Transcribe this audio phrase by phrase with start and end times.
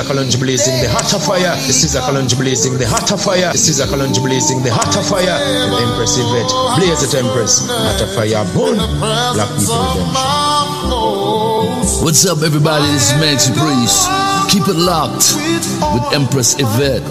[0.00, 1.54] a challenge blazing, the heart of fire.
[1.66, 3.52] This is a challenge blazing, the heart of fire.
[3.52, 5.36] This is a challenge blazing, the heart of fire.
[5.70, 7.68] The Empress Yvette, blaze it, Empress.
[7.68, 8.76] Heart of fire, born.
[9.36, 10.40] Black people redemption.
[12.04, 12.86] What's up, everybody?
[12.92, 14.08] This is Max Breeze.
[14.48, 15.36] Keep it locked
[15.92, 17.04] with Empress Yvette.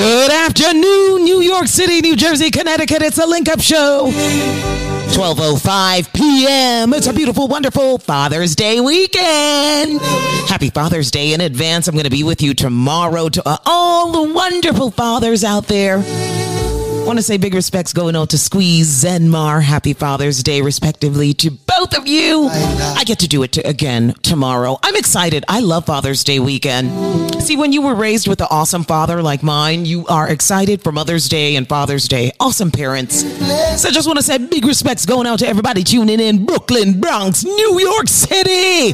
[0.00, 3.02] Good afternoon, New York City, New Jersey, Connecticut.
[3.02, 4.10] It's a link up show.
[4.10, 6.94] 12:05 p.m.
[6.94, 10.00] It's a beautiful, wonderful Father's Day weekend.
[10.48, 11.86] Happy Father's Day in advance.
[11.86, 15.98] I'm going to be with you tomorrow to uh, all the wonderful fathers out there.
[17.10, 19.60] I want to say big respects going out to Squeeze Zenmar.
[19.60, 22.46] Happy Father's Day, respectively, to both of you.
[22.52, 24.78] I get to do it to, again tomorrow.
[24.84, 25.44] I'm excited.
[25.48, 27.42] I love Father's Day weekend.
[27.42, 30.92] See, when you were raised with an awesome father like mine, you are excited for
[30.92, 32.30] Mother's Day and Father's Day.
[32.38, 33.22] Awesome parents.
[33.80, 37.00] So I just want to say big respects going out to everybody tuning in Brooklyn,
[37.00, 38.92] Bronx, New York City,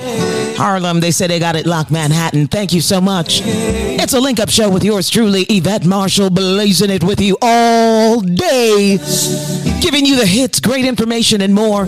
[0.57, 1.01] Harlem.
[1.01, 2.47] They say they got it locked, Manhattan.
[2.47, 3.43] Thank you so much.
[4.07, 8.21] It's a link up show with yours truly, Yvette Marshall, blazing it with you all
[8.21, 8.99] day,
[9.81, 11.87] giving you the hits, great information, and more.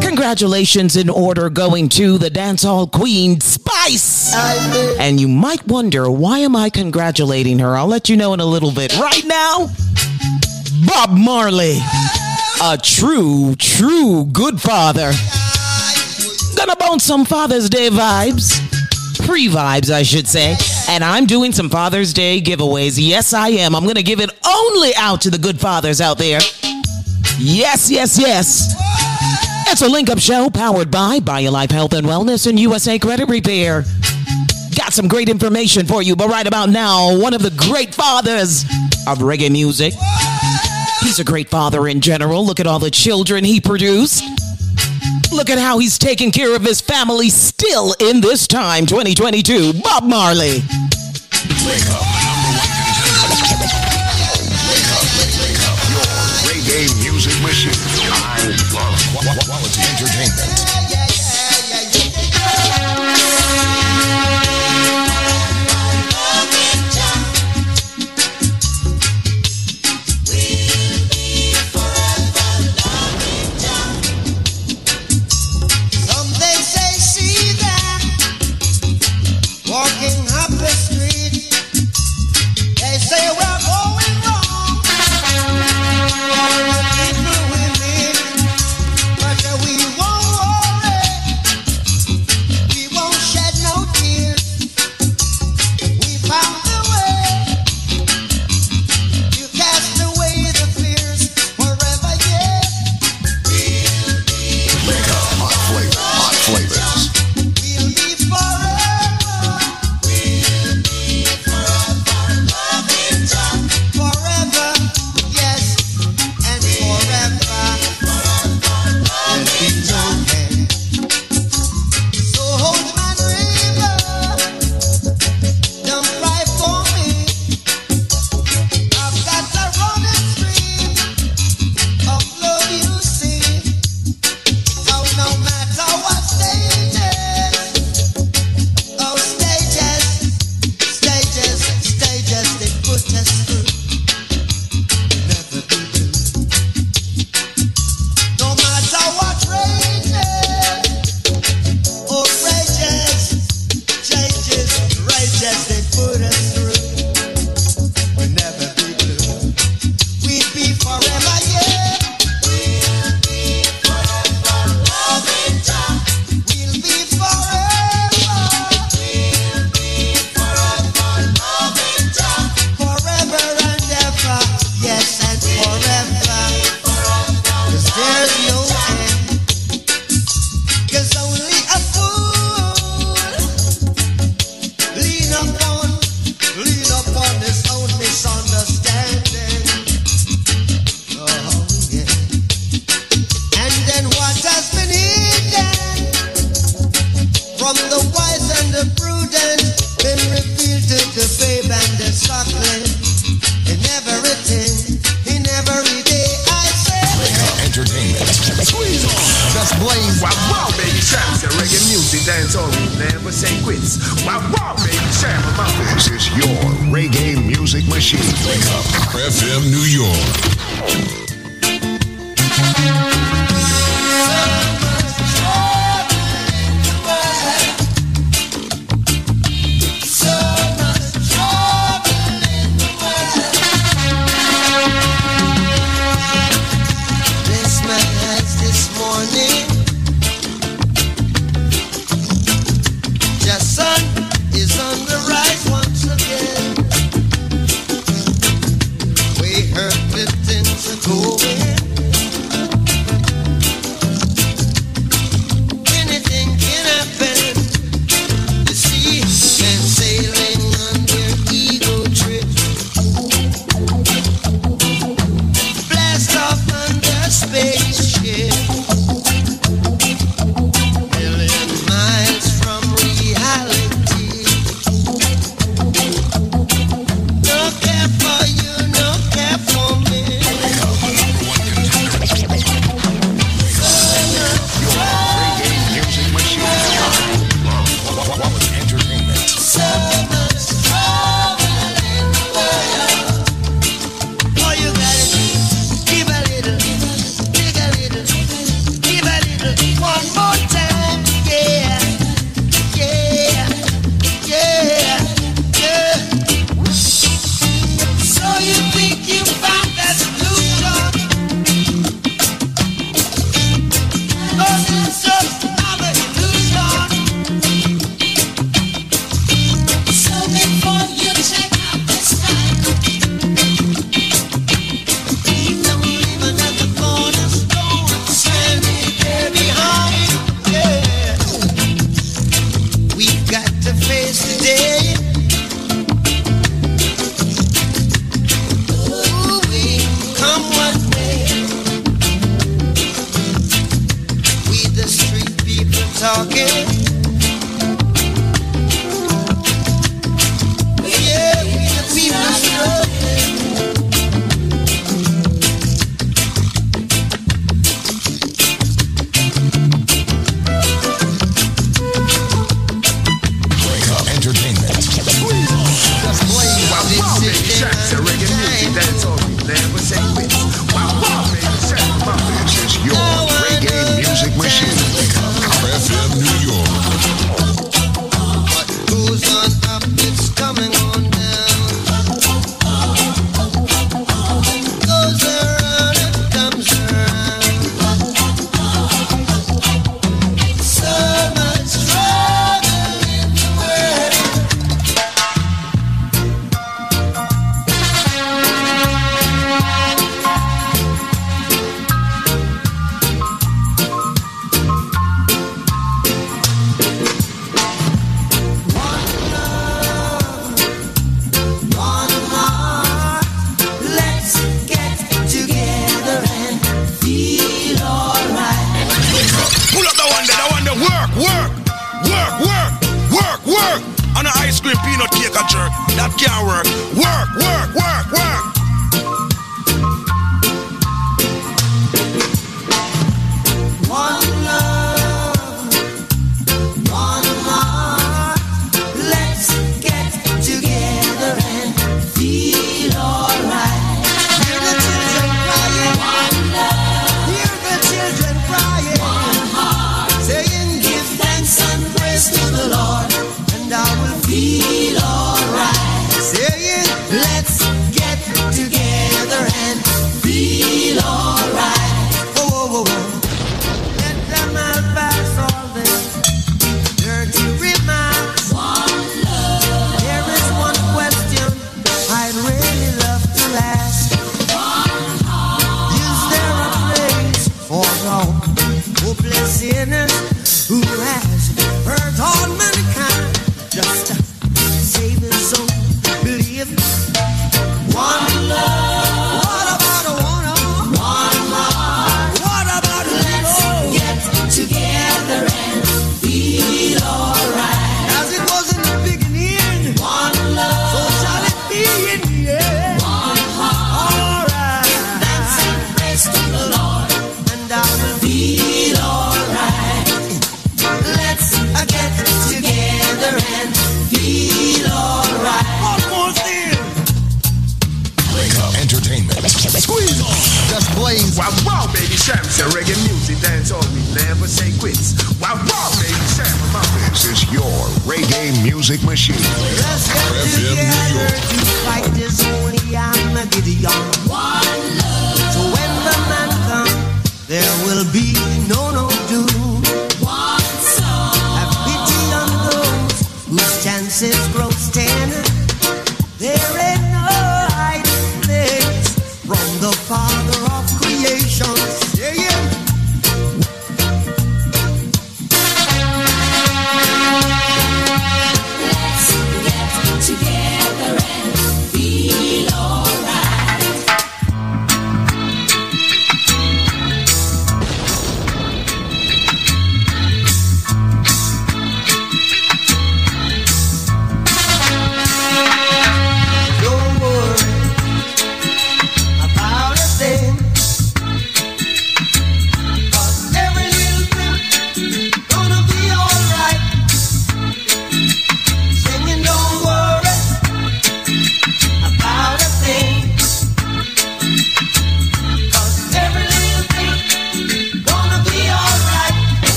[0.00, 4.34] Congratulations in order going to the dancehall queen Spice.
[4.98, 7.76] And you might wonder why am I congratulating her?
[7.76, 8.98] I'll let you know in a little bit.
[8.98, 9.68] Right now,
[10.86, 11.78] Bob Marley,
[12.62, 15.12] a true, true good father.
[16.56, 18.67] Gonna bone some Father's Day vibes.
[19.28, 20.56] Pre vibes, I should say.
[20.88, 22.96] And I'm doing some Father's Day giveaways.
[22.98, 23.76] Yes, I am.
[23.76, 26.40] I'm gonna give it only out to the good fathers out there.
[27.38, 28.74] Yes, yes, yes.
[29.70, 33.84] It's a link up show powered by BioLife Health and Wellness and USA Credit Repair.
[34.74, 38.62] Got some great information for you, but right about now, one of the great fathers
[39.06, 39.92] of reggae music.
[41.02, 42.46] He's a great father in general.
[42.46, 44.24] Look at all the children he produced.
[45.32, 49.74] Look at how he's taking care of his family still in this time, 2022.
[49.82, 50.62] Bob Marley.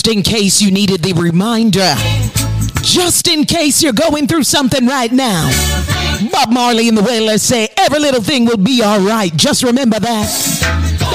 [0.00, 1.94] Just in case you needed the reminder,
[2.80, 5.44] just in case you're going through something right now.
[6.32, 9.30] Bob Marley and the Wailers say every little thing will be all right.
[9.36, 10.26] Just remember that.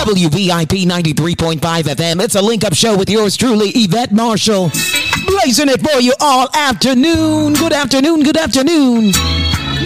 [0.05, 2.23] WVIP 93.5 FM.
[2.23, 4.69] It's a link up show with yours truly, Yvette Marshall.
[5.25, 7.53] Blazing it for you all afternoon.
[7.53, 9.13] Good afternoon, good afternoon.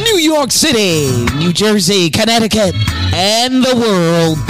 [0.03, 2.75] New York City, New Jersey, Connecticut,
[3.13, 4.48] and the world.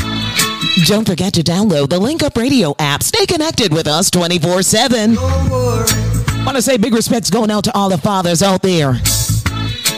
[0.85, 3.03] Don't forget to download the Link Up Radio app.
[3.03, 5.15] Stay connected with us 24 7.
[5.15, 8.91] Want to say big respects going out to all the fathers out there.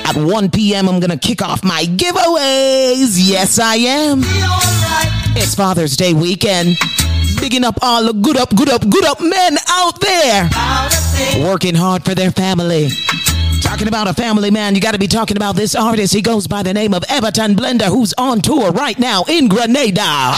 [0.06, 3.18] At 1 p.m., I'm going to kick off my giveaways.
[3.18, 4.22] Yes, I am.
[5.38, 6.78] It's Father's Day weekend.
[7.40, 10.50] Bigging up all the good up, good up, good up men out there.
[11.46, 12.90] Working hard for their family.
[13.62, 16.14] Talking about a family man, you got to be talking about this artist.
[16.14, 20.34] He goes by the name of Everton Blender, who's on tour right now in Grenada.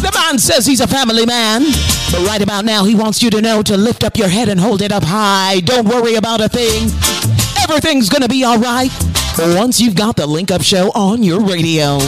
[0.00, 1.62] The man says he's a family man,
[2.10, 4.58] but right about now he wants you to know to lift up your head and
[4.58, 5.60] hold it up high.
[5.60, 6.90] Don't worry about a thing.
[7.62, 8.90] Everything's gonna be all right
[9.38, 11.98] once you've got the Link Up Show on your radio.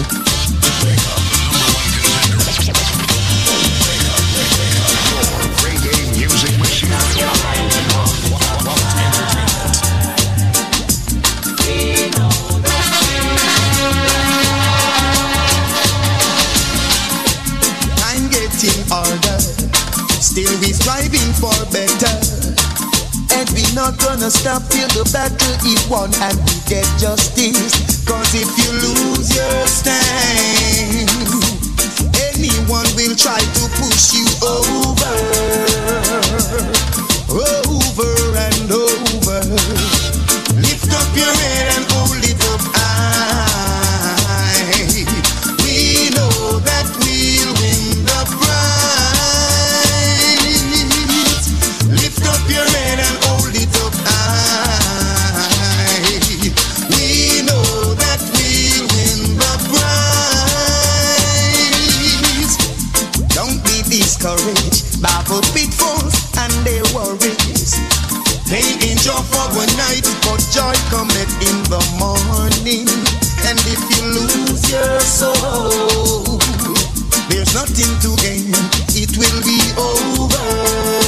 [23.82, 28.04] Not gonna stop till the battle is won and we get justice.
[28.06, 31.10] Cause if you lose your stand,
[32.30, 35.18] anyone will try to push you over.
[37.34, 39.91] Over and over.
[70.92, 72.86] Cometh in the morning.
[73.48, 76.38] And if you lose your soul,
[77.28, 78.52] there's nothing to gain.
[78.94, 80.12] It will be over.
[80.22, 81.01] Over.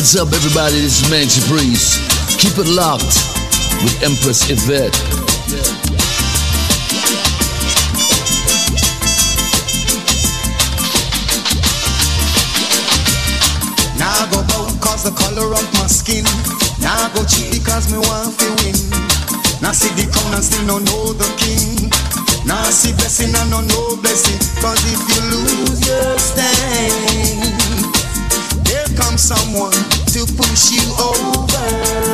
[0.00, 0.80] What's up, everybody?
[0.80, 2.00] This is Manchi Breeze.
[2.40, 3.20] Keep it locked
[3.84, 4.96] with Empress Yvette.
[14.00, 16.24] Now go bow cause the color of my skin.
[16.80, 18.80] Now go cheat because me want to win.
[19.60, 21.92] Now see the crown and still no know the king.
[22.48, 24.40] Now see blessing and no know blessing.
[24.64, 27.84] Cause if you lose your stand,
[28.64, 32.09] there comes someone to push you over.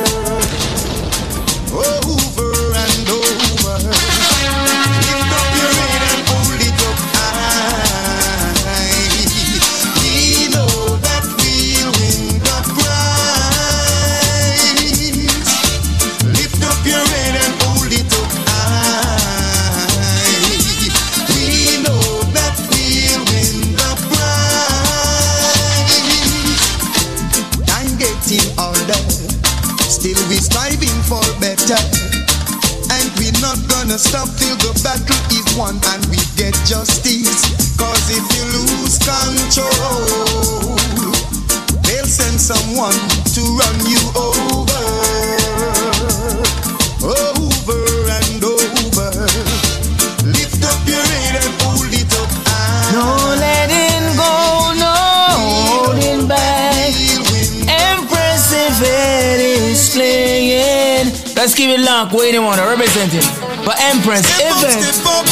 [61.66, 62.14] Let's keep it locked.
[62.14, 63.26] Waiting on a representative
[63.66, 64.86] for Empress Step up, Event.
[64.86, 65.26] step up.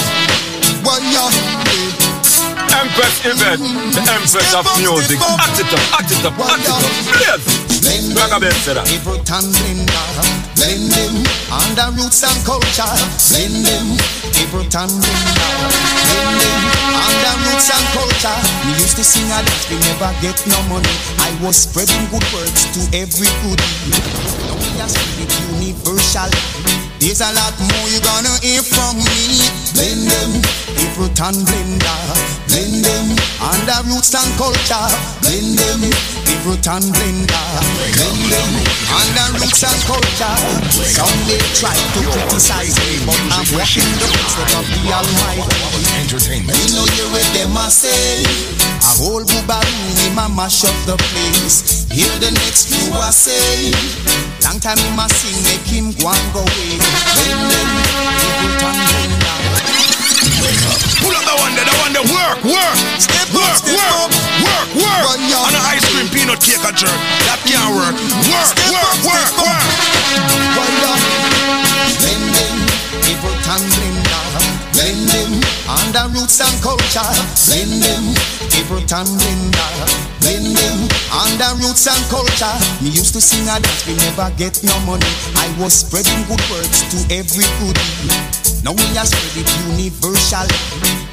[2.74, 3.62] Empress Yvette,
[3.94, 5.22] the Empress of music.
[5.22, 6.82] Act it up, act it up, act it up.
[7.06, 7.86] Blaze.
[7.86, 8.90] When Black Ben said that.
[8.90, 10.10] Everton blender,
[10.58, 11.22] blend them
[11.54, 12.90] under roots and culture.
[13.30, 13.94] Blend them,
[14.34, 15.54] Everton blender,
[16.02, 16.62] blend them
[16.98, 18.34] under roots and culture.
[18.66, 20.90] We used to sing a dance, we never get no money.
[21.22, 24.33] I was spreading good words to every goodie.
[24.74, 26.30] Are spreading universal.
[26.98, 29.38] There's a lot more you're gonna hear from me.
[29.70, 30.30] Blend them,
[30.82, 32.00] Everton blender,
[32.50, 33.06] blend them
[33.38, 34.88] under roots and culture.
[35.22, 35.80] Blend them,
[36.26, 37.48] Everton blender,
[37.94, 38.50] blend them
[38.98, 40.36] under roots and culture.
[40.74, 45.54] Some may try to criticize me, but I'm walking the footsteps of the Almighty.
[46.02, 46.58] Entertainment.
[46.58, 48.26] You know you with them I say.
[48.80, 51.73] A whole boobaroo him a mash up the place.
[51.94, 53.70] Hear the next few a say.
[54.42, 56.74] Long time him a sing, make him go and go away.
[56.74, 57.70] When them
[58.18, 59.38] people turn blender.
[60.98, 62.06] Pull up the one there, the one there.
[62.10, 62.76] Work, work.
[62.98, 64.10] Step up, work, step work, up.
[64.42, 65.06] work, work.
[65.06, 66.98] Run your- On an ice cream peanut cake a jerk.
[67.30, 67.94] That can't work.
[68.26, 69.64] Work, Step work, up, work, work.
[72.02, 72.56] Blend them,
[73.06, 74.22] people turn blender.
[74.33, 74.33] Blend
[74.92, 77.08] them under roots and culture.
[77.48, 78.04] Blend them,
[78.52, 79.72] people turn blender.
[80.20, 82.52] Blend them under roots and culture.
[82.82, 85.08] Me used to sing a dance, we never get no money.
[85.36, 88.53] I was spreading good words to every goodie.
[88.64, 90.48] Now we are spread it universal.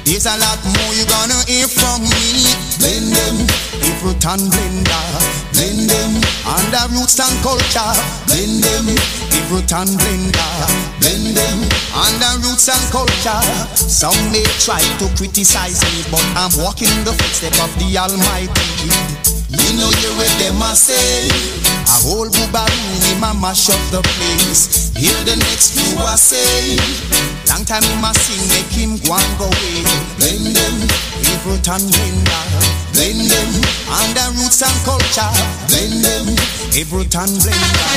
[0.08, 2.48] There's a lot more you gonna hear from me.
[2.80, 3.36] Blend them,
[3.76, 5.04] people turn blender.
[5.52, 6.16] Blend them
[6.48, 7.92] under roots and culture.
[8.24, 8.88] Blend them,
[9.28, 10.52] people turn blender.
[10.96, 11.58] Blend them
[11.92, 13.44] under roots and culture.
[13.76, 19.31] Some may try to criticize me, but I'm walking in the footsteps of the Almighty.
[19.52, 21.28] You know you what them a say.
[21.92, 24.92] A whole boobaroo him a mash up the place.
[24.96, 26.80] Hear the next few a say.
[27.52, 29.84] Long time him a sing, make him go and go away.
[30.16, 30.76] Blend them,
[31.20, 32.44] people turn blender.
[32.96, 33.50] Blend them
[33.92, 35.32] under roots and culture.
[35.68, 36.26] Blend them,
[36.72, 37.88] people turn blender.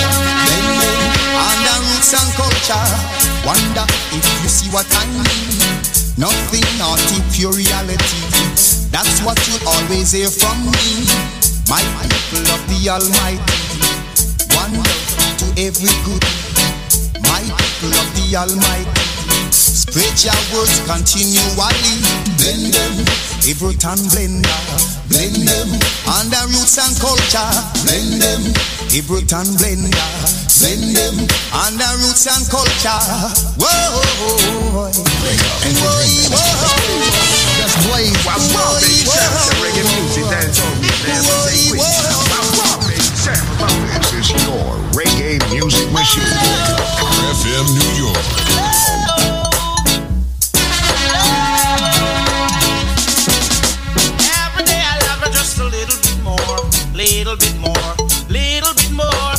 [0.44, 1.00] Blend them
[1.40, 2.88] under roots and culture.
[3.48, 5.56] Wonder if you see what I mean.
[6.20, 8.24] Nothing naughty, pure reality.
[8.92, 11.45] That's what you'll always hear from me.
[11.68, 13.42] My people of the Almighty.
[14.54, 16.22] One love to every good.
[17.26, 19.06] My people of the Almighty.
[19.50, 21.56] Spread your words continually.
[22.38, 22.96] Blend them,
[23.50, 24.62] Everton blender.
[25.10, 25.70] Blend them,
[26.06, 27.50] under roots and culture.
[27.82, 28.42] Blend them,
[28.94, 30.10] Everton blender.
[30.62, 31.16] Blend them,
[31.50, 33.02] under roots and culture.
[33.58, 34.92] Whoa,
[35.66, 36.30] Entertainment.
[36.30, 37.45] Just blaze.
[37.86, 41.22] Wow, wow, baby, Sam, say reggae music, dance on me, man.
[41.22, 41.80] Say quick.
[41.80, 43.70] Wow, wow, baby, Sam, wow.
[44.10, 46.26] This is your reggae music machine.
[47.30, 48.26] FM New York.
[54.34, 56.58] Every day I love her just a little bit more,
[56.98, 57.94] little bit more,
[58.30, 59.32] little bit more.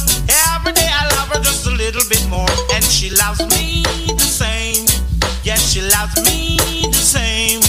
[0.54, 4.20] Every day I love her just a little bit more, and she loves me the
[4.22, 4.86] same.
[5.42, 6.56] Yes, she loves me
[6.86, 7.65] the same.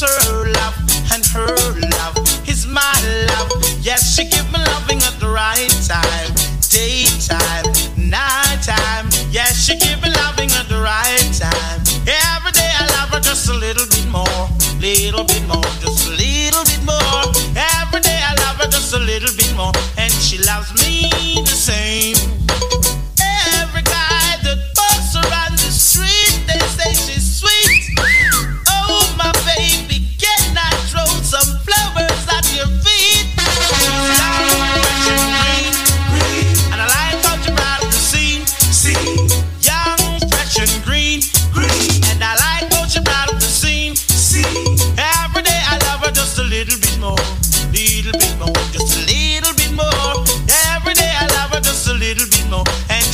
[0.00, 0.76] Her love,
[1.12, 1.54] and her
[1.92, 2.16] love
[2.48, 2.94] is my
[3.28, 3.52] love.
[3.82, 6.32] Yes, she give me loving at the right time,
[6.72, 7.68] daytime,
[8.08, 9.10] nighttime.
[9.30, 11.80] Yes, she give me loving at the right time.
[12.08, 14.48] Every day I love her just a little bit more,
[14.80, 17.20] little bit more, just a little bit more.
[17.52, 21.10] Every day I love her just a little bit more, and she loves me
[21.44, 22.16] the same.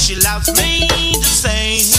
[0.07, 0.87] She loves me
[1.19, 1.96] the same.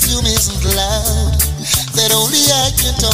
[0.00, 1.36] Perfume isn't loud.
[1.92, 3.09] That only I can talk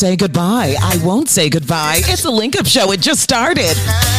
[0.00, 0.74] say goodbye.
[0.80, 2.00] I won't say goodbye.
[2.04, 2.90] It's the Link Up Show.
[2.90, 3.76] It just started.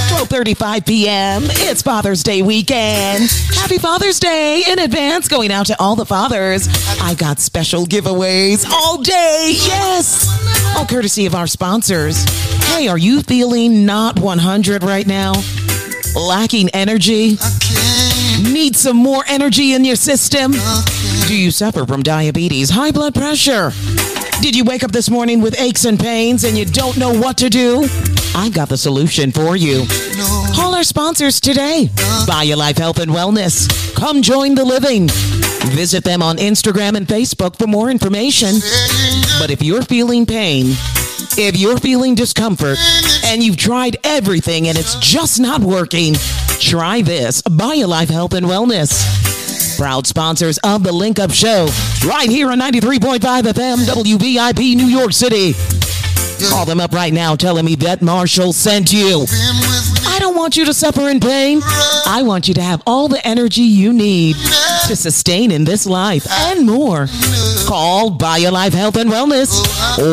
[0.09, 1.41] 12:35 p.m.
[1.45, 3.27] It's Father's Day weekend.
[3.55, 6.67] Happy Father's Day in advance going out to all the fathers.
[7.01, 9.53] I got special giveaways all day.
[9.55, 10.29] Yes.
[10.77, 12.25] All courtesy of our sponsors.
[12.75, 15.33] Hey, are you feeling not 100 right now?
[16.15, 17.37] Lacking energy?
[18.43, 20.51] Need some more energy in your system?
[21.25, 23.71] Do you suffer from diabetes, high blood pressure?
[24.41, 27.37] Did you wake up this morning with aches and pains and you don't know what
[27.37, 27.87] to do?
[28.35, 29.85] I've got the solution for you.
[30.55, 31.89] Call our sponsors today.
[32.27, 33.69] BioLife Health and Wellness.
[33.95, 35.09] Come join the living.
[35.75, 38.55] Visit them on Instagram and Facebook for more information.
[39.39, 40.71] But if you're feeling pain,
[41.37, 42.79] if you're feeling discomfort,
[43.25, 46.15] and you've tried everything and it's just not working,
[46.59, 49.77] try this BioLife Health and Wellness.
[49.77, 51.67] Proud sponsors of the Link Up Show,
[52.05, 55.53] right here on 93.5 FM, WVIP, New York City.
[56.49, 59.25] Call them up right now telling me that Marshall sent you.
[60.07, 61.61] I don't want you to suffer in pain.
[62.05, 64.35] I want you to have all the energy you need
[64.87, 67.07] to sustain in this life and more.
[67.67, 69.51] Call BioLife Health and Wellness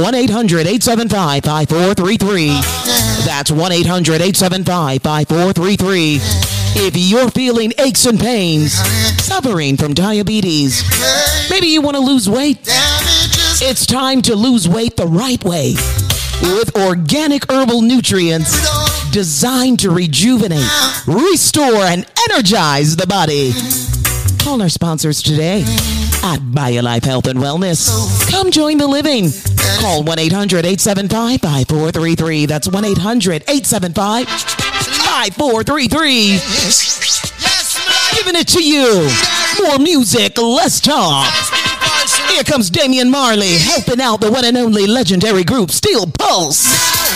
[0.03, 2.49] 1 800 875 5433.
[3.25, 6.58] That's 1 800 875 5433.
[6.77, 8.73] If you're feeling aches and pains,
[9.23, 10.83] suffering from diabetes,
[11.51, 12.61] maybe you want to lose weight,
[13.61, 15.75] it's time to lose weight the right way
[16.41, 20.69] with organic herbal nutrients designed to rejuvenate,
[21.07, 23.53] restore, and energize the body.
[24.39, 25.63] Call our sponsors today
[26.23, 28.31] at BioLife Health and Wellness.
[28.31, 29.31] Come join the living.
[29.81, 32.47] Call 1 800 875 5433.
[32.47, 36.39] That's 1 800 875 5433.
[38.15, 39.11] Giving it to you.
[39.67, 41.27] More music, less talk.
[42.31, 47.08] Here comes Damian Marley helping out the one and only legendary group Steel Pulse.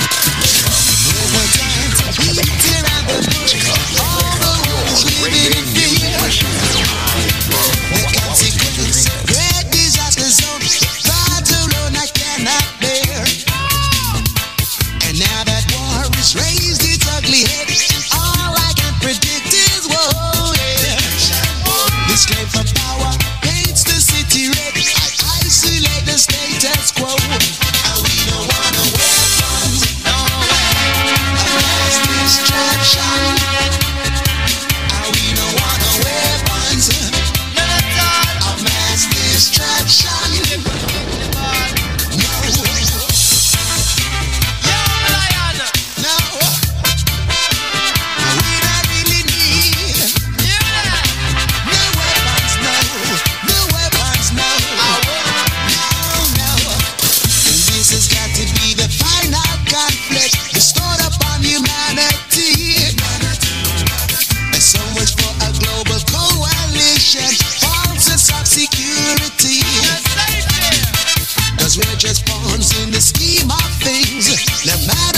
[71.76, 74.28] we're just pawns in the scheme of things.
[74.66, 75.11] No matter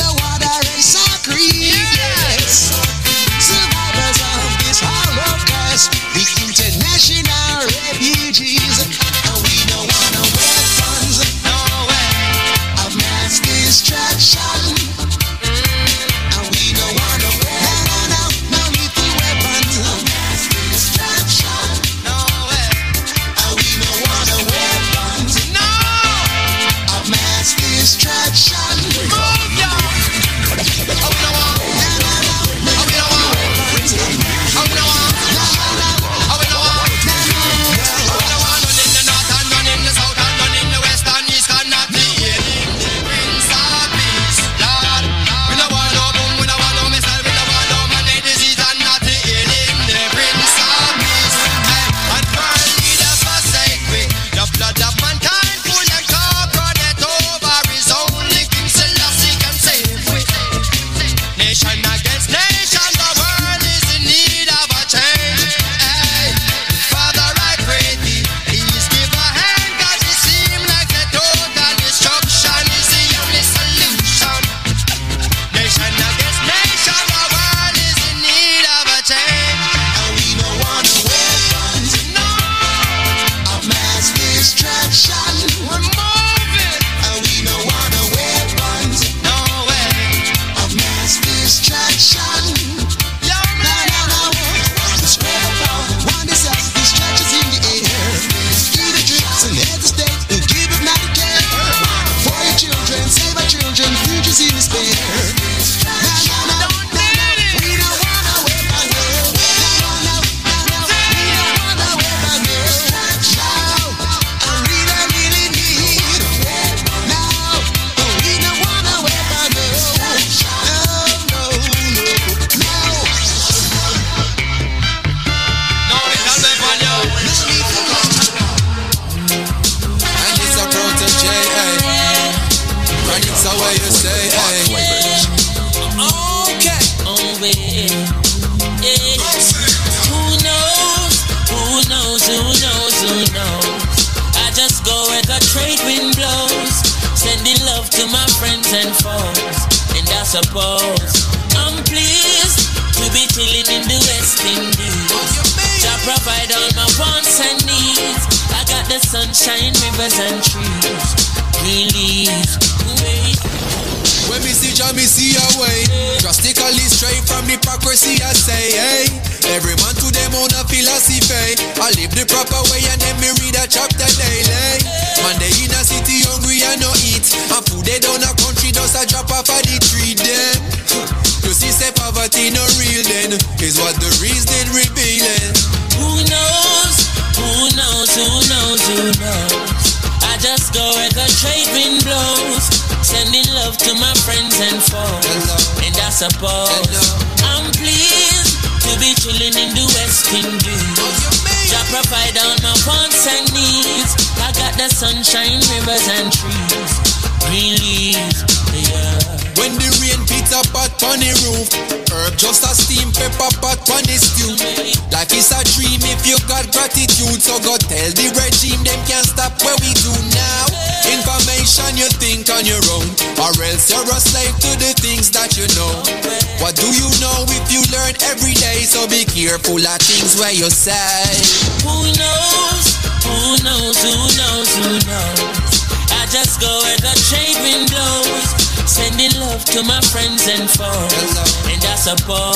[239.75, 241.35] to my friends and foes,
[241.67, 242.55] and I suppose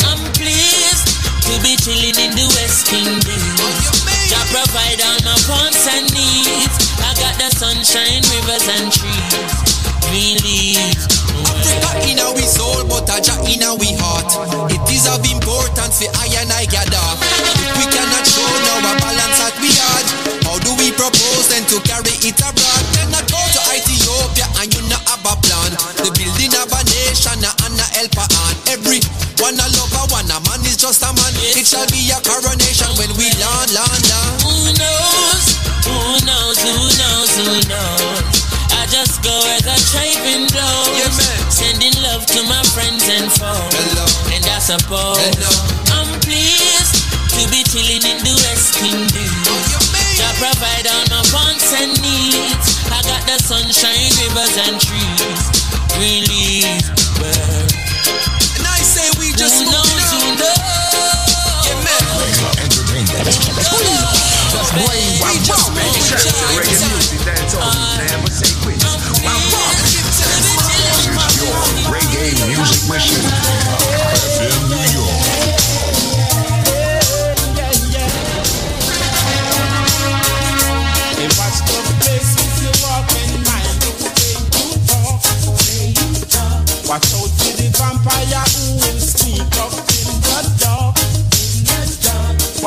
[0.00, 3.60] I'm pleased to be chilling in the West Indies.
[4.32, 6.88] Jah provide all my wants and needs.
[7.04, 9.68] I got the sunshine, rivers and trees.
[10.08, 11.18] Believe.
[11.52, 14.72] Africa in our soul, but a Jah in our heart.
[14.72, 17.17] It is of importance for I and I gather.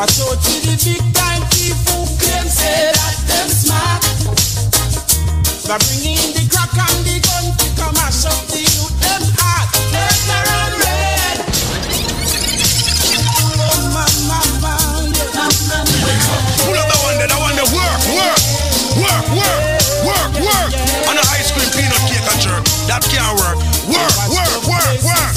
[0.02, 4.02] Watch out to the big time people, them say that them smart.
[5.70, 9.70] By bringing the crack and the gun to come and up the youth, them heart.
[9.94, 11.38] Left around red.
[13.30, 16.02] Oh, my, my, man, my, my, my.
[16.66, 18.42] Pull up the one that I want to work, work,
[19.06, 19.62] work, work,
[20.02, 20.72] work, work.
[21.06, 22.66] On a ice cream, peanut cake, and jerk.
[22.90, 23.54] That can't work.
[23.86, 25.30] Work, work, work, work.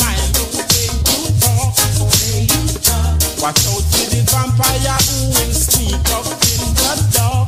[0.00, 0.15] work.
[3.46, 7.46] Watch out for the vampire who will sneak up in the dark.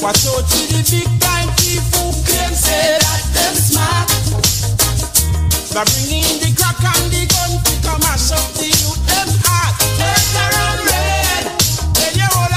[0.00, 1.76] Watch out for the big time who
[3.36, 4.08] that smart.
[5.68, 9.04] Bringing the crack and the gun to come and up the youth
[9.44, 9.76] heart.
[10.00, 11.52] Turn around red,
[11.92, 12.51] When you're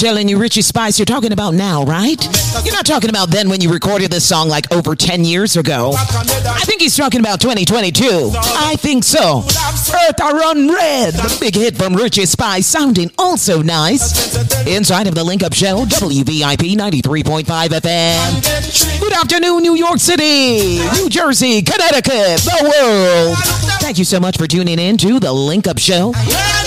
[0.00, 2.18] telling you, Richie Spice, you're talking about now, right?
[2.64, 5.92] You're not talking about then when you recorded this song like over 10 years ago.
[5.94, 8.30] I think he's talking about 2022.
[8.34, 9.40] I think so.
[9.40, 14.34] Earth A Run Red, the big hit from Richie Spice, sounding also nice.
[14.66, 19.00] Inside of the Link Up Show, WVIP 93.5 FM.
[19.00, 23.36] Good afternoon, New York City, New Jersey, Connecticut, the world.
[23.80, 26.14] Thank you so much for tuning in to the Link Up Show.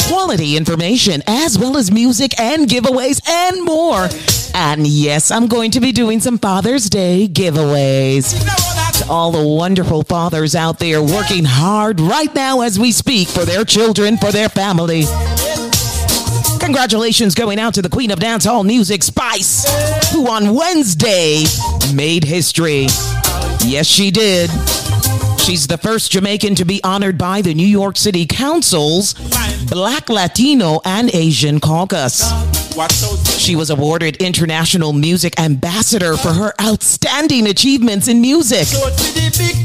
[0.07, 4.07] Quality information as well as music and giveaways and more.
[4.53, 8.33] And yes, I'm going to be doing some Father's Day giveaways.
[8.99, 13.45] To all the wonderful fathers out there working hard right now as we speak for
[13.45, 15.03] their children, for their family.
[16.59, 19.65] Congratulations going out to the Queen of Dance Dancehall Music, Spice,
[20.11, 21.43] who on Wednesday
[21.93, 22.87] made history.
[23.65, 24.49] Yes, she did.
[25.43, 29.13] She's the first Jamaican to be honored by the New York City Council's
[29.69, 32.23] Black, Latino, and Asian Caucus.
[33.37, 38.67] She was awarded International Music Ambassador for her outstanding achievements in music.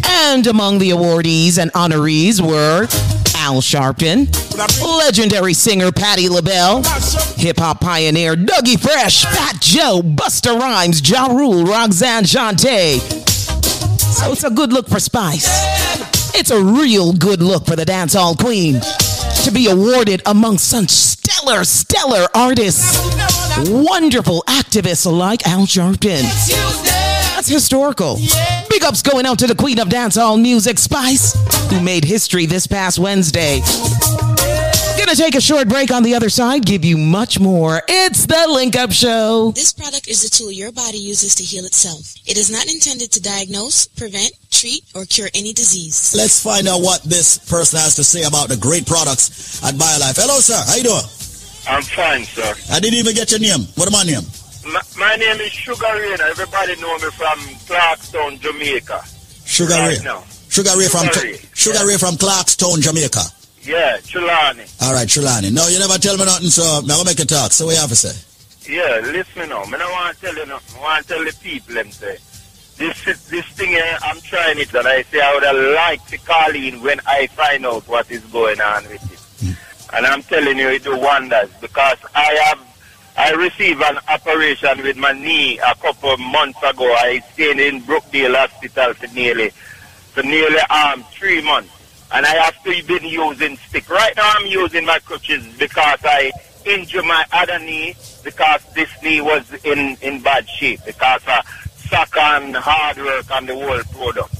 [0.04, 2.88] And among the awardees and honorees were
[3.36, 4.26] Al Sharpton,
[4.82, 6.82] legendary singer Patti LaBelle,
[7.36, 13.37] hip hop pioneer Dougie Fresh, Fat Joe, Busta Rhymes, Ja Rule, Roxanne Shante.
[14.18, 15.46] So it's a good look for Spice.
[16.34, 18.80] It's a real good look for the dancehall queen
[19.44, 22.98] to be awarded among such stellar, stellar artists,
[23.70, 26.22] wonderful activists like Al Sharpton.
[27.34, 28.18] That's historical.
[28.68, 31.34] Big ups going out to the queen of dancehall music, Spice,
[31.70, 33.60] who made history this past Wednesday.
[35.08, 37.80] Gonna take a short break on the other side, give you much more.
[37.88, 39.52] It's the Link Up Show.
[39.54, 42.12] This product is a tool your body uses to heal itself.
[42.26, 46.14] It is not intended to diagnose, prevent, treat, or cure any disease.
[46.14, 50.20] Let's find out what this person has to say about the great products at BioLife.
[50.20, 50.60] Hello, sir.
[50.60, 51.08] How you doing?
[51.66, 52.52] I'm fine, sir.
[52.70, 53.64] I didn't even get your name.
[53.80, 54.28] What am my name?
[54.68, 56.20] My, my name is Sugar Ray.
[56.20, 59.00] Everybody know me from Clarkstown, Jamaica.
[59.46, 60.04] Sugar right Ray.
[60.04, 60.22] now.
[60.50, 63.37] Sugar Ray from Sugar Ray, Sugar Ray from Clarkstown, Jamaica.
[63.68, 64.64] Yeah, Chulani.
[64.80, 65.50] All right, Trelawney.
[65.50, 67.52] No, you never tell me nothing, so I'm gonna make a talk.
[67.52, 68.16] So what you have to say?
[68.64, 69.62] Yeah, listen now.
[69.62, 70.80] I don't want to tell you nothing.
[70.80, 72.16] I want to tell the people them say.
[72.78, 76.18] This this thing here, I'm trying it and I say I would have liked to
[76.18, 79.56] call in when I find out what is going on with it.
[79.92, 82.60] And I'm telling you, it do wonders because I have
[83.18, 86.86] I received an operation with my knee a couple of months ago.
[86.94, 89.50] I stayed in Brookdale Hospital for nearly
[90.14, 91.72] for nearly um three months.
[92.12, 93.88] And I have to been using stick.
[93.90, 96.32] Right now I'm using my crutches because I
[96.64, 101.44] injured my other knee because this knee was in, in bad shape because of
[101.92, 104.34] and hard work and the whole product.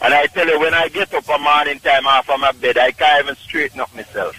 [0.00, 2.78] And I tell you, when I get up a morning time off of my bed,
[2.78, 4.36] I can't even straighten up myself.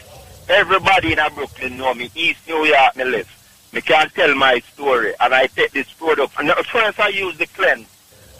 [0.49, 2.11] Everybody in Brooklyn know me.
[2.15, 3.69] East New York, me live.
[3.73, 5.13] Me can't tell my story.
[5.19, 6.33] And I take this product.
[6.37, 7.87] And uh, first I use the cleanse.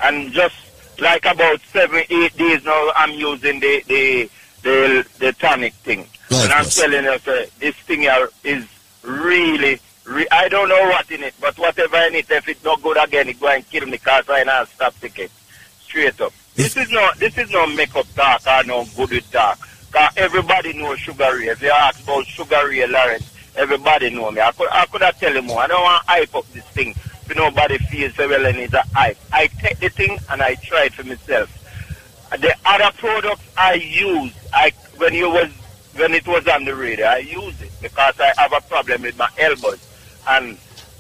[0.04, 0.56] And just
[1.00, 4.30] like about seven, eight days now, I'm using the the
[4.62, 6.08] the, the tonic thing.
[6.32, 8.66] and I'm telling you, sir, this thing here is
[9.04, 12.82] really, re- I don't know what in it, but whatever in it, if it's not
[12.82, 15.30] good again, it go and kill me because I not stop ticket.
[15.82, 16.34] Straight up.
[16.56, 19.60] This is no, this is no makeup talk or no good with talk.
[19.92, 21.48] Cause everybody knows Sugar Ray.
[21.50, 24.42] If you ask about Sugar Ray Lawrence, everybody know me.
[24.42, 25.60] I could, I could have tell you more.
[25.62, 26.96] I don't want to hype up this thing.
[27.28, 29.18] If nobody feels so well and it's a hype.
[29.32, 31.50] I take the thing and I try it for myself.
[32.32, 35.50] The other products I use, I when you was
[35.96, 39.18] when it was on the radio, I use it because I have a problem with
[39.18, 39.80] my elbows,
[40.28, 40.58] and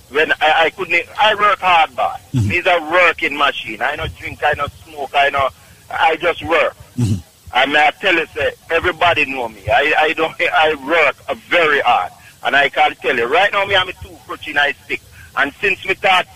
[0.09, 2.49] when I, I couldn't, I work hard, but Mm-hmm.
[2.49, 3.81] These are working machine.
[3.81, 5.49] I don't drink, I don't smoke, I know,
[5.89, 6.75] I just work.
[6.97, 7.21] Mm-hmm.
[7.53, 9.61] I mean, I tell you, say, everybody know me.
[9.69, 11.15] I, I don't, I work
[11.47, 12.11] very hard,
[12.43, 15.01] and I can tell you right now, me I'm a two crutch in I stick,
[15.37, 16.27] and since me start,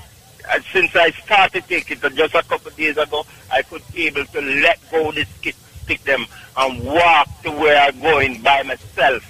[0.49, 4.07] uh, since I started taking it just a couple of days ago, I could be
[4.07, 6.25] able to let go the stick, stick them
[6.57, 9.23] and walk to where I'm going by myself.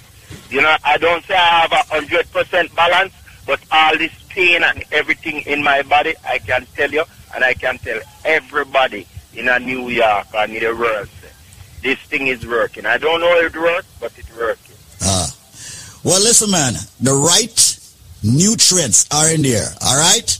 [0.50, 3.12] You know, I don't say I have a hundred percent balance,
[3.46, 7.04] but all this pain and everything in my body, I can tell you,
[7.34, 11.08] and I can tell everybody in a New York and in the world,
[11.82, 12.86] this thing is working.
[12.86, 14.76] I don't know how it works, but it's working.
[15.02, 15.34] Ah.
[16.04, 16.74] Well, listen, man.
[17.00, 17.79] The right
[18.22, 19.66] nutrients are in there.
[19.82, 20.38] All right.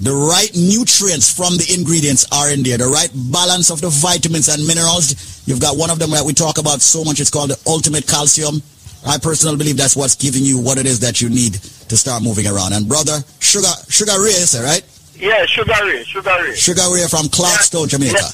[0.00, 2.78] The right nutrients from the ingredients are in there.
[2.78, 5.46] The right balance of the vitamins and minerals.
[5.46, 7.20] You've got one of them that we talk about so much.
[7.20, 8.62] It's called the ultimate calcium.
[9.06, 12.22] I personally believe that's what's giving you what it is that you need to start
[12.24, 12.72] moving around.
[12.72, 14.82] And brother, sugar, sugar Ray, is it, right?
[15.18, 16.54] Yeah, Sugar Ray, Sugar Ray.
[16.54, 18.28] Sugar Ray from Clarkstown, Jamaica.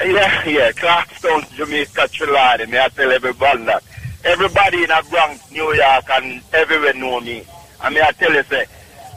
[0.00, 2.66] Yeah, yeah, Clarkstown, Jamaica, Trelawney.
[2.66, 3.84] May I tell everybody that.
[4.24, 7.44] Everybody in the Bronx, New York, and everywhere know me.
[7.80, 8.66] I mean, I tell you, say,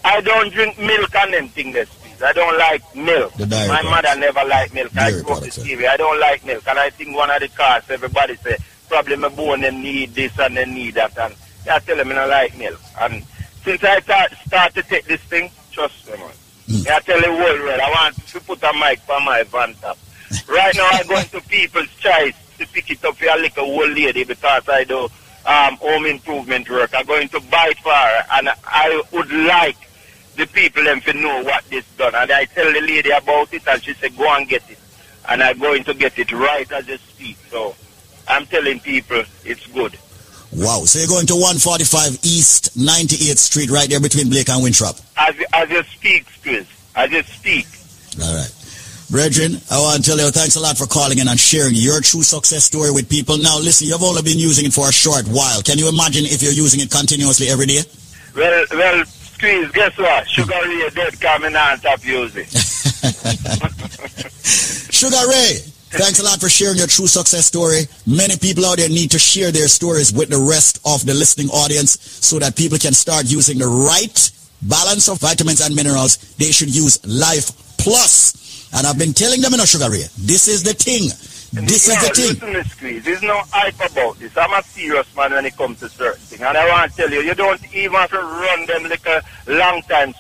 [0.04, 1.90] I don't drink milk and them things, this.
[2.22, 3.38] I don't like milk.
[3.40, 3.84] My products.
[3.86, 4.92] mother never liked milk.
[4.98, 5.92] I Dairy grew up products, with yeah.
[5.92, 6.68] I don't like milk.
[6.68, 8.58] And I think one of the cars, everybody say,
[8.90, 11.18] probably my bone them need this and they need that.
[11.18, 11.34] And
[11.70, 12.80] I tell them I don't like milk.
[13.00, 13.24] And
[13.64, 16.32] since I start, start to take this thing, trust me, man.
[16.68, 16.82] Hmm.
[16.90, 19.98] I tell the world, I want to put a mic for my van top.
[20.48, 23.90] Right now, I go into people's choice to pick it up for a little old
[23.92, 25.08] lady because I do
[25.50, 26.92] um, home improvement work.
[26.94, 29.78] I'm going to buy it for and I would like
[30.36, 32.14] the people them to know what this done.
[32.14, 34.78] And I tell the lady about it, and she said, go and get it.
[35.28, 37.38] And I'm going to get it right as I speak.
[37.50, 37.76] So
[38.28, 39.98] I'm telling people it's good.
[40.54, 40.86] Wow.
[40.86, 44.98] So you're going to 145 East 98th Street right there between Blake and Winthrop.
[45.18, 47.68] As, as you speak, Chris, as you speak.
[48.24, 48.59] All right.
[49.10, 52.00] Brethren, I want to tell you thanks a lot for calling in and sharing your
[52.00, 53.40] true success story with people.
[53.40, 55.64] Now, listen, you've only been using it for a short while.
[55.64, 57.82] Can you imagine if you're using it continuously every day?
[58.36, 60.30] Well, well, Squeeze, guess what?
[60.30, 62.48] Sugar Ray dead coming on top music.
[64.94, 65.58] Sugar Ray,
[65.98, 67.88] thanks a lot for sharing your true success story.
[68.06, 71.50] Many people out there need to share their stories with the rest of the listening
[71.50, 74.32] audience so that people can start using the right
[74.62, 76.18] balance of vitamins and minerals.
[76.36, 77.50] They should use Life
[77.80, 78.49] Plus.
[78.74, 81.10] And I've been telling them in a Sugar Ray, this is the thing.
[81.52, 82.34] This is no, the thing.
[82.34, 84.38] Listen, Miss Squeeze, there's no hype about this.
[84.38, 86.42] I'm a serious man when it comes to certain things.
[86.42, 89.24] And I want to tell you, you don't even have to run them like a
[89.48, 90.14] long time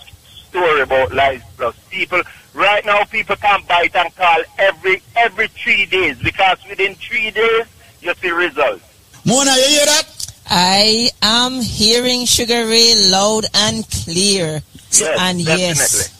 [0.49, 1.75] story about Life Plus.
[1.89, 2.21] People,
[2.55, 7.65] right now, people can bite and call every every three days because within three days,
[8.01, 8.83] you see results.
[9.25, 10.33] Mona, you hear that?
[10.49, 14.63] I am hearing Sugar Ray loud and clear.
[15.19, 16.18] and yes.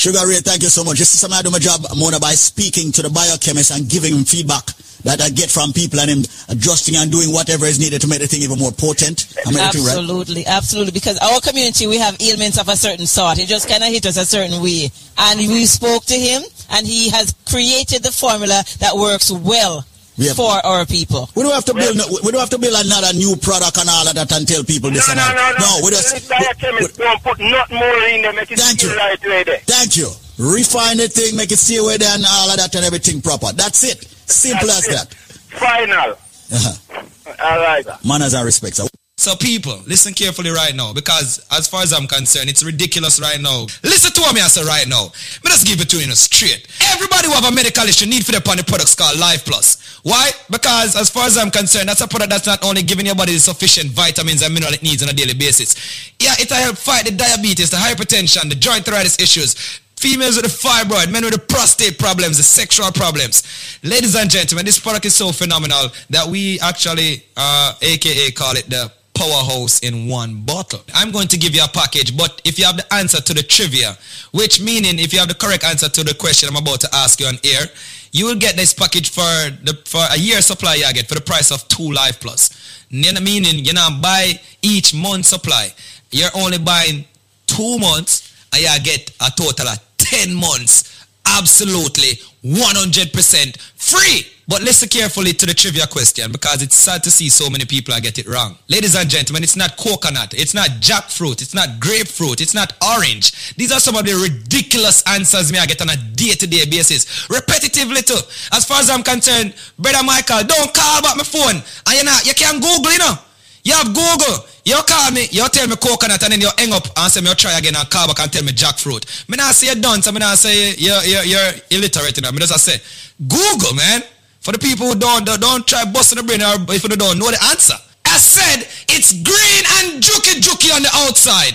[0.00, 0.98] Sugar Ray, thank you so much.
[0.98, 4.16] This is something I do my job, Mona, by speaking to the biochemist and giving
[4.16, 4.64] him feedback
[5.04, 8.20] that I get from people and him adjusting and doing whatever is needed to make
[8.20, 9.28] the thing even more potent.
[9.44, 9.76] I right?
[9.76, 10.92] Absolutely, absolutely.
[10.92, 13.36] Because our community, we have ailments of a certain sort.
[13.36, 14.88] It just kind of hit us a certain way.
[15.18, 19.99] And we spoke to him, and he has created the formula that works well We
[20.28, 21.30] have- for our people.
[21.34, 21.96] We don't have to build.
[21.96, 24.64] no- We don't have to build another new product and all of that and tell
[24.64, 25.58] people this No, and no, that.
[25.58, 25.84] no, no.
[25.84, 26.14] we just.
[26.14, 28.94] This biochemist don't put not more in there, make it Thank you.
[28.96, 29.60] right way there.
[29.66, 30.10] Thank you.
[30.38, 33.52] Refine the thing, make it stay away there and all of that and everything proper.
[33.52, 34.06] That's it.
[34.26, 35.08] Simple That's as it.
[35.10, 35.14] that.
[35.58, 36.16] Final.
[36.52, 37.02] Uh-huh.
[37.42, 37.86] All right.
[38.04, 38.76] Manners and respect.
[38.76, 38.86] sir.
[39.16, 43.38] So people, listen carefully right now because as far as I'm concerned, it's ridiculous right
[43.38, 43.66] now.
[43.84, 45.04] Listen to what me I say right now.
[45.44, 46.66] Me just give it to you in a straight.
[46.88, 49.76] Everybody who have a medical issue need for the upon the products called Life Plus.
[50.02, 50.30] Why?
[50.50, 53.34] Because as far as I'm concerned, that's a product that's not only giving your body
[53.34, 55.76] the sufficient vitamins and mineral it needs on a daily basis.
[56.18, 59.80] Yeah, it'll help fight the diabetes, the hypertension, the joint arthritis issues.
[59.96, 63.42] Females with the fibroid, men with the prostate problems, the sexual problems.
[63.82, 68.70] Ladies and gentlemen, this product is so phenomenal that we actually, uh, aka call it
[68.70, 70.80] the powerhouse in one bottle.
[70.94, 73.42] I'm going to give you a package, but if you have the answer to the
[73.42, 73.98] trivia,
[74.32, 77.20] which meaning if you have the correct answer to the question I'm about to ask
[77.20, 77.66] you on air,
[78.12, 81.20] you will get this package for the for a year supply you get for the
[81.20, 82.50] price of two Life Plus.
[82.90, 85.72] You know, Meaning you know buy each month supply.
[86.10, 87.04] You're only buying
[87.46, 94.26] two months and you get a total of 10 months absolutely 100% free.
[94.50, 97.94] But listen carefully to the trivia question because it's sad to see so many people
[97.94, 98.58] I get it wrong.
[98.66, 103.54] Ladies and gentlemen, it's not coconut, it's not jackfruit, it's not grapefruit, it's not orange.
[103.54, 107.28] These are some of the ridiculous answers me I get on a day-to-day basis.
[107.28, 108.18] Repetitively too.
[108.50, 111.62] As far as I'm concerned, brother Michael, don't call back my phone.
[111.86, 113.14] And you know, you can Google, you know.
[113.62, 114.50] You have Google.
[114.64, 117.28] You call me, you tell me coconut and then you hang up and say me
[117.28, 119.06] you try again and call back and tell me jackfruit.
[119.28, 122.32] Me not say you done, so me not say you're, you're, you're illiterate, you know.
[122.32, 122.82] Me just say,
[123.28, 124.02] Google, man.
[124.40, 127.30] For the people who don't, don't, try busting the brain or if you don't know
[127.30, 127.74] the answer.
[128.06, 131.52] I said, it's green and juky juky on the outside.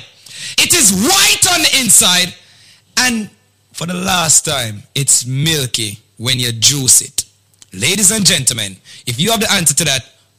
[0.58, 2.34] It is white on the inside.
[2.98, 3.30] And
[3.74, 7.26] for the last time, it's milky when you juice it.
[7.74, 10.15] Ladies and gentlemen, if you have the answer to that,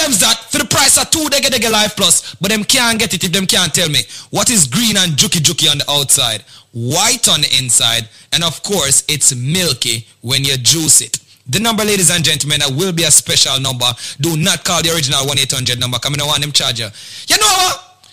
[0.00, 3.12] 30 that for the price of two Dege Dege Life Plus, but them can't get
[3.12, 6.42] it if them can't tell me what is green and juky juky on the outside,
[6.72, 11.18] white on the inside, and of course it's milky when you juice it.
[11.48, 13.86] The number, ladies and gentlemen, that will be a special number.
[14.20, 15.98] Do not call the original 1-800 number.
[15.98, 16.86] Come in, I want them charge you.
[17.26, 18.06] You know what?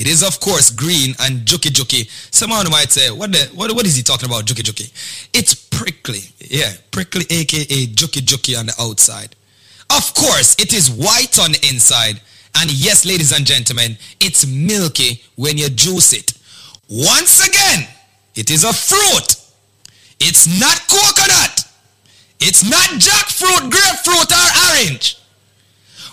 [0.00, 2.08] It is, of course, green and juki juki.
[2.34, 4.90] Someone might say, what, the, what, what is he talking about, juki juki?
[5.34, 6.20] It's prickly.
[6.38, 9.36] Yeah, prickly, aka juki juki on the outside.
[9.94, 12.18] Of course, it is white on the inside.
[12.54, 16.32] And yes, ladies and gentlemen, it's milky when you juice it.
[16.88, 17.86] Once again,
[18.34, 19.36] it is a fruit.
[20.18, 21.60] It's not coconut.
[22.40, 25.19] It's not jackfruit, grapefruit, or orange.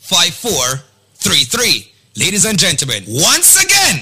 [0.08, 1.92] 1-800-875-5433.
[2.16, 4.02] Ladies and gentlemen, once again,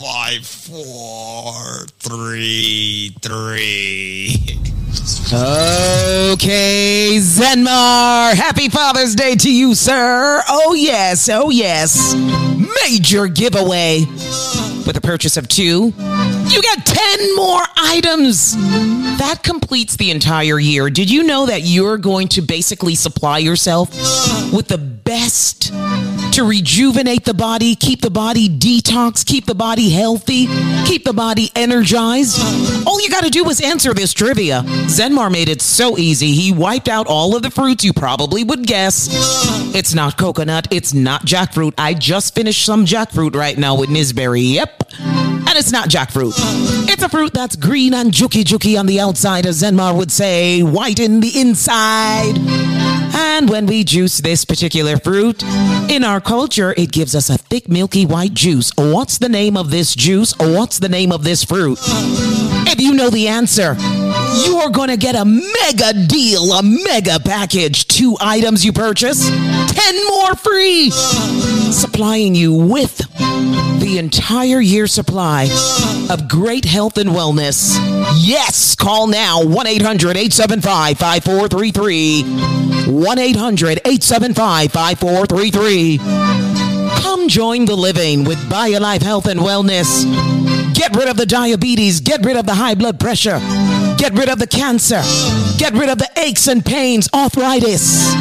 [0.00, 4.34] five, four, three, three.
[6.32, 10.42] Okay, Zenmar, happy Father's Day to you, sir.
[10.48, 12.14] Oh, yes, oh, yes.
[12.84, 14.06] Major giveaway.
[14.86, 15.92] With a purchase of two,
[16.48, 18.56] you get 10 more items.
[19.18, 20.88] That completes the entire year.
[20.88, 23.90] Did you know that you're going to basically supply yourself
[24.50, 25.72] with the best
[26.32, 30.46] to rejuvenate the body, keep the body detox, keep the body healthy,
[30.86, 32.38] keep the body energized?
[32.86, 34.62] All you got to do is answer this trivia.
[34.86, 36.32] Zenmar made it so easy.
[36.32, 39.08] He wiped out all of the fruits you probably would guess.
[39.74, 41.74] It's not coconut, it's not jackfruit.
[41.76, 44.54] I just finished some jackfruit right now with Nisberry.
[44.54, 44.84] Yep.
[44.98, 46.34] And it's not jackfruit.
[46.88, 50.62] It's a fruit that's green and juki juki on the outside, as Zenmar would say,
[50.62, 52.36] white in the inside.
[53.12, 55.42] And when we juice this particular fruit,
[55.90, 58.70] in our culture, it gives us a thick, milky white juice.
[58.76, 60.34] What's the name of this juice?
[60.38, 61.78] or What's the name of this fruit?
[62.72, 63.76] If you know the answer,
[64.46, 67.86] you're going to get a mega deal, a mega package.
[67.88, 70.90] Two items you purchase, 10 more free.
[70.90, 72.98] Supplying you with
[73.80, 75.48] the entire year supply
[76.10, 77.74] of great health and wellness.
[78.18, 82.22] Yes, call now 1 800 875 5433.
[82.92, 86.69] 1 800 875 5433.
[86.98, 90.04] Come join the living with BioLife Health and Wellness.
[90.74, 93.38] Get rid of the diabetes, get rid of the high blood pressure,
[93.98, 95.02] get rid of the cancer,
[95.58, 98.12] get rid of the aches and pains, arthritis.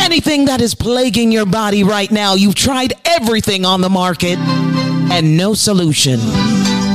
[0.00, 5.36] Anything that is plaguing your body right now, you've tried everything on the market and
[5.36, 6.20] no solution.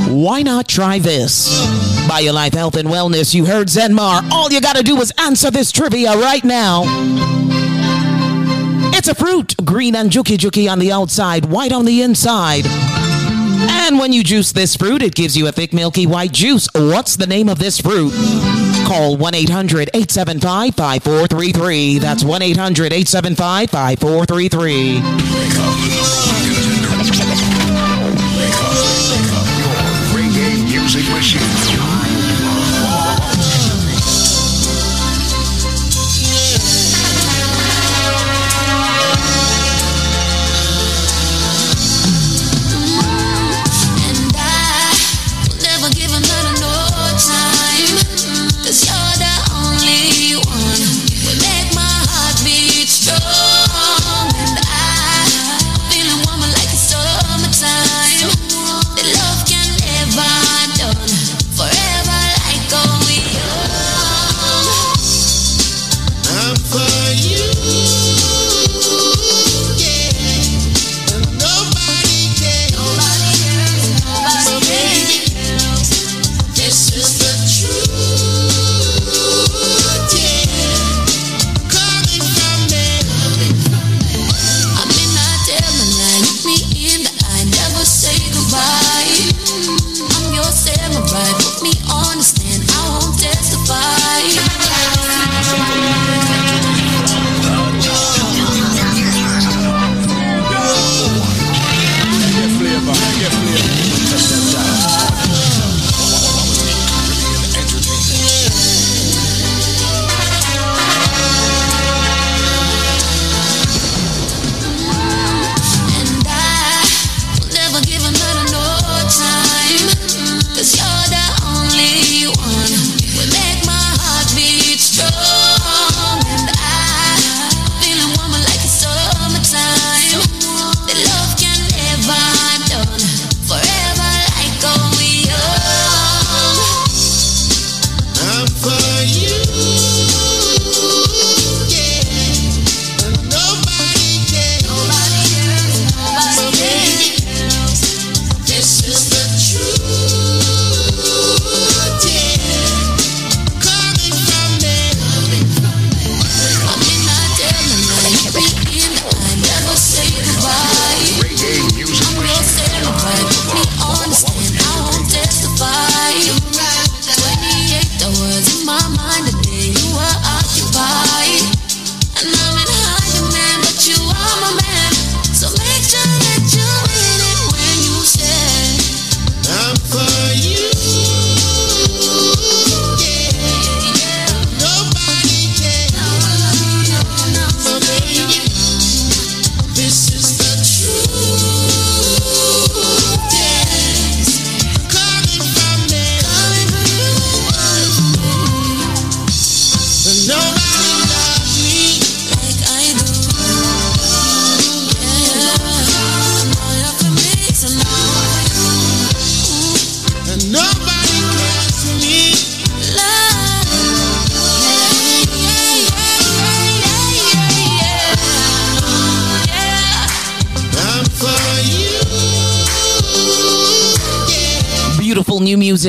[0.09, 1.49] Why not try this?
[2.09, 4.29] BioLife Health and Wellness, you heard Zenmar.
[4.31, 6.83] All you gotta do is answer this trivia right now.
[8.99, 12.65] It's a fruit, green and juki juki on the outside, white on the inside.
[12.67, 16.67] And when you juice this fruit, it gives you a thick, milky white juice.
[16.75, 18.11] What's the name of this fruit?
[18.85, 21.99] Call 1 800 875 5433.
[21.99, 24.95] That's 1 800 875 5433.
[30.11, 31.78] Reggae music machine.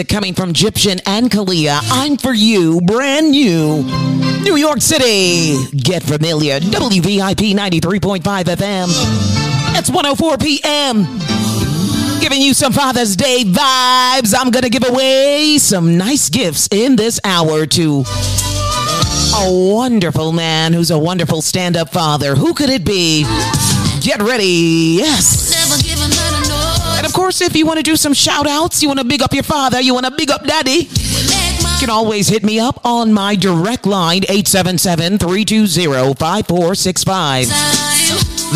[0.01, 1.79] Music coming from Egyptian and Kalia.
[1.91, 3.83] I'm for you, brand new.
[4.43, 5.57] New York City.
[5.77, 6.59] Get familiar.
[6.61, 8.89] WVIP 93.5 FM.
[9.77, 11.05] It's 104 p.m.
[12.21, 14.35] Giving you some Father's Day vibes.
[14.39, 18.05] I'm going to give away some nice gifts in this hour to
[19.37, 22.35] a wonderful man who's a wonderful stand up father.
[22.35, 23.25] Who could it be?
[24.01, 24.97] Get ready.
[24.99, 25.40] Yes.
[27.31, 29.45] Course, if you want to do some shout outs, you want to big up your
[29.45, 33.37] father, you want to big up daddy, you can always hit me up on my
[33.37, 37.47] direct line, 877 320 5465.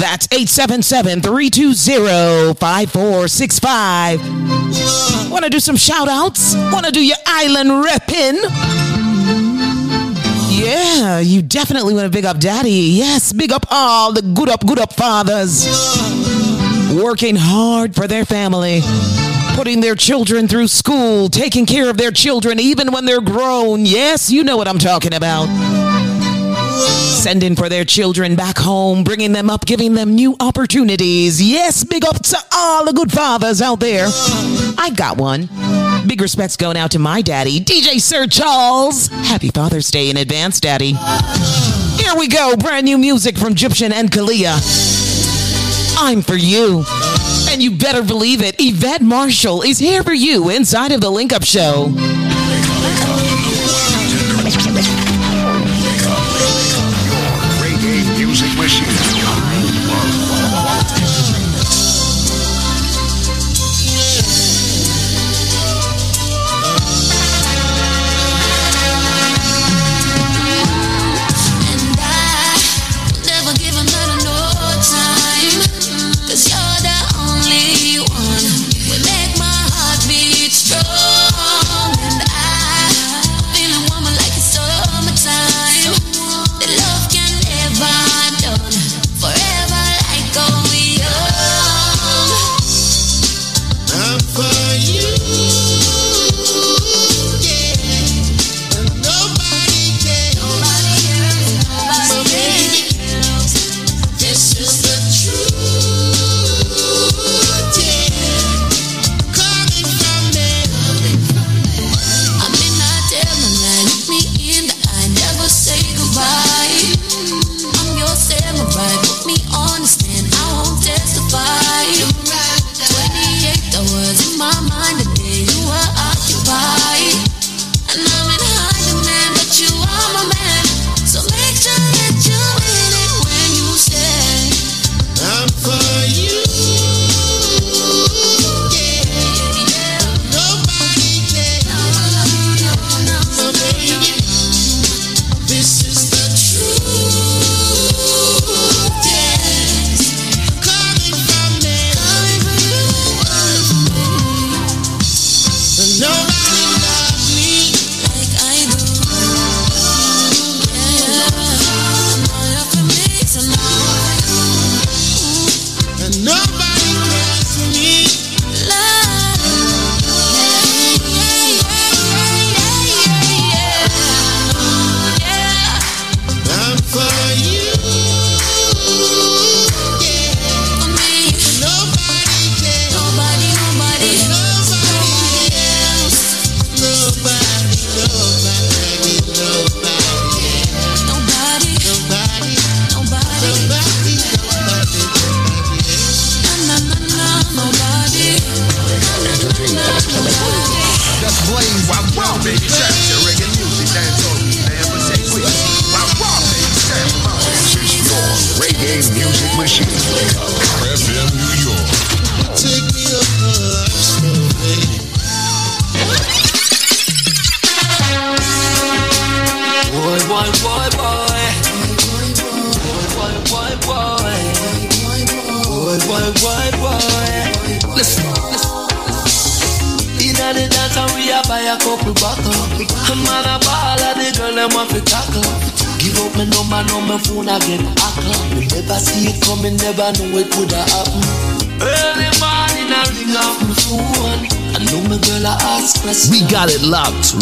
[0.01, 5.31] That's 877 320 5465.
[5.31, 6.57] Want to do some shout outs?
[6.57, 8.43] Want to do your island repping?
[10.51, 12.99] Yeah, you definitely want to big up daddy.
[12.99, 15.64] Yes, big up all the good up, good up fathers
[16.95, 18.80] working hard for their family,
[19.55, 23.84] putting their children through school, taking care of their children even when they're grown.
[23.84, 25.47] Yes, you know what I'm talking about.
[26.76, 31.42] Sending for their children back home, bringing them up, giving them new opportunities.
[31.42, 34.07] Yes, big up to all the good fathers out there.
[34.76, 35.49] I got one.
[36.07, 39.09] Big respects going out to my daddy, DJ Sir Charles.
[39.09, 40.92] Happy Father's Day in advance, Daddy.
[42.03, 45.04] Here we go, brand new music from Egyptian and Kalia.
[45.97, 46.84] I'm for you.
[47.51, 51.32] And you better believe it, Yvette Marshall is here for you inside of the Link
[51.32, 51.86] Up Show.
[51.86, 53.20] Wake up,
[55.84, 56.24] wake up,
[57.07, 57.22] your
[57.62, 59.04] reggae music machine.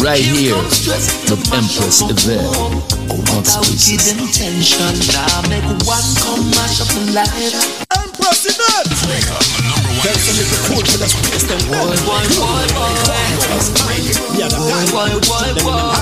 [0.03, 0.51] Right here
[1.31, 2.43] with Empress Yvette
[3.07, 4.11] on Wicked Spaces.
[4.11, 4.91] intention.
[5.15, 7.55] Now make one come mash up the light.
[7.87, 8.91] Empress Yvette.
[10.03, 12.99] Tell some little cool for the space them boy, boy, boy, boy.
[14.35, 15.95] Yeah, the boy, boy, boy, boy.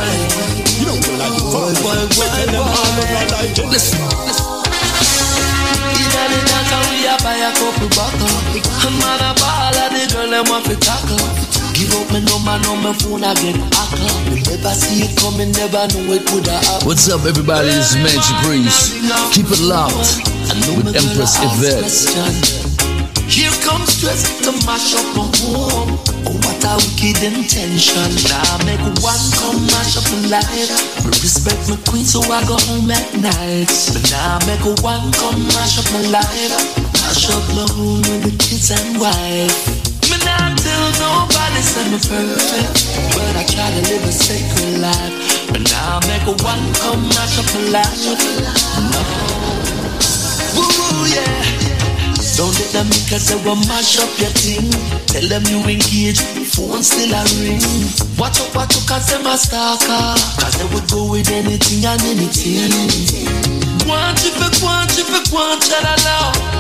[0.82, 2.74] You don't feel like boy, boy, boy, boy.
[3.70, 4.50] Listen, listen.
[6.02, 8.34] Inna the dance and we a buy a couple bottle.
[8.66, 11.11] A man a ball and the girl them want to tackle.
[12.12, 13.96] My number, no my phone I get hacked.
[14.36, 16.84] We never see it coming, never know it woulda happen.
[16.84, 17.72] What's up, everybody?
[17.72, 19.00] This is Magic Breeze.
[19.32, 20.20] Keep it locked
[20.76, 21.88] with Empress Yvette.
[23.32, 25.96] Here comes stress to mash up my home.
[26.28, 28.12] Oh, what a wicked intention.
[28.28, 30.68] Now make one come mash up my life.
[31.24, 33.72] Respect my queen, so I go home at night.
[33.96, 36.60] But now make one come mash up my life.
[36.92, 39.91] Mash up my home with the kids and wife.
[41.02, 42.78] Nobody say me perfect,
[43.18, 45.50] but I try to live a sacred life.
[45.50, 47.98] But now I make one mash up my life.
[48.94, 49.02] No.
[50.56, 51.62] Woo, yeah.
[52.38, 54.70] Don't let them us say we mash up your thing.
[55.06, 56.22] Tell them you engage,
[56.54, 57.62] phone still a ring.
[58.18, 60.18] Watch out, watch out, cause them a stalker.
[60.42, 62.72] Cause they would go with anything and anything.
[63.88, 66.32] One chip, one chip, one chalala.
[66.42, 66.51] She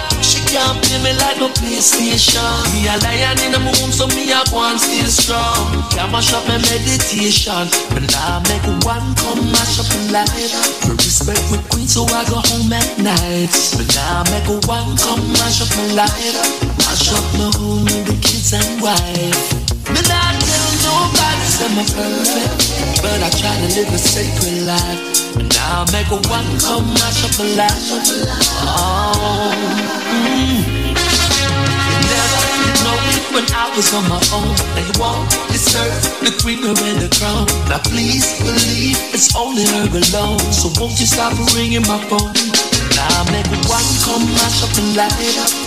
[0.52, 2.44] can't play me like no PlayStation.
[2.76, 5.88] Me a lion in the moon, so me a one still strong.
[5.90, 7.72] Can't mash up my meditation.
[7.96, 10.52] But now I make one come mash up my life.
[10.92, 13.52] Respect my queen, so I go home at night.
[13.80, 16.36] But now make one come mash up my life.
[16.84, 19.61] Mash up my home with the kids and wife.
[21.72, 25.38] I'm perfect, but I try to live a sacred life.
[25.40, 27.80] And now make a one come mash up my life.
[28.68, 29.56] Oh,
[30.12, 30.92] mm.
[32.12, 32.44] Never
[32.84, 32.98] know
[33.32, 34.52] when I was on my own.
[34.76, 37.48] And you won't deserve the queen or the crown.
[37.72, 40.40] Now please believe it's only her alone.
[40.52, 42.36] So won't you stop ringing my phone?
[43.00, 45.16] Now make one come mash up the light.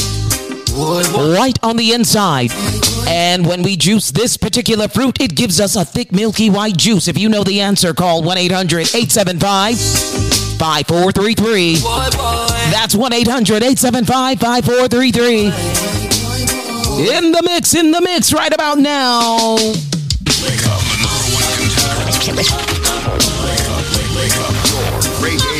[0.71, 2.51] White on the inside.
[3.07, 7.07] And when we juice this particular fruit, it gives us a thick, milky white juice.
[7.07, 9.77] If you know the answer, call 1 800 875
[10.59, 11.75] 5433.
[12.71, 15.45] That's 1 800 875 5433.
[17.15, 19.55] In the mix, in the mix, right about now.
[19.55, 21.43] Wake up, number one
[22.11, 22.43] contender.
[22.43, 23.85] Wake up,
[24.15, 24.83] wake up, your
[25.23, 25.58] reggae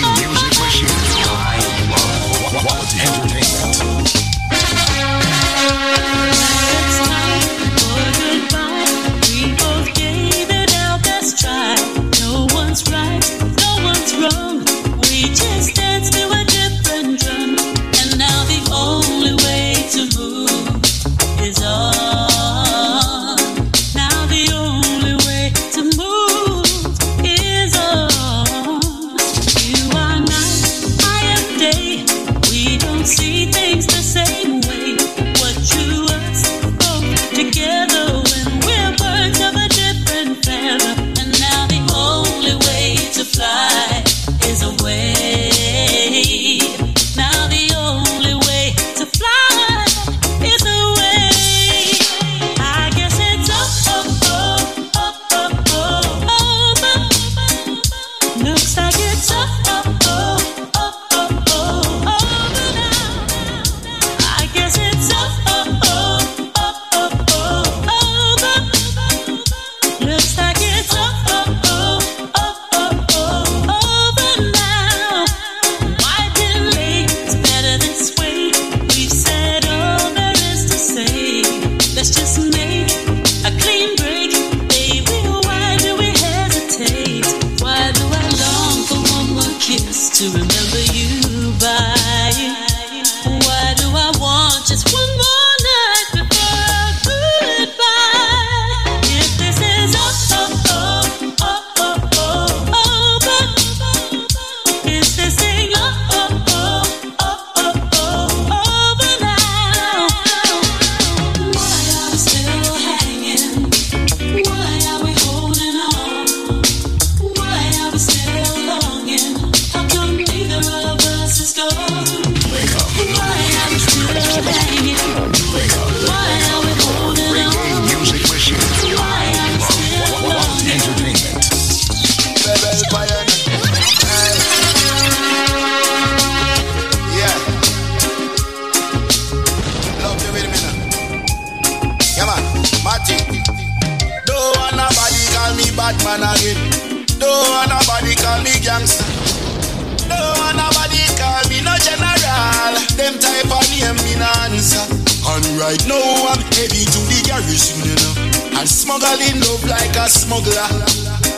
[153.00, 154.84] Them type of name me no answer.
[155.24, 156.04] And right now
[156.36, 158.60] I'm heading to the garrison, you know.
[158.60, 160.68] And smuggling love like a smuggler.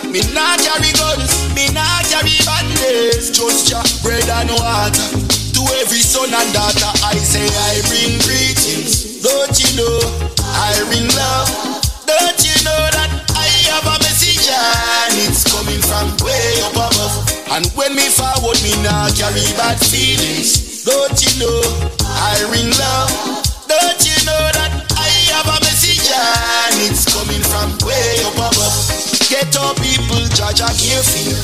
[0.10, 5.06] Me not carry guns, me not carry bandits, just your bread and water.
[5.54, 9.22] To every son and daughter, I say I bring greetings.
[9.22, 10.02] Don't you know
[10.42, 11.86] I bring love?
[12.10, 17.22] Don't you know that I have a message and it's coming from way up above?
[17.54, 20.71] And when me forward, me not carry bad feelings.
[20.82, 21.62] Don't you know
[22.02, 23.14] I bring love?
[23.70, 28.74] Don't you know that I have a message and it's coming from way up above?
[29.30, 31.38] Get up, people, judge a care for you.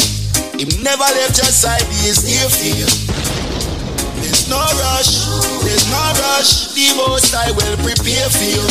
[0.57, 2.49] Him never left your side, he is here
[2.81, 2.89] you.
[4.25, 5.21] There's no rush,
[5.61, 6.73] there's no rush.
[6.73, 8.65] The most I will prepare for you,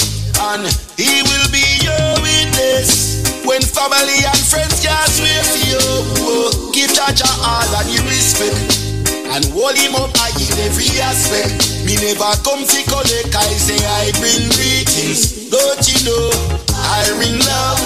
[0.50, 0.66] and
[0.98, 3.22] he will be your witness.
[3.46, 5.78] When family and friends can't swear for you,
[6.26, 8.85] oh, give Jaja all and you respect.
[9.34, 11.84] And hold him up high in every aspect.
[11.84, 15.50] Me never come to collect, I say I bring greetings.
[15.50, 16.26] Don't you know
[16.72, 17.80] I bring love?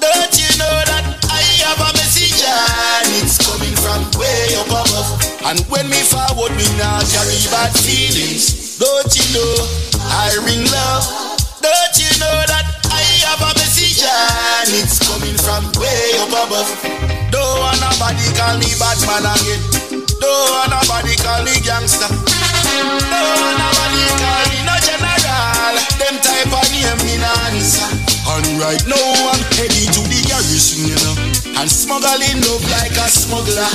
[0.00, 5.08] Don't you know that I have a message and it's coming from way up above?
[5.44, 8.78] And when me forward, me not carry bad feelings.
[8.78, 9.52] Don't you know
[10.10, 11.04] I bring love?
[11.60, 16.70] Don't you know that I have a message and it's coming from way up above?
[17.32, 19.99] Don't want nobody call me bad man again.
[20.20, 22.06] Don't nobody call me gangster.
[22.06, 25.74] Don't nobody call me no general.
[25.96, 27.88] Them type of name me no answer.
[28.30, 31.16] And right now I'm heading to the garrison, you know.
[31.58, 33.72] And smuggling love like a smuggler.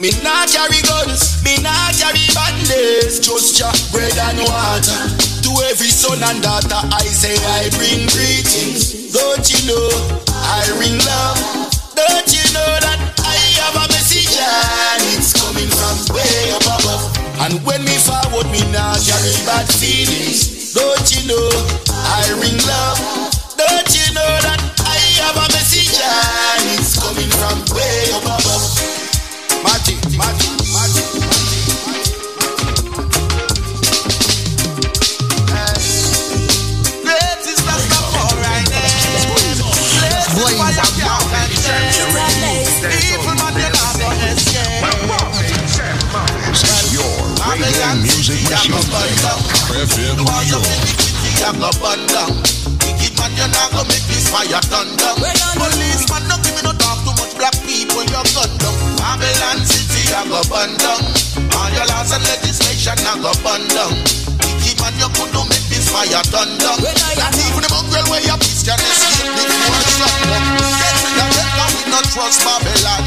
[0.00, 5.00] Me not carry guns, me not carry bandits, just your bread and water.
[5.44, 9.12] To every son and daughter, I say I bring greetings.
[9.12, 9.88] Don't you know
[10.28, 11.38] I bring love?
[11.94, 13.19] Don't you know that
[18.72, 20.72] not carry bad feelings.
[20.74, 21.48] Don't you know
[21.88, 22.98] I bring love?
[23.56, 24.59] Don't you know that
[48.50, 49.38] down.
[49.70, 50.66] FM The New York.
[50.66, 52.34] iniquity I go burn down.
[52.82, 54.88] Wicked man, you not go make this fire down.
[55.54, 58.74] Policeman, no give me no talk too much black people, you gun down.
[58.98, 61.02] Babylon City I go burn down.
[61.54, 63.94] All your laws and legislation I go burn down.
[64.42, 66.50] Wicked man, you could not make this fire down.
[66.58, 66.82] Not
[67.38, 70.42] even the mongrel where you Christian escape before sundown.
[70.58, 73.02] Get rid of them, cause we not trust Babylon.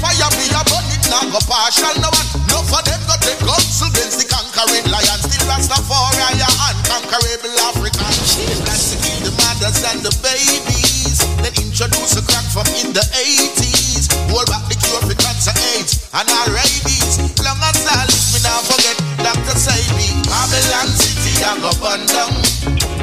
[0.00, 1.92] Fire be a burn it, not go partial.
[2.00, 4.26] No one, no for them go take guns against the
[4.56, 5.20] conquering lion.
[5.20, 8.08] Still Rastafari, your unconquerable African.
[8.24, 11.20] Kill the mothers and the babies.
[11.44, 14.08] Then introduce a crack from in the 80s.
[14.32, 17.20] Hold back the cure for cancer, AIDS, and all rabies.
[17.44, 19.56] Long as I live, me now forget Dr.
[19.60, 20.08] Sebi.
[20.24, 22.32] Babylon City, I go burn down.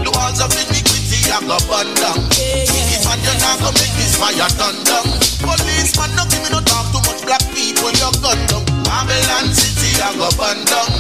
[0.02, 2.18] The walls of iniquity, I go burn down.
[2.34, 5.06] Wicked man, you not go make this fire turn down.
[5.46, 8.66] Policeman, no give me no talk too much black people, you're gun down.
[8.84, 9.73] Babylon City,
[10.04, 10.92] I go burn down.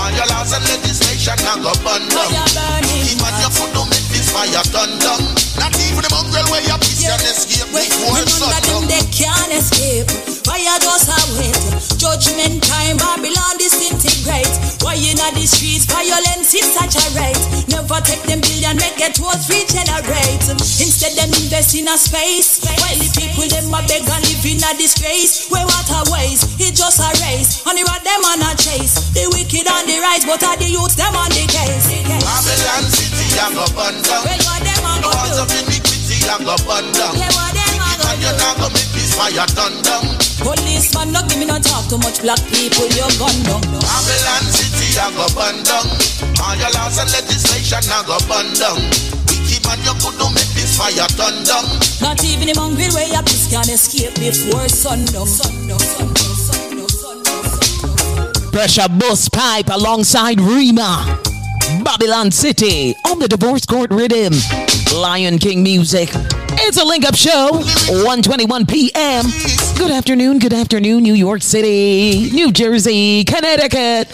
[0.00, 2.32] All your laws and legislation, I go burn down.
[2.32, 5.20] Wicked man, you could not make this fire turn down.
[5.60, 8.82] Not even the mongrel where you Christian escape before None of them sundown.
[8.88, 10.08] they can't escape.
[10.48, 11.56] Fire just a wait.
[12.00, 14.48] Judgment time, Babylon disintegrate.
[14.80, 17.40] Why in the streets, violence is such a rate.
[17.68, 20.44] Never take them billion, make it towards regenerate.
[20.54, 22.62] Instead, them invest in a space.
[22.64, 25.48] While the people them a beg and live in a disgrace.
[25.50, 27.64] Where water waste, it just a race.
[27.66, 29.12] Only what them on a chase.
[29.12, 31.84] The wicked on the rise, but are the youth, them on the case.
[32.06, 34.22] Babylon City, I go burn down.
[34.24, 35.42] Well, what them a The go walls do?
[35.44, 37.14] of iniquity, I go burn down.
[37.20, 38.40] Yeah, what them a Wicked you do?
[38.40, 40.04] not go make this fire turn down.
[40.40, 42.20] Policeman, no give me no talk too much.
[42.22, 43.60] Black people, you gun down.
[43.60, 45.86] Babylon City, I go burn down.
[46.40, 48.78] All your laws and legislation, I go burn down.
[49.28, 51.64] Wicked man, you could not make this fire turn down.
[52.00, 55.26] Not even the mongrel way up this can escape before sundown.
[55.26, 58.50] Sundown, sundown, sundown, sundown.
[58.52, 61.18] Pressure Busspipe alongside Rima.
[61.66, 64.32] Babylon City on the Divorce Court Rhythm.
[64.94, 66.10] Lion King Music.
[66.58, 67.50] It's a link up show,
[68.04, 69.24] 121 p.m.
[69.76, 74.08] Good afternoon, good afternoon, New York City, New Jersey, Connecticut.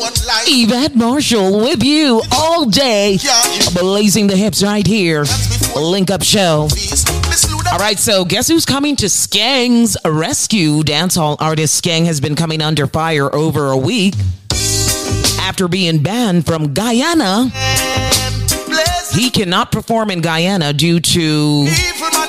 [0.48, 3.18] Yvette Marshall with you all day,
[3.78, 5.24] blazing the hips right here.
[5.76, 6.68] Link up show.
[7.70, 10.82] All right, so guess who's coming to Skeng's rescue?
[10.82, 14.14] Dancehall artist Skang has been coming under fire over a week
[15.42, 17.50] after being banned from Guyana.
[19.12, 21.64] He cannot perform in Guyana due to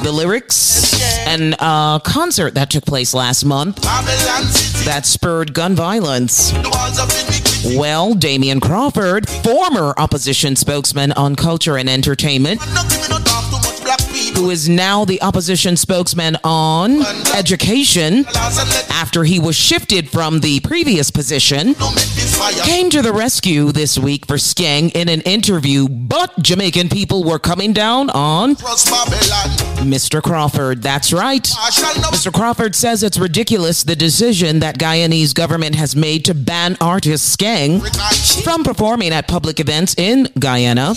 [0.03, 3.77] the lyrics and a concert that took place last month
[4.85, 6.51] that spurred gun violence.
[7.77, 12.59] Well, Damion Crawford, former opposition spokesman on culture and entertainment,
[14.35, 17.01] who is now the opposition spokesman on
[17.35, 18.25] education
[18.91, 21.75] after he was shifted from the previous position,
[22.63, 27.39] came to the rescue this week for Skeng in an interview, but Jamaican people were
[27.39, 30.21] coming down on Mr.
[30.21, 30.81] Crawford.
[30.81, 31.43] That's right.
[31.43, 32.33] Mr.
[32.33, 37.81] Crawford says it's ridiculous the decision that Guyanese government has made to ban artist Skeng
[38.43, 40.93] from performing at public events in Guyana.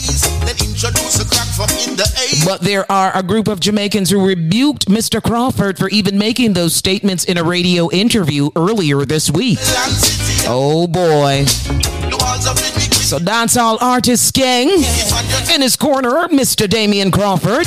[2.45, 5.23] But there are a group of Jamaicans who rebuked Mr.
[5.23, 9.59] Crawford for even making those statements in a radio interview earlier this week.
[10.49, 11.45] Oh boy.
[11.47, 14.69] So dancehall artist Skeng
[15.55, 16.67] in his corner, Mr.
[16.67, 17.67] Damion Crawford.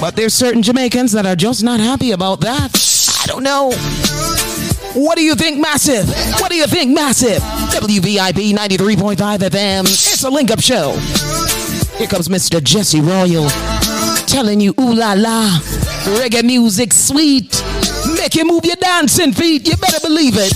[0.00, 2.70] But there's certain Jamaicans that are just not happy about that.
[3.22, 3.72] I don't know.
[4.94, 6.08] What do you think, Massive?
[6.40, 7.42] What do you think, Massive?
[7.72, 9.82] WVIP 93.5 FM.
[9.82, 10.94] It's a link up show.
[12.02, 12.60] Here comes Mr.
[12.60, 13.48] Jesse Royal
[14.26, 15.60] telling you, ooh la la,
[16.18, 17.62] reggae music sweet.
[18.16, 19.68] Make you move your dancing feet.
[19.68, 20.52] You better believe it.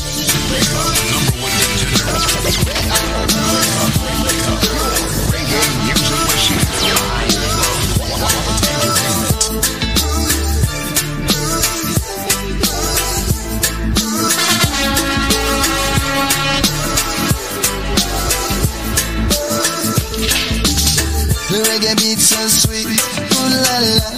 [21.77, 24.09] Reggae beat so sweet, ooh la la,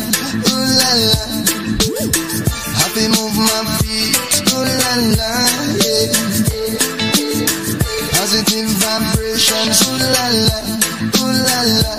[0.51, 1.23] ooh la la.
[2.79, 4.15] Happy move my feet,
[4.53, 5.31] ooh la la,
[5.83, 6.13] yeah.
[8.15, 10.59] Positive vibrations, ooh la la,
[11.19, 11.98] ooh la la.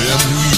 [0.00, 0.49] FM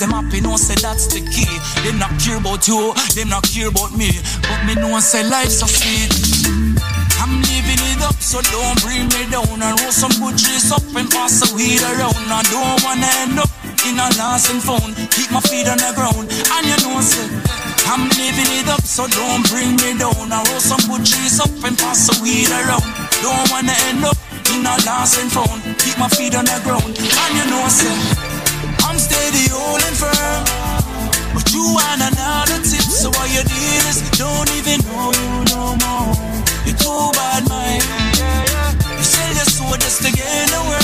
[0.00, 1.44] them happy, no say that's the key.
[1.84, 4.08] Them not care about you, them not care about me.
[4.48, 6.08] But me know say life's so sweet.
[7.20, 9.60] I'm living it up, so don't bring me down.
[9.60, 12.16] And roll some good trees up and pass the weed around.
[12.32, 13.52] I don't wanna end up
[13.84, 14.96] in a lost and found.
[15.12, 17.28] Keep my feet on the ground, and you know, say,
[17.84, 20.32] I'm living it up, so don't bring me down.
[20.32, 22.88] I roll some good trees up and pass the weed around.
[23.20, 24.16] Don't wanna end up
[24.48, 25.60] in a lost and found.
[25.76, 28.29] Keep my feet on the ground, and you know, say,
[29.40, 30.44] Steady, holding firm.
[31.34, 35.76] But you want another tip, so what you did is don't even know you no
[35.80, 36.12] more.
[36.66, 37.80] You're too bad, man.
[38.98, 40.79] You sell your soul just to gain the world.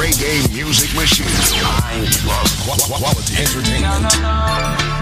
[0.00, 1.26] Reggae music machine.
[1.28, 2.06] I
[2.64, 4.99] Qu- quality entertainment.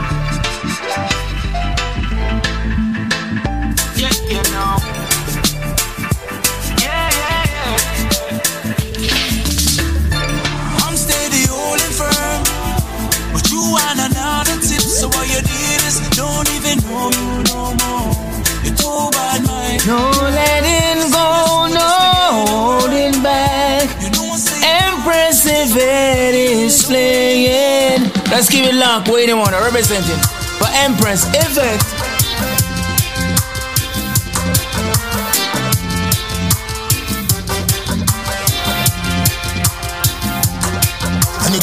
[28.31, 29.07] Let's give it lock.
[29.09, 30.21] Wait a minute, representing
[30.59, 31.98] for Empress Event.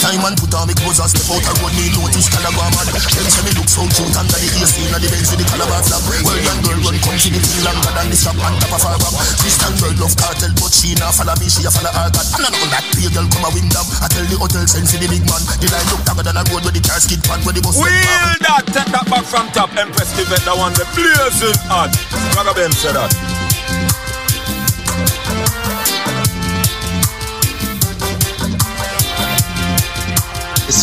[0.05, 2.85] Anytime man put on me clothes and step out a road, me notice Calabar man.
[2.93, 5.81] Them say me look so cute under the AC inna the Benz with the Calabar
[5.81, 6.05] flag.
[6.21, 8.85] Well, young girl run come see the thing longer than the strap on top of
[8.85, 9.13] her back.
[9.41, 12.27] Christian girl love cartel, but she nah follow me, she a follow her God.
[12.37, 13.85] And I know that pay girl come a win them.
[13.97, 15.41] I tell the hotel send for the big man.
[15.57, 17.73] The line look longer than a road where the car skid pan where the bus
[17.73, 19.73] Wheel that, take that back from top.
[19.73, 21.89] Empress Event, that one, the blazing hot.
[22.37, 23.34] Ragabem said that.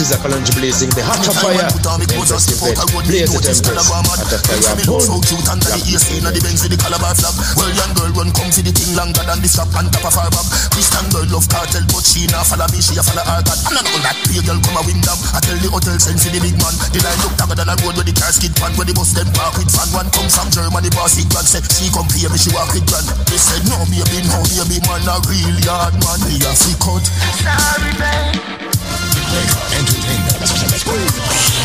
[0.03, 1.63] Is a Kalonji blazing the hot of fire.
[1.63, 2.75] Empress event.
[3.07, 3.87] Blaze it, Empress.
[3.87, 4.75] Hot of fire.
[4.75, 7.31] Me look so cute under the AC inna the Benz with the Calabar flag.
[7.55, 10.15] Well, young girl run come see the thing longer than the strap on top of
[10.19, 10.47] her back.
[10.75, 13.59] Christian girl love cartel, but she nah follow me, she a follow her God.
[13.71, 15.19] And I know that pay girl come a win them.
[15.31, 16.75] I tell the hotel send for the big man.
[16.91, 19.15] The line look longer than a road where the car skid pan where the bus
[19.15, 19.87] them park with fan.
[19.95, 21.47] One come from Germany, boss it grand.
[21.47, 23.07] Say she come pay me, she walk with grand.
[23.31, 26.19] They said no, baby, no, baby, man a real yard man.
[26.27, 27.05] Me a fi cut.
[27.39, 28.82] Sorry, babe.
[29.33, 30.37] Entertainment.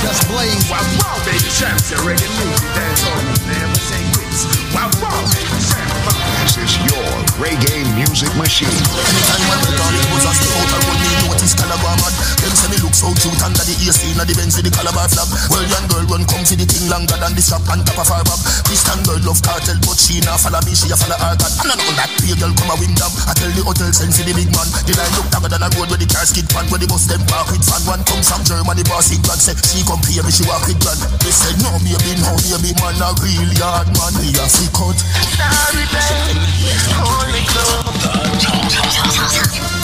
[0.02, 0.84] Just playing wow
[1.26, 4.48] baby champs and reggae music dance on never say quits.
[4.72, 4.88] Wow
[5.36, 6.16] baby champs.
[6.56, 7.04] This is your
[7.44, 8.72] reggae music machine.
[11.38, 12.14] Anytime man put on me clothes and step out a road, me notice Calabar man.
[12.42, 15.08] Them say me look so cute under the AC inna the Benz with the Calabar
[15.10, 15.28] flag.
[15.50, 18.10] Well, young girl run come see the thing longer than the strap on top of
[18.10, 18.40] her back.
[18.66, 21.52] Christian girl love cartel, but she nah follow me, she a follow her God.
[21.62, 23.12] And I know that pay girl come a win them.
[23.30, 24.68] I tell the hotel send for the big man.
[24.88, 27.06] The line look longer than a road where the car skid pan where the bus
[27.06, 27.82] them park with fan.
[27.86, 29.42] One come from Germany, boss it grand.
[29.42, 31.00] Say she come pay me, she walk with grand.
[31.22, 34.14] They said no, baby, no, baby, man a real yard man.
[34.20, 34.98] Me a fi cut.
[35.38, 36.42] Sorry, babe.
[36.98, 39.77] Hold me close.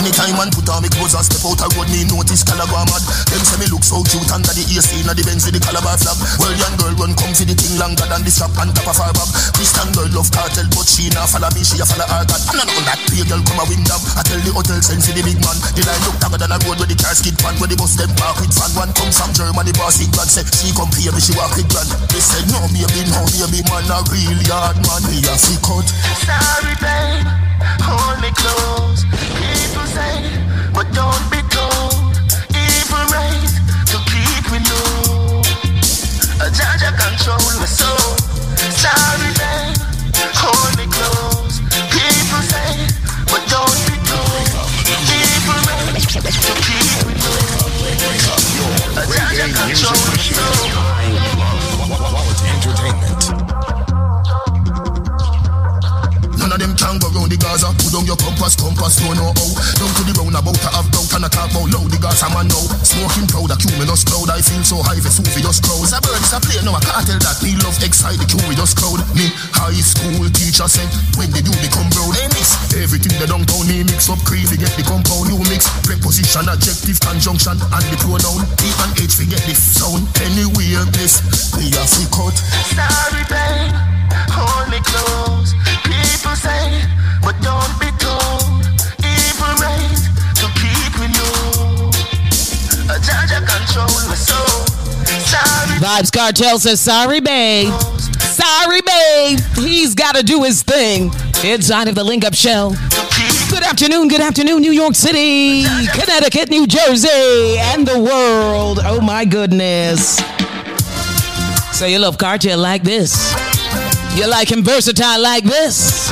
[0.00, 3.04] Anytime man put on me clothes and step out a road, me notice Calabar mad.
[3.28, 6.00] Them say me look so cute under the AC inna the Benz with the Calabar
[6.00, 6.16] flag.
[6.40, 8.96] Well, young girl run come see the thing longer than the strap on top of
[8.96, 9.28] her back.
[9.52, 12.40] Christian girl love cartel, but she nah follow me, she a follow her God.
[12.48, 14.00] And I know that pay girl come a win them.
[14.16, 15.58] I tell the hotel send for the big man.
[15.76, 17.92] The line look longer than a road where the car skid pan where the bus
[18.00, 18.72] them park with fan.
[18.80, 20.32] One come from Germany, boss it grand.
[20.32, 21.92] Say she come pay me, she walk with grand.
[22.08, 25.04] They said no, baby, no, baby, man a real yard man.
[25.12, 25.84] Me a fi cut.
[26.24, 27.49] Sorry, babe.
[27.86, 29.04] Hold me close.
[29.36, 30.16] People say,
[30.72, 31.40] but don't be
[33.12, 33.52] right
[33.90, 35.42] to keep me low.
[36.40, 36.48] A
[37.60, 38.16] my soul.
[38.82, 39.30] Sorry.
[40.40, 41.60] Hold me close.
[41.92, 42.86] People say,
[43.28, 44.50] but don't be right
[46.24, 47.60] to keep me low.
[48.96, 50.09] A
[57.30, 57.70] the Gaza.
[57.78, 59.38] Put down your compass, compass, don't know how.
[59.38, 59.54] Oh.
[59.78, 61.86] Down to the roundabout, I have doubt and I talk about low.
[61.86, 62.66] The Gaza man now.
[62.82, 64.28] Smoking proud, a cumulus cloud.
[64.34, 65.86] I feel so high, Vesuvius crowd.
[65.94, 67.38] A bird, it's a plane, no, I can't tell that.
[67.40, 69.00] Me love excite the curious crowd.
[69.14, 73.62] Me high school teacher said, when they do become brown, they mix everything they downtown.
[73.70, 75.30] Me mix up crazy, get the compound.
[75.30, 78.42] You mix preposition, adjective, conjunction, and the pronoun.
[78.66, 80.02] E and H, forget the sound.
[80.26, 81.22] Anyway, this,
[81.54, 82.34] me a fi cut.
[82.74, 83.76] Sorry, babe.
[84.34, 85.54] Hold me close.
[85.86, 86.82] People say,
[87.22, 88.40] but don't be told
[95.80, 97.72] Vybz Kartel says, sorry, babe.
[98.20, 99.40] Sorry, babe.
[99.56, 101.10] He's got to do his thing.
[101.42, 102.74] Inside of the Link Up Show.
[103.48, 108.80] Good afternoon, good afternoon, New York City, Connecticut, New Jersey, and the world.
[108.82, 110.18] Oh my goodness.
[111.72, 113.34] So you love Kartel like this.
[114.14, 116.10] You like him versatile like this.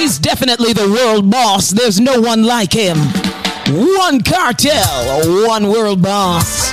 [0.00, 1.68] He's definitely the world boss.
[1.68, 2.96] There's no one like him.
[3.68, 6.72] One cartel, one world boss.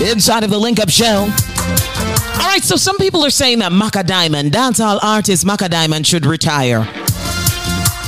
[0.00, 1.22] Inside of the link up show.
[1.22, 6.24] All right, so some people are saying that Macka Diamond, dancehall artist Macka Diamond, should
[6.24, 6.88] retire.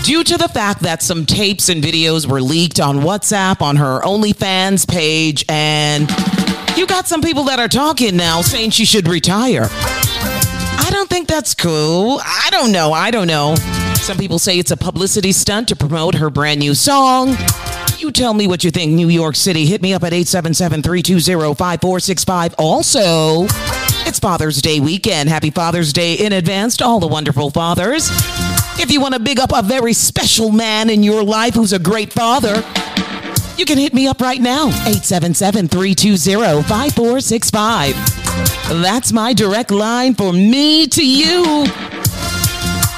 [0.05, 4.03] Due to the fact that some tapes and videos were leaked on WhatsApp, on her
[4.03, 6.09] OnlyFans page, and
[6.77, 9.67] you got some people that are talking now saying she should retire.
[9.69, 12.21] I don't think that's cool.
[12.23, 12.93] I don't know.
[12.93, 13.57] I don't know.
[14.05, 17.39] Some people say it's a publicity stunt to promote her brand new song.
[17.97, 19.65] You tell me what you think, New York City.
[19.65, 22.55] Hit me up at 877 320 5465.
[22.59, 23.47] Also,
[24.07, 25.31] it's Father's Day weekend.
[25.31, 28.11] Happy Father's Day in advance to all the wonderful fathers.
[28.79, 31.79] If you want to big up a very special man in your life who's a
[31.79, 32.57] great father,
[33.57, 37.95] you can hit me up right now 877 320 5465.
[38.83, 41.94] That's my direct line for me to you.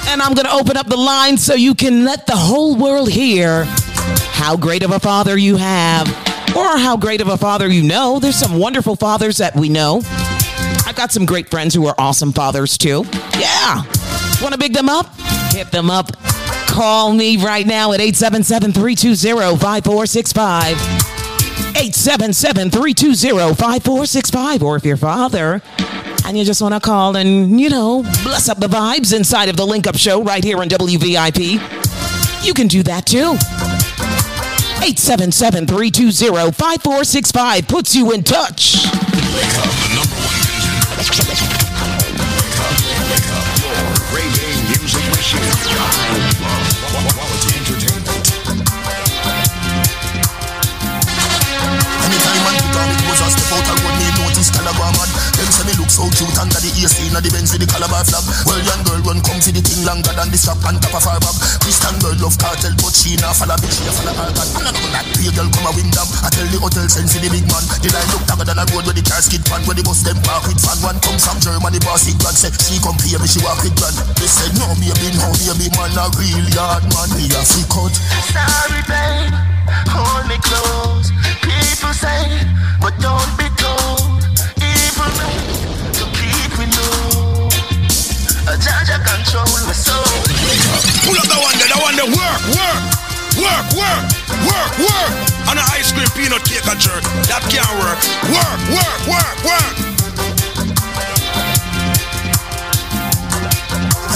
[0.08, 3.10] And I'm going to open up the line so you can let the whole world
[3.10, 6.08] hear how great of a father you have
[6.56, 8.18] or how great of a father you know.
[8.18, 10.02] There's some wonderful fathers that we know.
[10.86, 13.04] I've got some great friends who are awesome fathers too.
[13.38, 13.82] Yeah.
[14.40, 15.14] Want to big them up?
[15.52, 16.16] Hit them up.
[16.66, 20.76] Call me right now at 877 320 5465.
[21.76, 24.62] 877 320 5465.
[24.62, 25.60] Or if you're father
[26.26, 29.56] and you just want to call and, you know, bless up the vibes inside of
[29.56, 33.38] the Link Up Show right here on WVIP, you can do that too.
[34.82, 38.86] 877 320 5465 puts you in touch.
[52.06, 54.15] Anytime on it was
[54.46, 57.50] notice Calabar man Them say me look so cute under the AC inna the Benz
[57.50, 60.38] with the Calabar flag Well young girl run come for the thing longer than the
[60.38, 63.74] strap on top of her bag Christian girl love cartel but she nah follow bitch
[63.74, 65.06] she a follow her bag And I know that.
[65.16, 67.64] Pay girl come a wing I tell the hotel send for the big man.
[67.82, 70.02] The line look darker than a road where the car skid pan Where the bus
[70.06, 73.26] them park with fan One come from Germany boss it grand say She come me
[73.26, 77.08] she walk with grand They said no baby no baby man a real yard man.
[77.16, 77.94] Me a freak out.
[78.30, 79.32] Sorry, babe,
[79.88, 81.10] hold me close.
[81.40, 82.44] People say,
[82.80, 84.05] but don't be told.
[89.26, 90.04] Control my soul.
[91.04, 92.06] Pull up the one there, the one there.
[92.06, 92.82] Work, work,
[93.42, 94.04] work, work,
[94.46, 95.12] work, work.
[95.50, 97.02] On an ice cream peanut cake a jerk.
[97.26, 97.98] That can't work.
[98.30, 99.95] Work, work, work, work.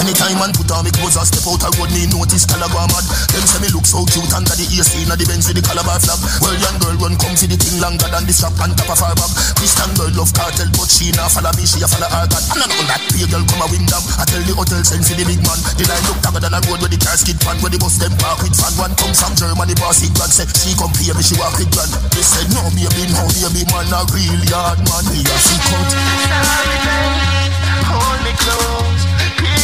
[0.01, 3.05] Anytime man put on me clothes and step out a road, me notice Calabar mad.
[3.29, 6.01] Them say me look so cute under the AC inna the Benz with the Calabar
[6.01, 6.17] flag.
[6.41, 8.97] Well, young girl run come for the thing longer than the strap on top of
[8.97, 9.29] her bag.
[9.61, 12.41] Christian girl love cartel, but she nah follow me, she a follow her God.
[12.49, 14.01] And I know that pay girl come a wing down.
[14.17, 15.59] I tell the hotel send for the big man.
[15.77, 18.01] The line look darker than a road where the car skid pan, where the bus
[18.01, 18.73] them park with fan.
[18.81, 20.33] One come from Germany, boss it grand.
[20.33, 21.93] Say she come pay me, she walk with grand.
[22.09, 25.05] They said no baby, no baby man, a real yard man.
[25.13, 25.35] Me a.
[25.37, 29.10] Sorry, babe, hold me close.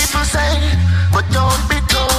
[0.07, 0.71] People say,
[1.11, 2.16] but don't be told.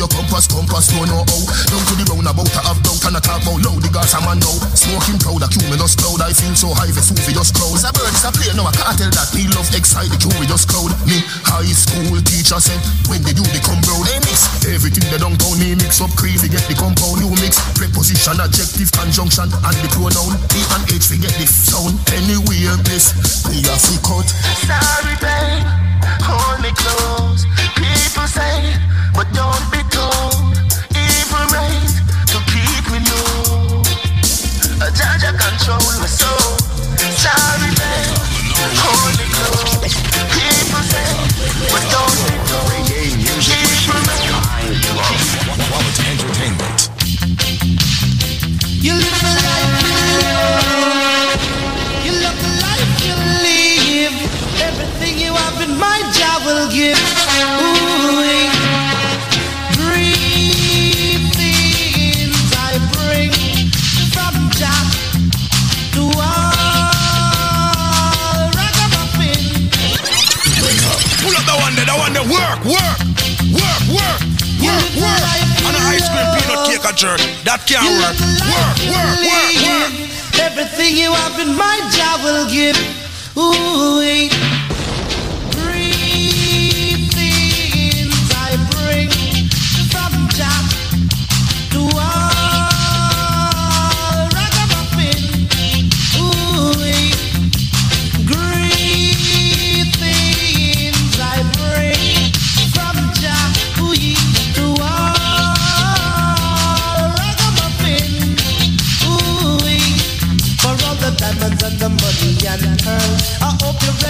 [0.00, 1.42] Your compass, compass, don't know how.
[1.68, 4.40] Down to the roundabout, I have down, can I talk about low the Gaza man
[4.40, 4.56] now.
[4.72, 6.24] Smoking proud, a cumulus cloud.
[6.24, 7.76] I feel so high, Vesuvius crowd.
[7.76, 9.28] It's a bird, it's a plane, no, I can't tell that.
[9.32, 10.92] Me love excite the curious crowd.
[11.08, 15.36] Me high school teacher said, when they do become brown, they mix everything they don't
[15.36, 15.58] downtown.
[15.60, 17.20] Me mix up crazy, get the compound.
[17.20, 20.34] You mix preposition, adjective, conjunction, and the pronoun.
[20.56, 21.96] E and H, forget the sound.
[22.12, 23.04] Anywhere, a told.
[23.52, 23.76] Evil right to.
[23.76, 24.22] A a soul.
[24.64, 25.66] Sorry, babe,
[26.24, 27.44] hold me close.
[27.76, 28.76] People say,
[29.14, 30.56] but don't be told.
[30.94, 31.90] Evil right.
[45.70, 46.90] Quality entertainment.
[48.82, 49.92] You live the life you
[50.22, 51.40] love.
[52.04, 53.14] You love the life you
[53.46, 54.16] live.
[54.60, 57.09] Everything you have in mind, Jah will give.
[72.30, 72.98] Work, work,
[73.50, 74.22] work, work,
[74.62, 75.22] work, work.
[75.66, 77.20] On an ice cream peanut cake a jerk.
[77.42, 78.14] That can't work.
[78.46, 79.92] Work, work, work, work.
[80.38, 82.78] Everything you have in my job will give.
[83.36, 84.69] Ooh, wait.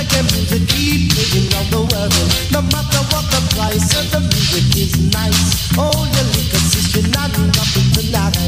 [0.00, 2.14] Your reggae music keep playing around the world.
[2.52, 5.72] No matter what the price of the music is nice.
[5.76, 8.39] Oh, your liquor system not nothing tonight Whoa,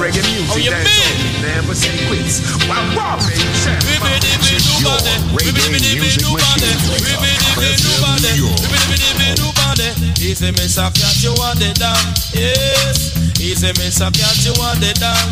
[0.00, 0.48] reggae music.
[0.48, 1.04] How you that's been?
[1.04, 2.40] all we Never say quits.
[2.64, 3.44] Wow, wow, baby.
[3.60, 3.84] Champs.
[4.48, 4.96] This is your
[5.36, 6.40] reggae music machine.
[10.30, 11.98] Easy me suck cat you want it down
[12.32, 15.26] Yes Easy me suck cat you want it down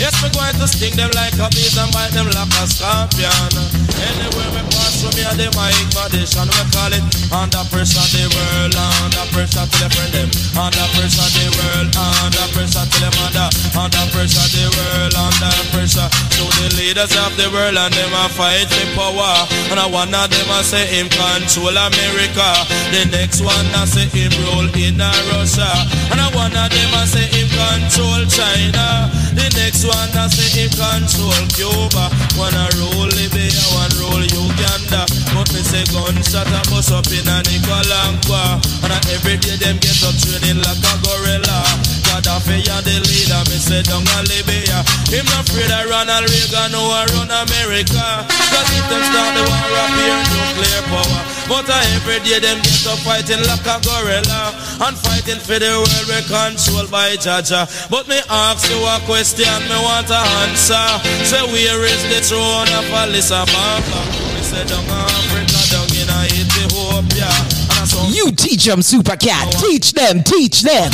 [0.00, 3.52] Yes me going to sting them like a bees And bite them like a scorpion
[3.92, 4.62] Anywhere me
[4.98, 9.66] through me and the mic condition We call it under pressure the world Under pressure
[9.66, 10.28] till the friend them.
[10.58, 13.48] Under pressure the world Under pressure till them under
[13.78, 16.08] Under pressure the world Under pressure.
[16.34, 19.46] So the leaders of the world And them a fight for power.
[19.70, 22.48] And I one of them a say him control America.
[22.90, 24.98] The next one a say him rule in
[25.30, 25.68] Russia.
[26.10, 29.10] And I one of them a say him control China.
[29.36, 32.10] The next one a say him control Cuba.
[32.40, 37.28] One a rule Libya One rule Uganda But me say gunshot a bust up in
[37.28, 38.56] a Nicaragua.
[38.80, 41.60] And a every day them get up training like a gorilla.
[42.08, 43.42] Gaddafi and the leader.
[43.52, 44.80] Me say down a Libya
[45.12, 48.06] Him not afraid of Ronald Reagan or a run America.
[48.28, 51.20] Cause if them start the war up here nuclear power.
[51.48, 54.56] But uh, every day them get up fighting like a gorilla.
[54.80, 57.68] And fighting for the world we controlled by Jaja.
[57.92, 60.88] But me ask you a question me want a answer.
[61.28, 67.28] Say where is the throne of Me say down Africa down in Ethiopia.
[67.76, 69.52] And I You teach them, Super Cat.
[69.60, 70.90] Teach them, teach them.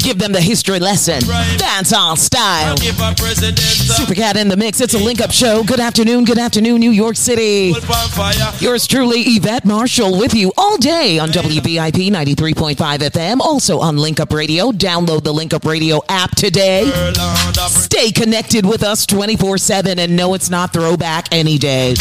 [0.00, 1.20] Give them the history lesson.
[1.58, 2.76] Dance on style.
[3.96, 4.80] Super Cat in the mix.
[4.80, 5.62] It's a link up show.
[5.64, 7.72] Good afternoon, good afternoon, New York City.
[8.60, 13.40] Yours truly, Yvette Marshall, with you all day on WVIP 93.5 FM.
[13.40, 14.72] Also on Link Up Radio.
[14.72, 16.84] Download the Link Up Radio app today.
[17.68, 21.94] Stay connected with us 24 7 and know it's not throwback any day.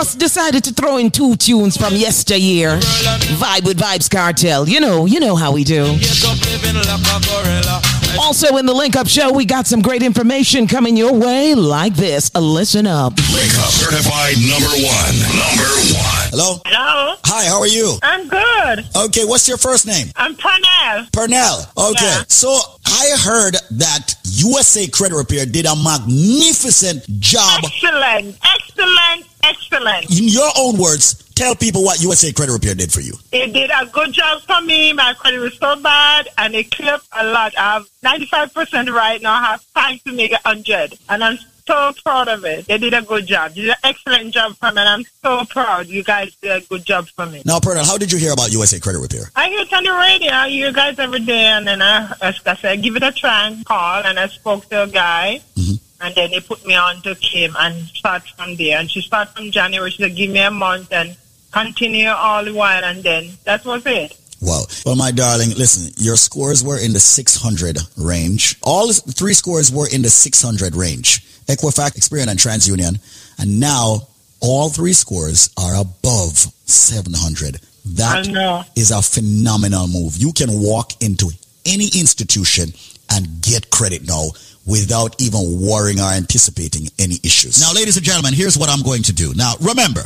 [0.00, 2.78] Us decided to throw in two tunes from yesteryear.
[3.20, 4.68] Vibe with Vybz Kartel.
[4.68, 5.98] You know, you know how we do.
[5.98, 7.80] Get up living like a gorilla
[8.18, 11.94] Also in the Link Up Show, we got some great information coming your way like
[11.94, 12.34] this.
[12.34, 13.16] Listen up.
[13.32, 15.14] Link Up certified number one.
[15.36, 16.26] Number one.
[16.30, 16.60] Hello?
[16.66, 17.16] Hello.
[17.24, 17.96] Hi, how are you?
[18.02, 18.84] I'm good.
[18.96, 20.08] Okay, what's your first name?
[20.16, 21.10] I'm Pernell.
[21.10, 21.90] Pernell.
[21.90, 22.04] Okay.
[22.04, 22.22] Yeah.
[22.28, 27.62] So I heard that USA Credit Repair did a magnificent job.
[27.64, 28.36] Excellent.
[28.44, 29.26] Excellent.
[29.42, 30.10] Excellent.
[30.10, 33.14] In your own words, tell people what USA Credit Repair did for you.
[33.32, 34.92] It did a good job for me.
[34.92, 37.56] My credit was so bad and it clipped a lot.
[37.56, 39.32] I have 95% right now.
[39.32, 40.98] I have time to make it 100.
[41.08, 42.66] And I'm so proud of it.
[42.66, 43.54] They did a good job.
[43.54, 45.86] They did an excellent job for me and I'm so proud.
[45.86, 47.40] You guys did a good job for me.
[47.46, 49.30] Now, Pernell, how did you hear about USA Credit Repair?
[49.34, 50.32] I hear it on the radio.
[50.32, 53.46] I hear you guys every day, and then I, I said, give it a try
[53.46, 56.04] and call, and I spoke to a guy, mm-hmm.
[56.04, 58.78] and then he put me on to Kim and start from there.
[58.78, 59.90] And she started from January.
[59.90, 61.16] She said, give me a month and
[61.52, 64.16] continue all the while, and then that was it.
[64.40, 64.62] Wow.
[64.86, 68.56] Well, my darling, listen, your scores were in the 600 range.
[68.62, 71.22] All three scores were in the 600 range.
[71.46, 72.98] Equifax, Experian, and TransUnion.
[73.38, 74.08] And now
[74.40, 77.60] all three scores are above 700.
[77.96, 80.16] That is a phenomenal move.
[80.16, 81.30] You can walk into
[81.66, 82.72] any institution
[83.10, 84.30] and get credit now
[84.66, 87.60] without even worrying or anticipating any issues.
[87.60, 89.34] Now, ladies and gentlemen, here's what I'm going to do.
[89.34, 90.02] Now, remember,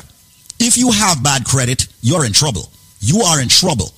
[0.64, 2.70] if you have bad credit, you're in trouble.
[3.00, 3.92] You are in trouble.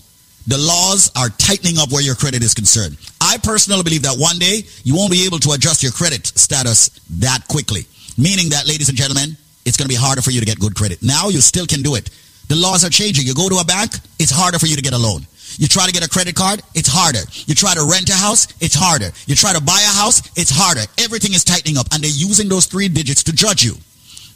[0.47, 2.99] The laws are tightening up where your credit is concerned.
[3.21, 6.91] I personally believe that one day you won't be able to adjust your credit status
[7.23, 7.87] that quickly.
[8.19, 10.75] Meaning that, ladies and gentlemen, it's going to be harder for you to get good
[10.75, 11.03] credit.
[11.03, 12.11] Now you still can do it.
[12.49, 13.27] The laws are changing.
[13.27, 15.27] You go to a bank, it's harder for you to get a loan.
[15.59, 17.23] You try to get a credit card, it's harder.
[17.47, 19.11] You try to rent a house, it's harder.
[19.27, 20.83] You try to buy a house, it's harder.
[20.99, 23.75] Everything is tightening up and they're using those three digits to judge you.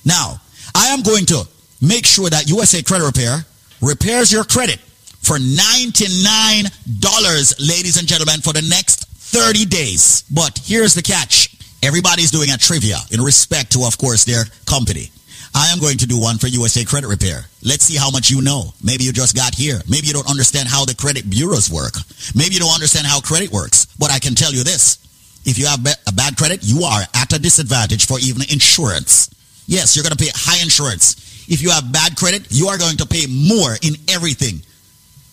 [0.04, 0.40] Now,
[0.74, 1.46] I am going to
[1.80, 3.44] make sure that USA Credit Repair
[3.80, 4.80] repairs your credit
[5.20, 10.24] for $99, ladies and gentlemen, for the next 30 days.
[10.30, 11.56] But here's the catch.
[11.82, 15.10] Everybody's doing a trivia in respect to, of course, their company.
[15.54, 17.46] I am going to do one for USA Credit Repair.
[17.64, 18.72] Let's see how much you know.
[18.82, 19.80] Maybe you just got here.
[19.88, 21.94] Maybe you don't understand how the credit bureaus work.
[22.34, 23.86] Maybe you don't understand how credit works.
[23.98, 24.98] But I can tell you this.
[25.44, 29.30] If you have a bad credit, you are at a disadvantage for even insurance.
[29.66, 31.16] Yes, you're going to pay high insurance.
[31.48, 34.62] If you have bad credit, you are going to pay more in everything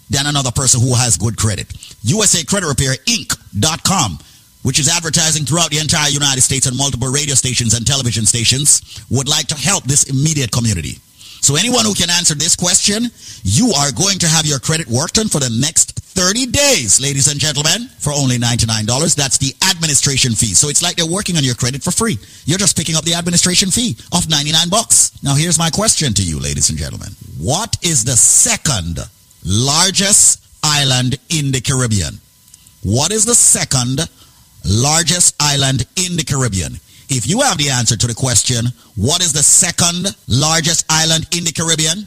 [0.10, 1.68] than another person who has good credit.
[2.04, 4.20] USA Credit Repair Inc.com
[4.68, 9.02] which is advertising throughout the entire United States and multiple radio stations and television stations,
[9.10, 10.98] would like to help this immediate community.
[11.42, 13.10] So anyone who can answer this question,
[13.44, 17.28] you are going to have your credit worked on for the next 30 days, ladies
[17.28, 19.16] and gentlemen, for only $99.
[19.16, 20.56] That's the administration fee.
[20.56, 22.18] So it's like they're working on your credit for free.
[22.46, 25.12] You're just picking up the administration fee of 99 bucks.
[25.24, 27.10] Now here's my question to you, ladies and gentlemen.
[27.40, 28.98] What is the second
[29.46, 32.20] largest island in the Caribbean?
[32.84, 34.10] What is the second
[34.66, 36.80] largest island in the Caribbean?
[37.10, 38.66] If you have the answer to the question,
[38.96, 42.06] what is the second largest island in the Caribbean?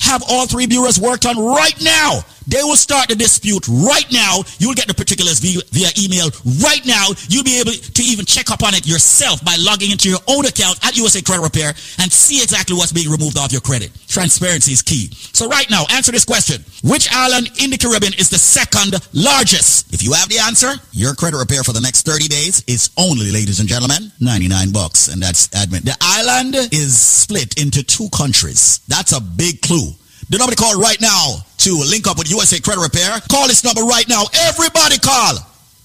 [0.00, 2.24] have all three bureaus worked on right now.
[2.48, 4.40] They will start the dispute right now.
[4.58, 6.32] You'll get the particulars via, via, email
[6.64, 7.12] right now.
[7.28, 10.46] You'll be able to even check up on it yourself by logging into your own
[10.46, 13.92] account at USA Credit Repair and see exactly what's being removed off your credit.
[14.08, 15.10] Transparency is key.
[15.12, 16.64] So right now, answer this question.
[16.82, 19.92] Which island in the Caribbean is the second largest?
[19.92, 23.30] If you have the answer, your credit repair for the next 30 days is only,
[23.30, 25.08] ladies and gentlemen, 99 bucks.
[25.08, 25.82] And that's admin.
[25.84, 28.80] The island is split into two countries.
[28.88, 29.92] That's a big clue.
[30.30, 33.18] The number to call right now to link up with USA Credit Repair.
[33.30, 34.24] Call this number right now.
[34.44, 35.38] Everybody call.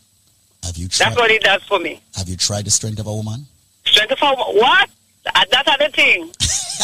[0.63, 2.01] Have you tried, That's what it does for me.
[2.15, 3.45] have you tried the strength of a woman?
[3.85, 4.55] Strength of a woman?
[4.57, 4.89] what?
[5.23, 6.21] That's other thing.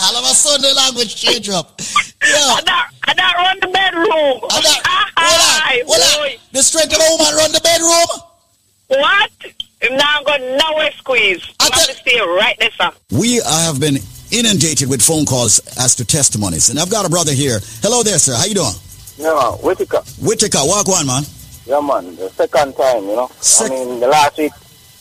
[0.04, 1.80] All of a sudden the language change up.
[2.22, 4.40] I don't, I don't run the bedroom.
[5.18, 6.40] Hi, hold on.
[6.52, 8.22] The strength of a woman run the bedroom?
[8.88, 9.32] What?
[9.92, 11.54] Now I'm going nowhere squeeze.
[11.60, 12.92] I'm going to stay right there, sir.
[13.12, 13.98] We have been
[14.32, 16.70] inundated with phone calls as to testimonies.
[16.70, 17.60] And I've got a brother here.
[17.82, 18.36] Hello there, sir.
[18.36, 18.74] How you doing?
[19.18, 19.54] Yeah, man.
[19.64, 20.02] Whitaker.
[20.22, 21.24] Whitaker, walk one, man.
[21.66, 22.16] Yeah, man.
[22.16, 23.32] The second time, you know.
[23.62, 24.52] I mean, the last week,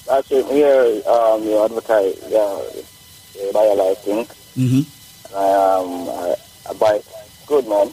[0.09, 2.63] last week here, um, you advertise, yeah,
[3.47, 4.25] the bio life thing.
[4.57, 5.37] Mm-hmm.
[5.37, 6.37] I, um, I,
[6.71, 7.01] I buy
[7.47, 7.91] good, man.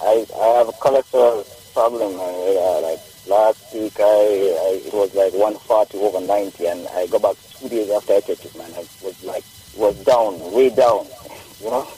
[0.00, 2.34] I, I have a cholesterol problem, man.
[2.54, 7.18] Yeah, like last week, I, I it was like 140 over 90, and I go
[7.18, 8.70] back two days after I checked it, man.
[8.74, 9.44] I was like,
[9.76, 11.06] was down, way down,
[11.60, 11.88] you know.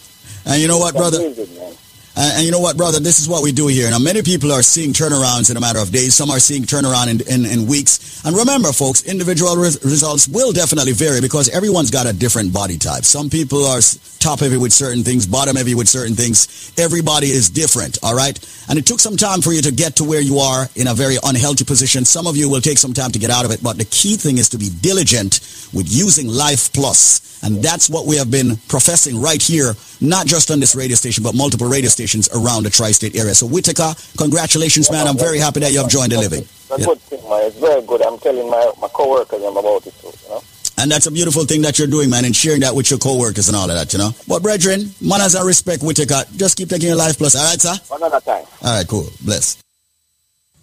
[0.47, 1.19] And you know what, brother?
[1.19, 1.75] amazing, man.
[2.17, 2.99] And, and you know what, brother?
[2.99, 3.91] This is what we do here.
[3.91, 6.15] Now, many people are seeing turnarounds in a matter of days.
[6.15, 8.25] Some are seeing turnaround in, in, in weeks.
[8.25, 12.79] And remember, folks, individual res- results will definitely vary because everyone's got a different body
[12.79, 13.05] type.
[13.05, 13.81] Some people are
[14.19, 16.73] top heavy with certain things, bottom heavy with certain things.
[16.79, 18.37] Everybody is different, all right?
[18.69, 20.95] And it took some time for you to get to where you are in a
[20.95, 22.05] very unhealthy position.
[22.05, 24.17] Some of you will take some time to get out of it, but the key
[24.17, 25.41] thing is to be diligent
[25.73, 27.36] with using Life Plus.
[27.47, 31.23] And that's what we have been professing right here, not just on this radio station,
[31.23, 33.35] but multiple radio stations around the tri-state area.
[33.35, 35.07] So Whitaker, congratulations, man.
[35.07, 36.43] I'm very happy that you have joined the living.
[36.43, 37.47] It's a good thing, man.
[37.47, 38.03] It's very good.
[38.03, 40.43] I'm telling my, my co-workers I'm about it, too, you know.
[40.79, 43.47] And that's a beautiful thing that you're doing, man, and sharing that with your co-workers
[43.49, 44.11] and all of that, you know.
[44.27, 46.25] But brethren, manners and respect, Whitaker.
[46.37, 47.75] Just keep taking your life plus, all right, sir?
[47.89, 48.45] One at a time.
[48.63, 49.09] All right, cool.
[49.25, 49.57] Bless.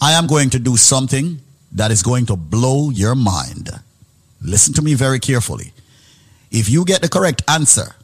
[0.01, 1.39] I am going to do something
[1.71, 3.71] that is going to blow your mind.
[4.41, 5.72] Listen to me very carefully.
[6.53, 7.95] If you get the correct answer,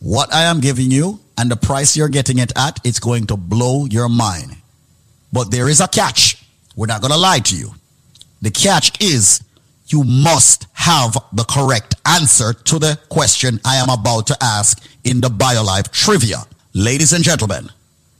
[0.00, 3.36] what I am giving you and the price you're getting it at, it's going to
[3.36, 4.56] blow your mind.
[5.34, 6.42] But there is a catch.
[6.76, 7.74] We're not going to lie to you.
[8.40, 9.44] The catch is
[9.88, 15.20] you must have the correct answer to the question I am about to ask in
[15.20, 16.38] the BioLife trivia.
[16.72, 17.68] Ladies and gentlemen,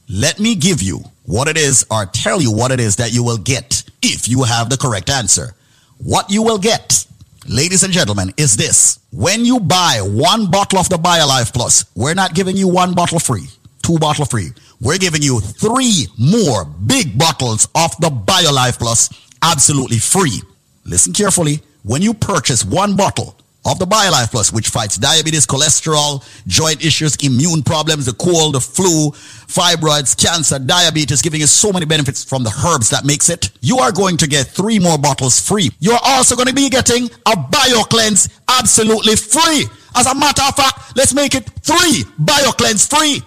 [0.07, 3.23] let me give you what it is or tell you what it is that you
[3.23, 5.55] will get if you have the correct answer.
[5.97, 7.07] What you will get,
[7.47, 8.99] ladies and gentlemen, is this.
[9.11, 13.19] When you buy one bottle of the BioLife Plus, we're not giving you one bottle
[13.19, 13.47] free,
[13.83, 14.49] two bottle free.
[14.81, 19.09] We're giving you three more big bottles of the BioLife Plus
[19.41, 20.41] absolutely free.
[20.85, 21.61] Listen carefully.
[21.83, 23.35] When you purchase one bottle
[23.65, 28.61] of the BioLife Plus, which fights diabetes, cholesterol, joint issues, immune problems, the cold, the
[28.61, 29.11] flu,
[29.47, 33.77] fibroids, cancer, diabetes, giving you so many benefits from the herbs that makes it, you
[33.79, 35.71] are going to get three more bottles free.
[35.79, 39.65] You're also going to be getting a BioCleanse absolutely free.
[39.95, 43.21] As a matter of fact, let's make it three BioCleanse free.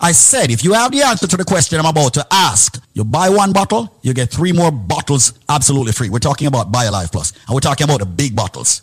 [0.00, 3.04] I said, if you have the answer to the question I'm about to ask, you
[3.04, 6.08] buy one bottle, you get three more bottles absolutely free.
[6.08, 8.82] We're talking about BioLife Plus, and we're talking about the big bottles.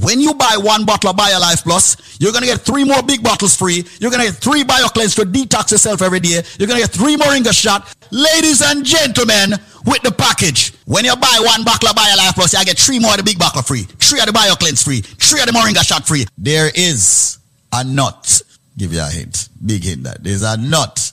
[0.00, 3.22] when you buy one bottle of BioLife Plus, you're going to get three more big
[3.22, 3.84] bottles free.
[3.98, 6.42] You're going to get three BioCleanse to detox yourself every day.
[6.58, 7.94] You're going to get three Moringa shot.
[8.10, 9.52] Ladies and gentlemen,
[9.84, 13.12] with the package, when you buy one bottle of BioLife Plus, you get three more
[13.12, 16.06] of the big bottle free, three of the BioCleanse free, three of the Moringa shot
[16.06, 16.26] free.
[16.36, 17.38] There is
[17.72, 18.42] a nut.
[18.76, 19.48] Give you a hint.
[19.64, 20.22] Big hint that.
[20.22, 21.12] There's a nut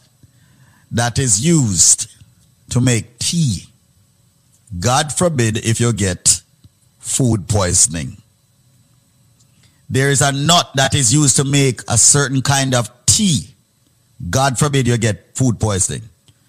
[0.91, 2.11] that is used
[2.71, 3.65] to make tea.
[4.79, 6.41] God forbid if you get
[6.99, 8.17] food poisoning.
[9.93, 13.53] There is a nut that is used to make a certain kind of tea.
[14.27, 16.01] God forbid you get food poisoning.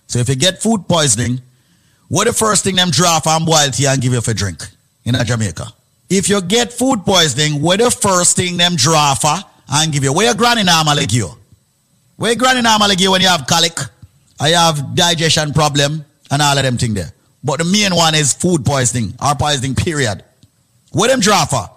[0.06, 1.42] So if you get food poisoning,
[2.08, 4.64] what the first thing them draw from boil tea and give you for drink
[5.04, 5.66] in Jamaica?
[6.08, 9.36] If you get food poisoning, what the first thing them draw for
[9.68, 10.14] and give you?
[10.14, 11.30] Where your granny normally give you?
[12.16, 13.78] Where your granny normally give you when you have colic?
[14.40, 17.12] I have digestion problem and all of them thing there.
[17.42, 20.24] But the main one is food poisoning or poisoning period.
[20.92, 21.68] What them draw for?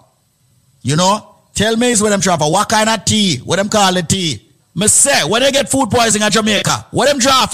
[0.80, 1.34] You know?
[1.58, 2.52] Tell me is what them for.
[2.52, 3.38] What kind of tea?
[3.38, 4.48] What them call it tea?
[4.76, 7.48] Me say, when they get food poisoning in Jamaica, what them draw?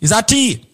[0.00, 0.64] Is that tea?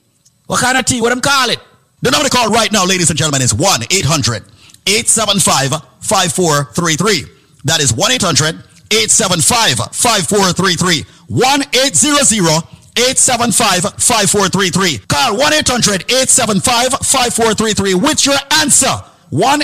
[0.47, 1.01] What kind of tea?
[1.01, 1.59] What them call it?
[2.03, 4.45] The number to call right now, ladies and gentlemen, is 1 800
[4.87, 7.25] 875 5433.
[7.65, 11.03] That is 1 800 875 5433.
[11.27, 12.63] 1 800
[12.95, 14.99] 875 5433.
[15.09, 18.95] Call 1 800 875 5433 with your answer.
[19.31, 19.63] 1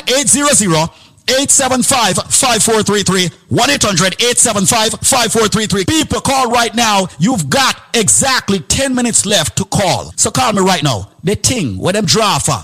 [1.28, 3.28] 800 875 5433.
[3.48, 5.84] 1 800 875 5433.
[5.84, 7.06] People, call right now.
[7.18, 10.12] You've got exactly 10 minutes left to call.
[10.16, 11.10] So call me right now.
[11.22, 12.58] The thing, where them draw for,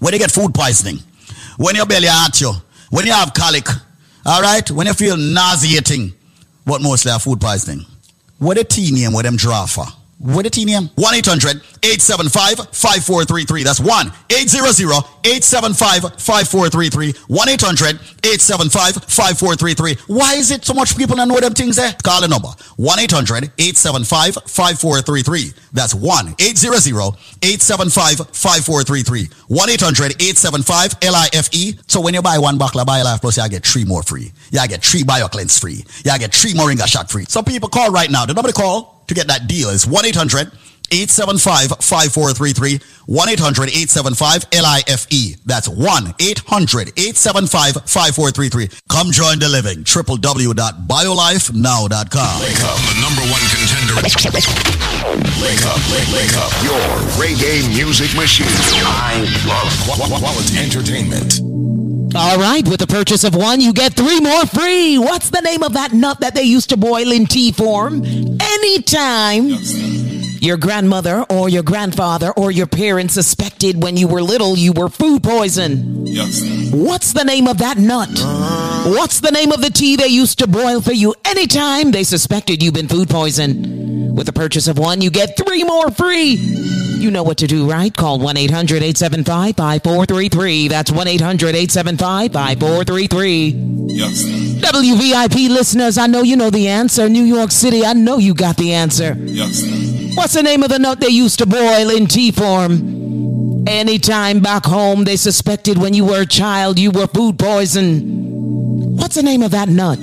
[0.00, 0.98] when they get food poisoning,
[1.56, 2.52] when your belly hurt you,
[2.90, 3.66] when you have colic,
[4.26, 6.14] all right, when you feel nauseating,
[6.64, 7.84] but mostly have food poisoning.
[8.38, 9.86] What a tea name, what them draw for?
[10.18, 10.90] What a name?
[10.94, 13.62] 1 800 875 5433.
[13.64, 17.12] That's 1 800 875 5433.
[17.26, 20.14] 1 800 875 5433.
[20.14, 21.92] Why is it so much people don't know them things there?
[22.02, 25.52] Call the number 1 800 875 5433.
[25.72, 26.86] That's 1 800
[27.42, 29.28] 875 5433.
[29.48, 31.90] 1 800 875 LIFE.
[31.90, 34.32] So when you buy one bottle of BioLife Plus, you get three more free.
[34.52, 35.84] You get three BioCleanse free.
[36.04, 37.24] You get three Moringa shot free.
[37.26, 38.24] So people call right now.
[38.26, 40.50] The number to call to get that deal is 1 800
[40.90, 42.80] 875 5433.
[43.06, 45.06] 1 800 875 LIFE.
[45.44, 48.68] That's 1 800 875 5433.
[48.88, 49.84] Come join the living.
[49.84, 52.40] www.biolifenow.com.
[52.40, 53.94] Wake up, the number one contender.
[55.40, 56.52] Wake up, wake, wake up.
[56.62, 56.78] Your
[57.18, 58.46] reggae music machine.
[58.84, 59.72] I love
[60.20, 61.40] quality entertainment.
[62.16, 64.98] All right, with the purchase of one, you get three more free.
[64.98, 68.04] What's the name of that nut that they used to boil in tea form?
[68.40, 69.48] Anytime
[70.44, 74.88] your grandmother or your grandfather or your parents suspected when you were little you were
[74.88, 76.04] food poison.
[76.70, 78.10] What's the name of that nut?
[78.86, 82.62] What's the name of the tea they used to boil for you anytime they suspected
[82.62, 84.14] you've been food poison?
[84.14, 86.34] With the purchase of one, you get three more free.
[86.34, 87.94] You know what to do, right?
[87.94, 90.68] Call 1 800 875 5433.
[90.68, 93.52] That's 1 800 875 5433.
[94.60, 97.08] WVIP listeners, I know you know the answer.
[97.08, 99.14] New York City, I know you got the answer.
[100.14, 103.66] What's the name of the nut they used to boil in tea form?
[103.66, 108.96] Anytime back home they suspected when you were a child you were food poison.
[108.96, 109.98] What's the name of that nut?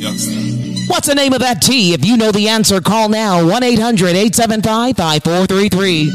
[0.87, 1.93] What's the name of that tea?
[1.93, 6.09] If you know the answer, call now 1 800 875 5433.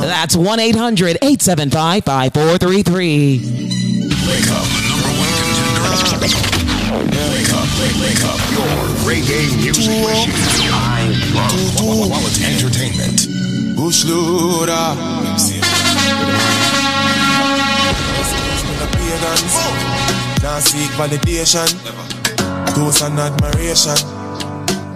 [0.00, 3.38] That's 1 800 875 5433.
[3.38, 5.36] Wake up, the number one
[6.00, 6.26] contender.
[7.28, 8.38] Wake up, wake, wake up.
[8.56, 8.72] Your
[9.04, 11.21] reggae music machine.
[11.32, 13.26] Quality entertainment.
[13.76, 14.96] Bush loader.
[20.42, 21.68] Now seek validation,
[22.74, 23.96] toast and admiration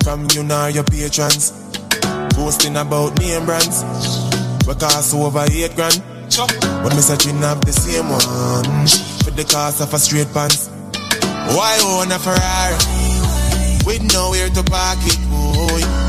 [0.04, 1.52] from you nor your patrons.
[2.36, 3.82] Boasting about name brands,
[4.66, 6.02] we cost over eight grand.
[6.82, 8.86] But me searching up the same one
[9.24, 10.68] for the cost of a straight pants.
[11.56, 12.76] Why own a Ferrari
[13.86, 15.25] with nowhere to park it?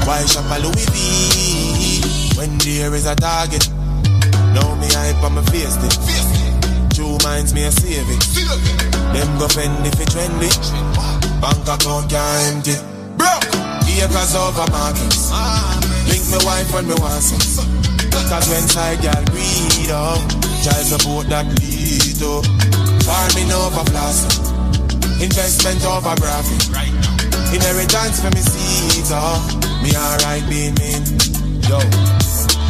[0.08, 3.68] Why shop a Louis V when there is a target?
[4.56, 6.96] Now me hype on my face it.
[6.96, 8.24] Two minds me a save it.
[9.12, 10.48] Them go fend if it trendy.
[11.42, 12.80] Bank account can't empty.
[13.20, 13.52] Broke
[14.00, 15.28] acres over markets.
[16.08, 17.68] Link me wife when me want some.
[18.32, 20.24] Cause when side girl greed up,
[20.64, 22.44] child support that lead to
[23.04, 24.40] farming over plastic,
[25.20, 26.64] investment over graphic,
[27.54, 29.12] inheritance for me seeds.
[29.12, 30.44] Oh, me alright.
[31.68, 31.80] Yo,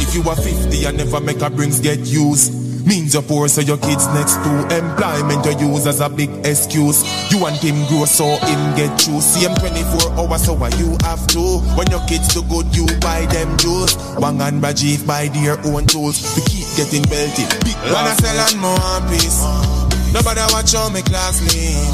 [0.02, 2.68] if you are 50 and never make a brings get used.
[2.88, 7.04] Means you're poor, so your kids next to employment you use as a big excuse.
[7.30, 9.20] You want him grow, so him get through.
[9.20, 11.60] See him 24 hours, so what you have to.
[11.76, 13.94] When your kids do good, you buy them juice.
[14.22, 17.04] Bang and Bajif buy their own tools to keep getting.
[17.04, 19.44] Big Wanna sell and more piece.
[20.14, 21.92] Nobody watch how me class lean.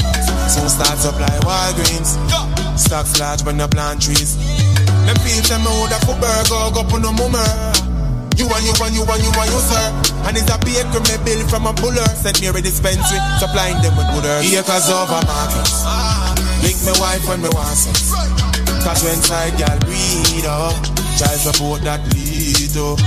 [0.47, 2.77] So start supply Walgreens.
[2.77, 4.37] Stocks large when you plant trees.
[5.05, 7.43] Them fields them out of burger, go on no mummer.
[8.33, 9.85] You and you and you and you and you, sir.
[10.25, 12.07] And it's a baker me bill from a buller.
[12.17, 14.49] Sent me a dispensary, supplying them with good herbs.
[14.49, 15.85] Acres over markets.
[16.65, 18.09] Link me wife when me want sex.
[18.81, 20.73] Cause when side gal breed up,
[21.19, 22.97] child support that lead up.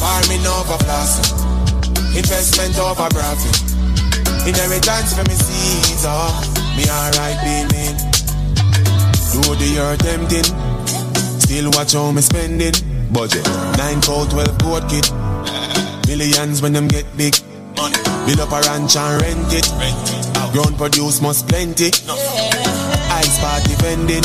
[0.00, 1.36] Farming over plastic,
[2.16, 3.58] investment over profit.
[4.48, 6.32] Inheritance for me seeds up.
[6.74, 7.92] Me alright, baby.
[9.30, 10.71] Do the earth tempting.
[11.52, 12.72] Still watch how me spending.
[13.12, 13.44] Budget.
[13.76, 15.04] 9 cold 12 goat kit.
[16.08, 17.36] Millions when them get big.
[17.76, 18.00] Money.
[18.24, 19.68] Build up a ranch and rent it.
[20.56, 21.92] Ground produce must plenty.
[21.92, 24.24] Ice party vending.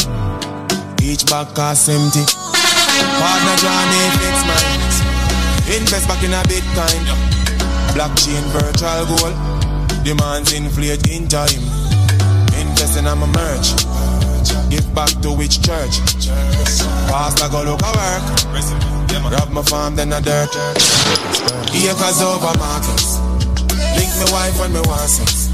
[1.04, 2.24] Each bag cost empty.
[3.20, 4.80] Partner Johnny fix mine.
[5.76, 7.04] Invest back in a Bitcoin.
[7.92, 9.36] Blockchain virtual gold.
[10.06, 11.60] Demands inflate in time.
[12.56, 13.76] Invest in my merch.
[14.70, 16.00] Give back to which church?
[17.10, 18.24] Pastor go look at work.
[19.30, 20.50] Grab my farm, then a dirt.
[21.74, 23.20] Acres over markets.
[23.98, 25.52] Link me wife when me want sex.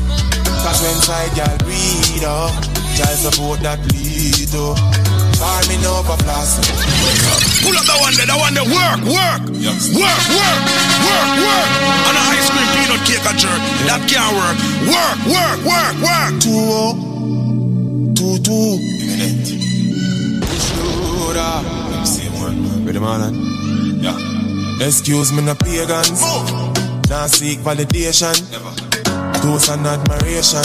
[0.61, 2.53] Cause when side gal breed up,
[2.95, 4.77] child support that lead up.
[5.41, 6.69] Farming over plastic.
[7.65, 8.64] Pull up the one there, the one there.
[8.64, 10.61] Work, work, work, work,
[11.03, 11.69] work, work.
[12.07, 13.61] On a ice cream peanut cake a jerk.
[13.89, 14.57] That can't work.
[14.88, 16.31] Work, work, work, work.
[16.39, 17.12] Two oh,
[18.24, 18.80] two two.
[20.66, 21.56] Shooter.
[22.86, 23.34] Ready, man?
[24.02, 24.18] Yeah.
[24.86, 26.22] Excuse me, no pagans.
[27.10, 28.36] Now seek validation.
[29.41, 30.64] Toast and admiration.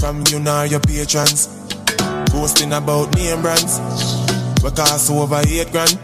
[0.00, 1.48] From you now your patrons.
[2.32, 3.78] Boasting about name brands.
[4.62, 5.98] We cost over eight grand.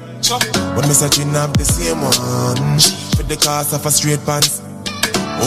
[0.77, 2.79] But me searching up the same one.
[3.16, 4.61] For the cost of a straight pants.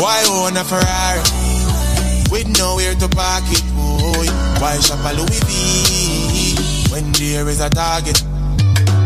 [0.01, 1.21] Why own a Ferrari?
[2.31, 3.74] With nowhere to park it.
[4.59, 6.91] Why shop a Louis V?
[6.91, 8.23] When there is a target.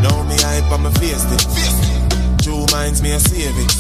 [0.01, 1.43] Now me hype on my face it.
[2.43, 3.71] True minds me a save it.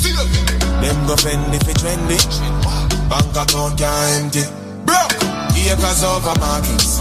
[0.81, 2.19] Them go fend if it trendy.
[3.09, 4.43] Bank account can't empty.
[4.85, 5.29] Broke.
[5.69, 6.97] Acres over markets.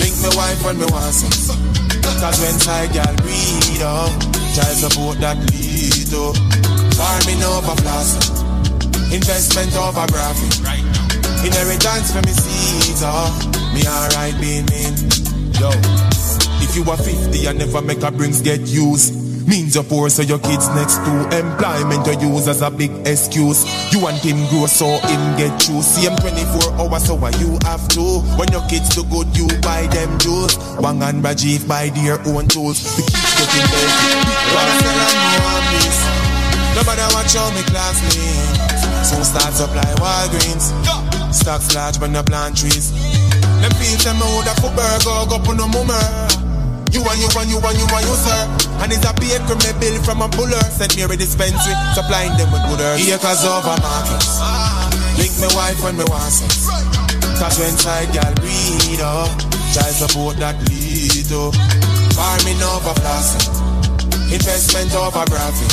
[0.00, 1.52] Link me wife when me want sex.
[2.20, 4.08] Cause when side gal breed up,
[4.54, 6.36] child support that lead up.
[6.96, 8.32] Farming over plastic,
[9.12, 10.56] investment over profit.
[11.44, 13.61] Inheritance for me seeds up.
[13.74, 14.66] Me alright mean.
[15.58, 15.70] Yo,
[16.60, 19.22] if you are 50 and never make a brings get used.
[19.46, 23.66] Means you're poor, so your kids next to employment you use as a big excuse.
[23.92, 25.82] You want him grow, so him get you.
[25.82, 28.22] See him 24 hours, so why you have to?
[28.38, 30.56] When your kids do good, you buy them juice.
[30.78, 32.78] Wang and Rajiv buy their own tools.
[32.94, 33.66] To keep getting
[35.74, 36.00] please.
[36.78, 38.22] Nobody watch how me class me.
[39.02, 40.70] So start supply Walgreens.
[41.34, 42.92] Stocks large, but no plant trees.
[43.62, 45.94] Them feel them out of burger, go put no mummer.
[46.90, 48.42] You and you and you and you and you, sir.
[48.82, 50.60] And it's a baker me bill from a buller.
[50.74, 53.06] Sent me a dispensary, supplying them with good herbs.
[53.06, 54.42] Acres over markets.
[55.16, 56.68] Link me wife when me want sex.
[57.38, 59.30] Cause when side gal breed up,
[59.72, 61.54] child support that lead up.
[62.12, 63.48] Farming over plastic,
[64.28, 65.72] investment over profit.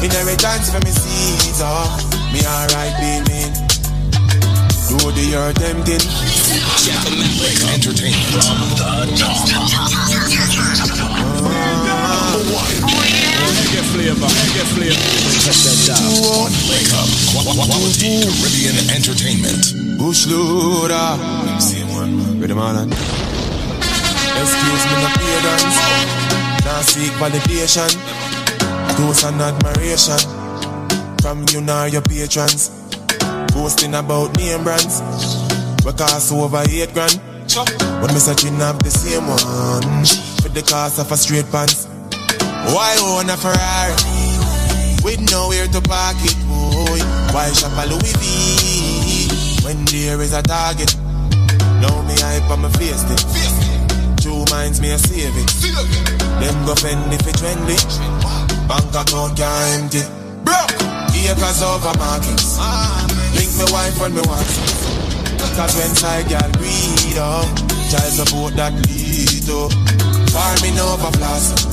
[0.00, 1.92] Inheritance for me seeds up.
[2.32, 3.51] Me alright, baby.
[4.92, 6.04] Do the earth tempting.
[7.72, 9.08] Entertainment from the
[13.56, 15.00] Reggae flavor, reggae flavor.
[15.40, 16.52] Check that out.
[17.32, 19.72] Quality Caribbean Entertainment.
[19.96, 21.16] Bush loader.
[22.36, 22.92] Ready, man?
[24.44, 25.76] Excuse me, no pagans.
[26.68, 27.88] Now seek validation.
[28.98, 30.20] Toast and admiration.
[31.22, 32.81] From you now your patrons.
[33.62, 34.98] Boasting about name brands.
[35.86, 37.22] We cost over eight grand.
[38.02, 40.02] But me searching up the same one.
[40.42, 41.86] For the cost of a straight pants.
[42.74, 43.94] Why own a Ferrari?
[45.06, 46.98] With nowhere to park it, boy.
[47.30, 49.62] Why shop a Louis V?
[49.62, 50.98] When there is a target.
[51.78, 53.22] Now me hype on my face it.
[54.22, 55.46] True minds me a save it.
[56.42, 57.78] Them go fend if it trendy.
[58.66, 60.02] Bank account can't empty.
[60.42, 60.82] Broke.
[61.14, 62.58] Acres over markets.
[62.58, 63.11] Ah.
[63.34, 64.46] Link me wife when me want.
[65.56, 67.44] Cause when side gal breed up,
[67.90, 69.72] child support that lead up.
[70.32, 71.68] Farming over plastic,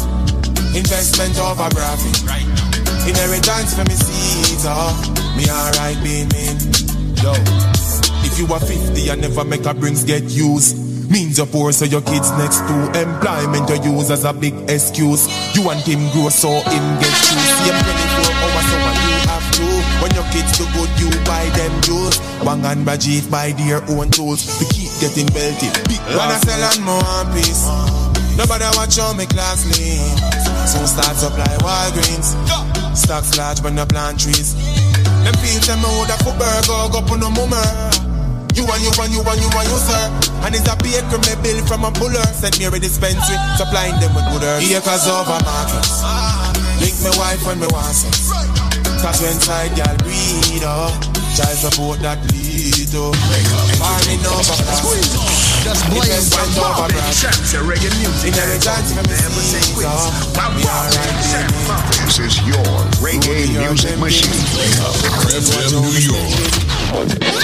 [0.76, 2.20] investment over profit.
[3.08, 4.96] Inheritance for me seeds up.
[5.38, 6.60] Me alright being mean.
[7.24, 7.32] Yo,
[8.28, 10.90] if you are 50 and never make a brings get used.
[11.10, 15.26] Means you're poor, so your kids next to employment you use as a big excuse.
[15.56, 18.09] You want him grow, so him get you.
[20.02, 22.18] When your kids do good, you buy them juice.
[22.44, 24.48] Bang and Rajiv buy their own tools.
[24.60, 25.76] To keep getting belted.
[25.88, 27.68] Big When I sell on more one piece.
[28.40, 30.16] Nobody watch on me class lean.
[30.64, 32.32] So start supply Walgreens.
[32.96, 34.56] Stocks large when I plant trees.
[35.24, 37.60] Them feel them woulda for burger, go put no mummer.
[38.56, 40.04] You and you and you and you and you, sir.
[40.44, 42.24] And it's a baker me bill from a buller.
[42.32, 44.72] Sent me a dispensary, supplying them with good herbs.
[44.72, 46.04] Acres over markets.
[46.80, 48.59] Link me wife when me want sex.
[49.02, 50.60] Cause when side y'all breed.
[50.60, 52.92] Child support that lead.
[52.92, 55.30] Morning over Squeeze on.
[55.64, 57.00] Just blaze my mom, baby.
[57.16, 58.36] Shams, your reggae music.
[58.36, 59.88] Inheritance from the Never say seas, quit.
[60.36, 61.24] My We mom, alright, baby.
[61.32, 61.72] Shams, baby.
[61.72, 61.80] mom.
[62.04, 64.36] This is your reggae music machine.
[65.32, 67.40] FM New York.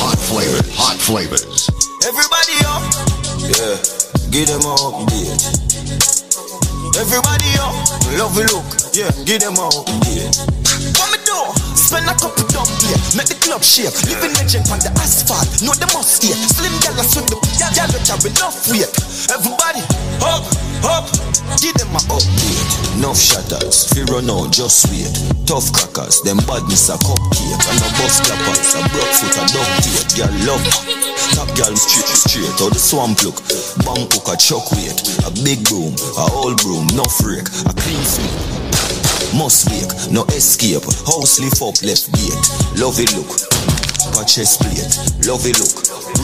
[0.00, 0.76] Hot flavors.
[0.76, 1.67] Hot flavors.
[2.08, 2.80] Everybody up,
[3.52, 3.76] yeah,
[4.32, 5.44] give them a update.
[6.96, 7.76] Everybody up,
[8.16, 8.64] love look,
[8.96, 10.32] yeah, give them a update.
[10.96, 11.36] What me do?
[11.76, 13.92] Spend a couple dumb play, make the club shake.
[14.08, 16.32] Living legend on the asphalt, know the must here.
[16.32, 18.88] Slim gal swing the that have enough weight.
[19.28, 19.84] Everybody
[20.24, 20.48] up,
[20.84, 21.06] up,
[21.58, 22.98] give them a update.
[22.98, 25.10] Enough shatters, fear run out, just wait.
[25.46, 27.62] Tough crackers, them badness a cupcake.
[27.70, 30.08] And a bus clappers, a broke foot, a duct tape.
[30.18, 30.64] Girl love,
[31.34, 32.54] top girl straight, straight.
[32.58, 33.38] How the swamp look,
[33.86, 34.98] bump hook, a chuck weight.
[35.26, 38.58] A big broom, a old broom, no freak, a clean sweep.
[39.36, 40.84] Must wake, no escape.
[41.06, 42.46] House lift up left gate.
[42.80, 43.87] Love it look.
[44.16, 44.88] A chest plate.
[45.26, 45.74] Love it look.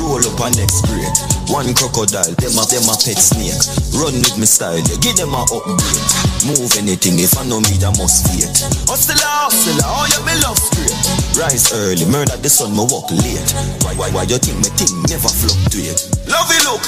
[0.00, 1.14] Roll up a next break.
[1.50, 3.60] One crocodile, them a them a pet snake.
[3.94, 4.98] Run with me style, yeah.
[5.04, 6.10] give them a update.
[6.48, 8.48] Move anything if I know me, I must wait.
[8.88, 10.96] Hustler, hustler, oh you me love straight.
[11.36, 13.50] Rise early, murder the sun, me walk late.
[13.84, 16.00] Why, why, why you think me thing never fluctuate?
[16.30, 16.84] Love it Lovey look.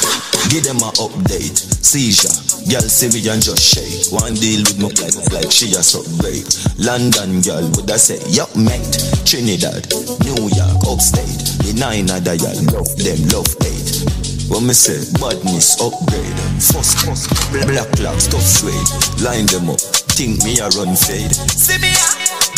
[0.51, 1.59] Give them a update.
[1.83, 2.31] Seizure,
[2.69, 4.11] girl see me and just shake.
[4.11, 5.83] One deal with me like like she a
[6.19, 6.47] break.
[6.79, 8.83] London girl would I say, yup mate.
[9.23, 9.87] Trinidad,
[10.27, 11.47] New York, upstate.
[11.63, 14.07] The nine other y'all love them, love hate.
[14.51, 17.31] When me say badness upgrade, first first
[17.67, 18.91] black clocks tough suede.
[19.23, 19.81] Line them up,
[20.15, 21.35] think me a run fade.
[21.35, 21.91] See me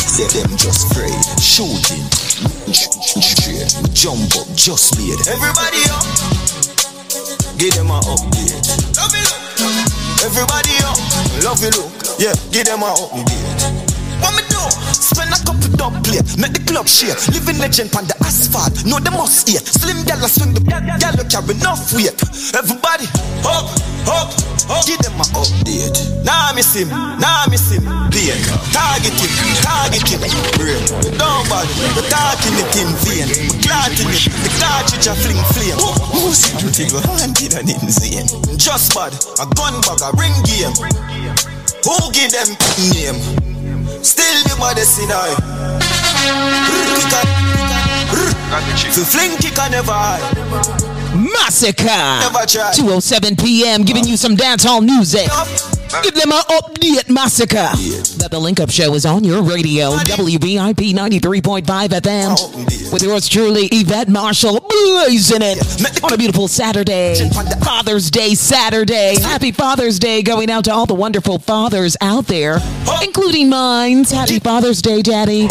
[0.09, 2.05] Say them just afraid, shooting,
[2.73, 5.21] straight, jump up, just made.
[5.29, 6.07] Everybody up,
[7.59, 9.18] give them a update.
[10.21, 10.99] Everybody up,
[11.45, 13.38] love it look, yeah, give them a update.
[14.21, 14.63] What me do?
[14.93, 17.19] Spend a couple dub plate, make the club shake.
[17.33, 19.65] Living legend on the asphalt, know the must eat.
[19.65, 22.19] Slim gal swing the gal carry enough weight.
[22.55, 23.07] Everybody,
[23.47, 23.71] up,
[24.11, 24.31] up,
[24.69, 24.83] up.
[24.85, 25.97] Give them a update.
[26.25, 27.85] Nah miss him, nah miss him.
[28.13, 28.37] Pain,
[28.75, 29.31] target him,
[29.65, 30.21] target him.
[30.59, 30.83] Brain,
[31.17, 31.71] don't bother.
[31.97, 33.29] The talking it in vain.
[33.65, 35.79] Clotting it, the cartridge a fling flame.
[36.13, 36.63] Who's it?
[36.63, 38.29] You think handed an insane?
[38.59, 40.75] Just bad, a gun bag, a ring game.
[41.87, 42.51] Who give them
[42.93, 43.48] name?
[44.03, 45.35] Still the baddest in I.
[48.93, 50.23] So fling kick I never hide.
[51.15, 52.21] Masicka.
[52.77, 53.83] 207 p.m.
[53.85, 55.29] giving you some dance hall music.
[56.03, 57.73] Give them an update, Masicka.
[58.19, 62.93] That the Link Up Show is on your radio, WVIP 93.5 FM.
[62.93, 67.29] With yours truly, Yvette Marshall, blazing it on a beautiful Saturday,
[67.65, 69.19] Father's Day Saturday.
[69.21, 72.59] Happy Father's Day going out to all the wonderful fathers out there,
[73.03, 74.05] including mine.
[74.05, 75.49] Happy Father's Day, Daddy.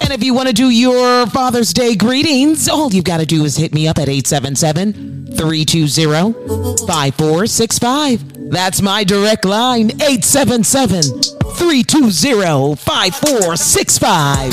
[0.00, 3.44] And if you want to do your Father's Day greetings, all you've got to do
[3.44, 8.33] is hit me up at 877 320 5465.
[8.46, 14.52] That's my direct line, 877 320 5465.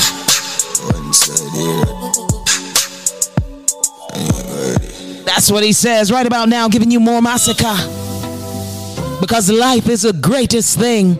[5.24, 8.00] That's what he says right about now, giving you more Masicka.
[9.20, 11.18] Because life is the greatest thing.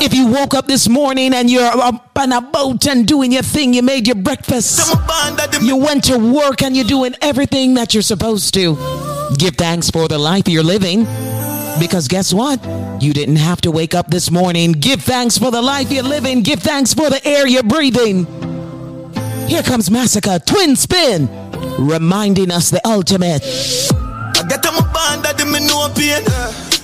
[0.00, 3.42] If you woke up this morning and you're up on a boat and doing your
[3.42, 4.94] thing, you made your breakfast,
[5.62, 8.76] you went to work and you're doing everything that you're supposed to,
[9.38, 11.06] give thanks for the life you're living.
[11.78, 12.58] Because guess what?
[13.00, 14.72] You didn't have to wake up this morning.
[14.72, 16.42] Give thanks for the life you're living.
[16.42, 18.26] Give thanks for the air you're breathing.
[19.46, 21.28] Here comes Masicka Twin Spin,
[21.78, 23.42] reminding us the ultimate.
[24.36, 26.26] I get on my band that me no pain.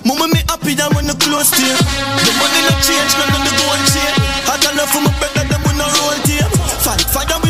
[0.06, 1.76] Mama me happy that when the close to you.
[1.76, 4.12] The money no change, none of the gold chain.
[4.46, 6.46] Hot enough for my brother, them with no roll team.
[6.80, 7.43] Fight, fire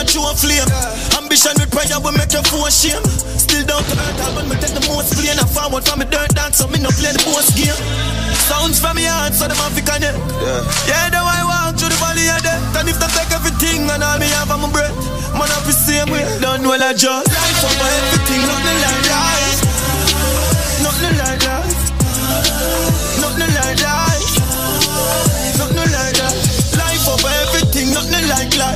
[0.00, 0.68] with fire, come on and show a flame.
[1.16, 3.02] Ambition with prayer will make you for shame.
[3.36, 5.38] Still down to earth, I me take the most plane.
[5.38, 7.76] I forward from me dirt dance, so me no play the boss game.
[8.48, 10.18] Sounds from me heart, so them have to connect.
[10.40, 12.76] Yeah, yeah, the I walk through the valley of death.
[12.76, 14.94] And if they take everything and all me have on my breath,
[15.36, 16.24] man, I be same way.
[16.40, 19.60] Done well, I just life over everything, nothing like life.
[20.82, 21.66] Nothing like that.
[23.20, 24.09] Nothing like that.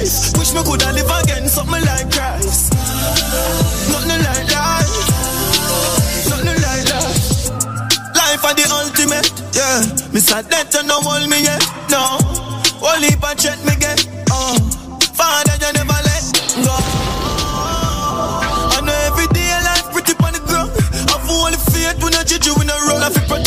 [0.05, 0.39] life.
[0.39, 2.73] Wish me coulda live again, something like Christ.
[3.89, 4.87] Nothing like that.
[6.29, 7.13] Nothing like that.
[8.15, 9.81] Life are the ultimate, yeah.
[10.13, 12.19] Me sad that you no hold me yet, no.
[12.85, 14.59] Only but check me get, oh.
[15.15, 16.25] Father, you never let
[16.65, 16.77] go.
[18.75, 20.71] I know every day life pretty on the ground.
[21.09, 23.01] I feel all faith when I judge you in a roll.
[23.01, 23.44] I feel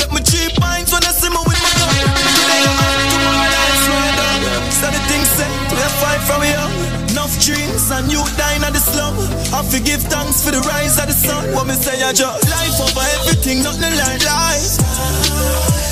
[7.47, 9.15] dreams and you dying at the slum.
[9.55, 11.47] I forgive thanks for the rise of the sun.
[11.55, 14.75] What me say, I just life over everything, nothing like life.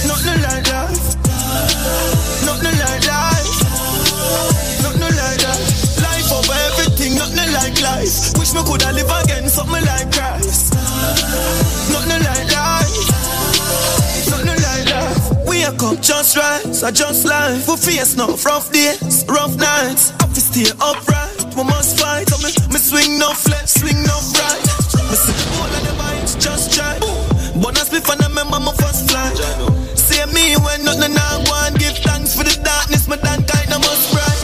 [0.03, 1.15] Nothing like life.
[2.43, 3.55] Nothing like life.
[4.83, 5.59] Nothing like that.
[6.03, 8.35] Life over everything, nothing like life.
[8.35, 10.75] Wish me coulda live again, something like Christ.
[11.87, 13.07] Nothing like life.
[14.27, 15.47] Nothing like life.
[15.47, 17.63] We a come just right, so just life.
[17.67, 20.11] We face no rough days, rough nights.
[20.19, 22.27] Have to stay upright, we must fight.
[22.27, 24.63] So me, me swing no flex, swing no right.
[25.07, 26.99] Me see all of the vibes, just try.
[27.55, 29.39] But I split and I remember my first flight.
[29.95, 33.79] See me when nothing I want, give thanks for the darkness, my damn kind of
[33.79, 34.41] must bright.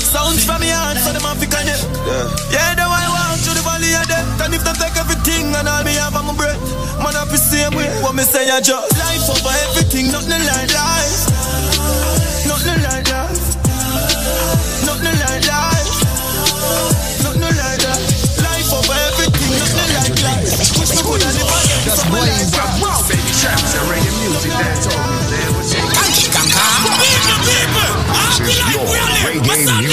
[0.00, 1.84] Sounds from me heart, so them have to connect.
[2.48, 4.40] Yeah, the way I walk through the valley of death.
[4.40, 6.60] And if they take everything and all me have on my breath,
[7.04, 7.88] man, I be same way.
[8.00, 11.25] What me say, I just life over everything, nothing like life.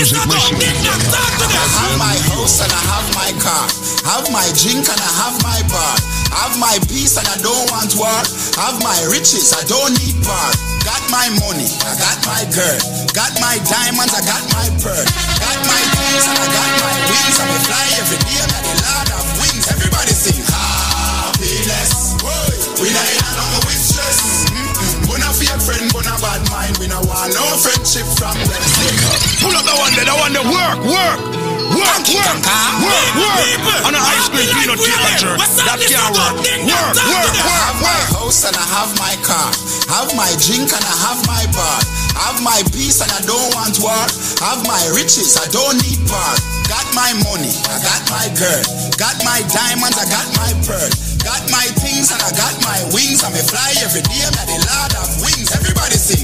[0.04, 0.60] Reggae music machine.
[0.60, 3.68] I have my house and I have my car.
[4.04, 5.96] Have my drink and I have my bar.
[6.34, 8.12] Have my peace and I don't want war.
[8.60, 10.50] Have my riches, I don't need bar.
[10.84, 12.80] Got my money, I got my girl.
[13.16, 15.06] Got my diamonds, I got my pearl.
[15.40, 17.38] Got my things and I got my wings.
[17.40, 19.66] I will fly every day, I'm the lord of wings.
[19.72, 20.33] Everybody sing
[26.34, 26.78] bad mind.
[26.82, 28.62] We not want no friendship from them.
[29.42, 30.46] Pull up the one there, the one there.
[30.46, 31.20] Work, work.
[31.74, 32.38] Work, work.
[32.86, 33.10] Work,
[33.66, 33.82] work.
[33.86, 35.38] On an ice cream peanut and jerk.
[35.66, 36.42] That can't work.
[36.42, 38.08] Work, work, I have work, my work.
[38.18, 39.50] house and I have my car.
[39.90, 41.80] Have my drink and I have my bar.
[42.18, 44.06] Have my peace and I don't want war.
[44.42, 46.34] Have my riches, I don't need bar.
[46.70, 48.64] Got my money, I got my girl.
[48.98, 50.90] Got my diamonds, I got my pearl.
[51.24, 53.24] Got my things and I got my wings.
[53.24, 55.56] I may fly every day, I'm the lord of wings.
[55.56, 56.23] Everybody sing.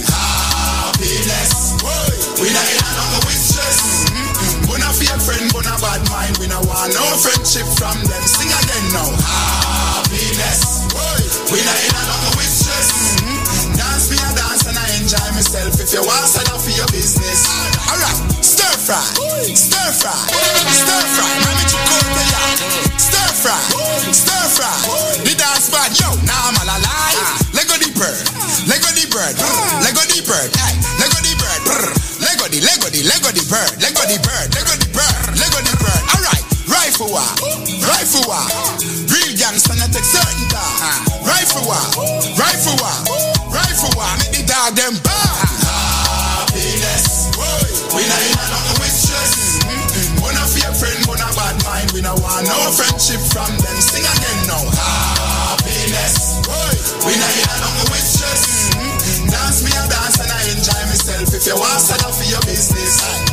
[2.40, 2.80] We not in
[3.28, 4.08] with stress.
[4.16, 4.72] Mm-mm.
[4.72, 6.40] We not fear friend, we not bad mind.
[6.40, 8.24] We not want no friendship from them.
[8.24, 9.12] Sing again now.
[9.20, 10.88] Happiness.
[11.52, 12.40] We not in a number mm-hmm.
[12.40, 15.84] with Dance me a dance and I enjoy myself.
[15.84, 17.44] If you want, sign up for your business.
[17.90, 19.04] Alright, stir fry,
[19.52, 20.14] stir fry,
[20.72, 21.32] stir fry.
[21.44, 22.44] Mami chicote ya.
[22.96, 23.60] Stir fry,
[24.14, 24.78] stir fry.
[25.26, 27.18] The dance spot, yo, now I'm all alive.
[27.58, 28.29] Lego the bird,
[33.50, 36.04] bird, Lego the bird, Lego the bird, Lego the bird.
[36.14, 37.26] Alright, rifle war,
[37.82, 38.46] rifle war.
[39.10, 41.26] Real gangster not take certain dog.
[41.26, 41.82] Rifle war,
[42.38, 42.98] rifle war,
[43.50, 44.12] rifle war.
[44.22, 45.50] Make the dog them bark.
[45.66, 47.34] Happiness,
[47.90, 48.94] we not in nothing with.
[50.00, 51.92] We not fear friend, not bad mind.
[51.92, 53.78] We not want no friendship from them.
[53.82, 54.62] Sing again now.
[54.62, 56.38] Happiness,
[57.02, 58.70] we not in nothing with stress.
[59.26, 61.34] Dance me a dance and I enjoy myself.
[61.34, 63.29] If you want, set up for your business.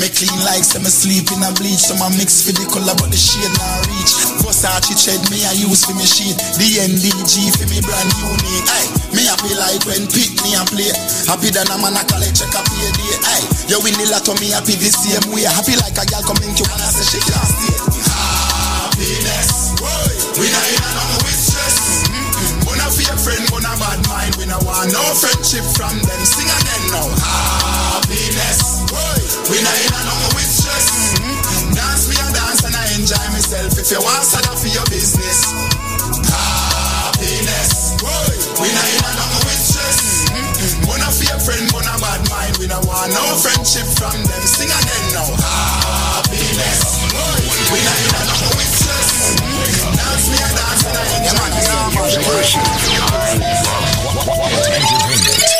[0.00, 1.76] Me clean like some sleep in a bleach.
[1.76, 4.16] Some a mix for the color but the shade not reach.
[4.40, 6.40] Versace tread me I use for me sheet.
[6.56, 8.64] The NDG for me brand unique.
[8.72, 10.88] Ay, me happy like when pick me a play.
[11.28, 14.32] Happy than a man a collect check a pay day Ay, you win the lotto
[14.40, 15.44] me happy the same way.
[15.44, 17.76] Happy like a girl coming in you and say she can't stay
[18.08, 19.76] Happiness
[20.40, 22.08] We not in a nothing with stress.
[22.64, 24.32] We not fear friend, we not bad mind.
[24.40, 26.20] We not want no friendship from them.
[26.24, 27.04] Sing again now.
[27.20, 28.79] Happiness
[29.50, 30.86] We not in a nothing with stress
[31.18, 31.74] Mm-mm.
[31.74, 34.86] Dance me a dance and I enjoy myself If you want sign up for your
[34.86, 35.50] business
[36.30, 38.30] Happiness Boy.
[38.62, 40.86] We not in a nothing with stress Mm-mm.
[40.86, 44.70] We not fear friend, not bad mind We not want no friendship from them Sing
[44.70, 47.42] again now Happiness Boy.
[47.74, 49.98] We not in a nothing with stress Mm-mm.
[49.98, 52.62] Dance me a dance and I enjoy myself Music machine.
[54.30, 55.50] Quality entertainment.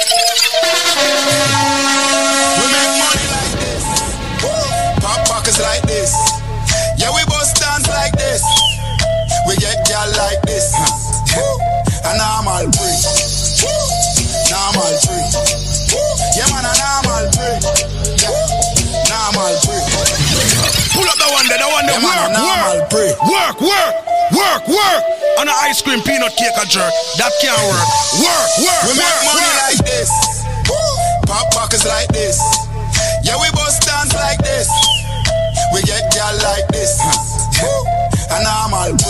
[21.51, 22.47] Pull up the one there, the one there.
[22.47, 23.19] Yeah, man, Work, work.
[23.27, 23.95] Work, work.
[24.31, 25.03] Work, work.
[25.43, 26.95] on an ice cream peanut cake a jerk.
[27.19, 27.89] That can't work.
[28.23, 29.59] Work, work, We make money work.
[29.67, 30.11] like this.
[31.27, 32.39] Pop pockets like this.
[33.27, 34.71] Yeah, we bust dance like this.
[35.75, 36.95] We get gal like this.
[38.31, 39.10] A normal free.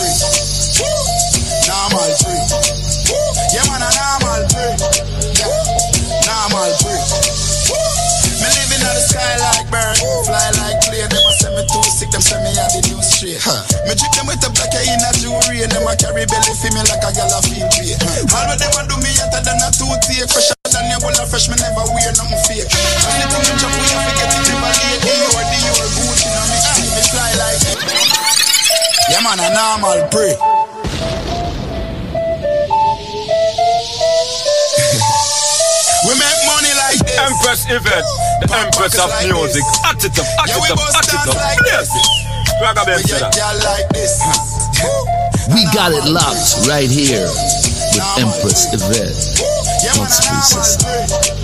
[13.41, 13.65] Straight.
[13.89, 16.69] Me drip them with a black in a jewelry, and them a carry belly for
[16.69, 17.97] me like a gal a feel pay.
[17.97, 21.25] All what them a do me hotter than a toothpick, fresher than your bull of
[21.25, 21.49] fresh.
[21.49, 22.69] Me never wear nothing fake.
[22.69, 25.01] Cause the thing them chop, we have to get it never late.
[25.01, 26.57] The or the or Gucci, no me
[26.93, 27.65] me fly like.
[29.09, 30.37] Yeah man, a normal pray.
[36.01, 37.13] We make money like this.
[37.21, 38.05] Empress event,
[38.41, 39.61] the Empress of music.
[39.85, 41.37] Act it up, act it up, bust it up.
[41.63, 42.20] Yes.
[42.61, 43.57] Ragga We said that.
[43.65, 44.21] like this.
[45.49, 49.17] We got it locked right here with Empress Yvette.
[49.97, 51.40] God's Princess.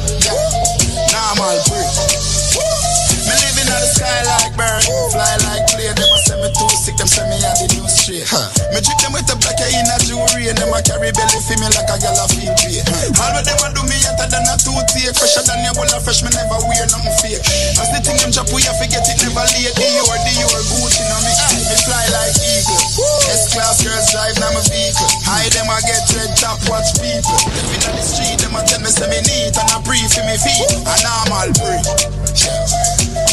[6.97, 8.25] Send sick, them send me out the new straight.
[8.73, 11.39] Me drip them with a black hair in a jewelry, and them a carry belly
[11.45, 12.81] for me like a gal a feel pay.
[13.21, 16.01] All what them a do me hotter than a toothpick, fresher than your bull of
[16.01, 16.25] fresh.
[16.25, 17.43] Me never wear nothing fake.
[17.77, 19.73] As the thing them chop, we have to get it never late.
[19.77, 21.33] The or the or Gucci, no me.
[21.69, 22.81] Me fly like eagle.
[23.29, 25.09] S class girls drive now my vehicle.
[25.27, 27.37] High them a get red top, watch people.
[27.73, 30.25] If in the street, them a tell me say me neat and a brief for
[30.25, 30.69] me feet.
[30.87, 31.85] A normal break.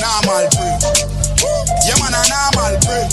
[0.01, 1.04] Normal break.
[2.15, 3.11] A normal break.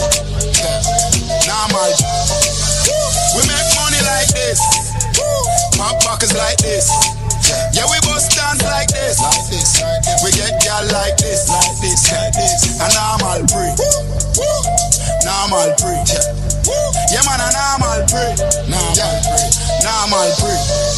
[1.49, 1.91] Normal.
[3.34, 4.61] We make money like this.
[5.78, 6.85] Pop pockets like this.
[7.74, 9.17] Yeah, we bust dance like this.
[9.19, 10.22] Like this, like this.
[10.24, 11.50] We get gal like this.
[11.50, 12.77] Like this, like this.
[12.77, 13.74] A normal break.
[15.26, 16.06] Normal break.
[17.09, 18.38] Yeah man, a normal break.
[18.69, 19.51] Normal break.
[19.82, 20.91] Normal break.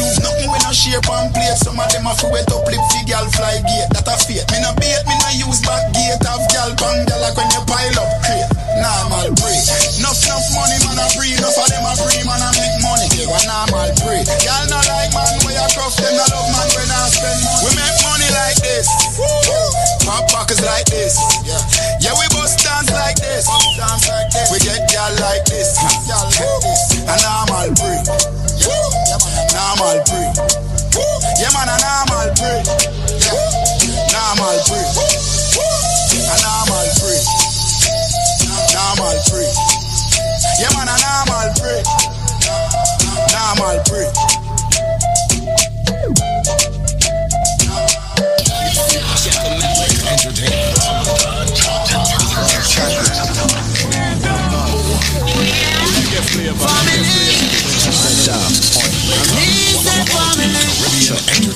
[0.00, 1.60] Consume nothing we no shape and plate.
[1.60, 3.92] Some of them a fi wet up lip fi gal fly gate.
[3.92, 4.48] That a fate.
[4.48, 6.16] Me no bait, me no use back gate.
[6.24, 8.48] Have gal bang gal like when you pile up crate.
[8.80, 9.60] Normal break.
[10.00, 11.36] Enough enough money man a free.
[11.36, 13.08] Enough of them a free man a make money.
[13.28, 14.24] One normal break.
[14.40, 16.16] Gal no like man where cross them.
[16.16, 17.60] Love man when I spend money.
[17.60, 18.88] We make money like this.
[20.08, 21.20] Pop pockets like this.
[22.00, 23.44] Yeah, we bust dance like this.
[23.76, 24.48] Dance like this.
[24.48, 25.76] We get gal like this.
[26.08, 27.04] Gal like this.
[27.04, 27.89] A normal break.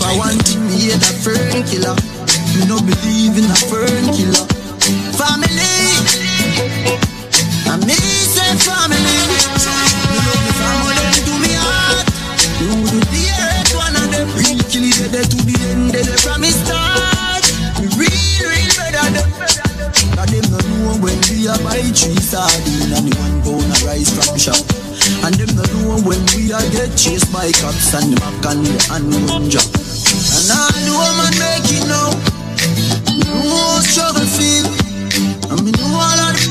[0.05, 1.97] I want to me a fern killer,
[2.53, 4.45] me no believe in a fern killer.
[5.17, 5.81] Family,
[7.65, 9.01] I me say family.
[9.01, 12.05] Me love me family, to me heart.
[12.61, 16.21] You do the earth one of them real kill it dead to the end, dead
[16.21, 17.45] from me start.
[17.81, 19.29] Me real, real better them.
[20.21, 23.83] Cause them no know when we a buy three sardine and the one pound of
[23.89, 24.84] rice from shop.
[25.25, 28.65] And them no know when we a get chased by cops and the back and
[29.13, 29.21] the
[29.53, 29.69] drop.
[29.69, 32.09] And all the woman make it now.
[33.45, 34.65] No struggle feel.
[35.53, 36.49] I mean, no all of the.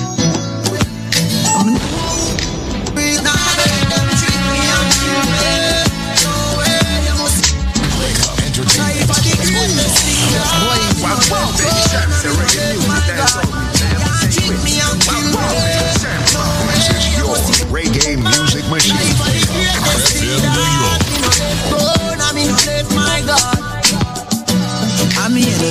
[1.50, 1.82] I mean,
[2.94, 5.50] we now let them treat me and kill me.
[6.22, 6.94] No way,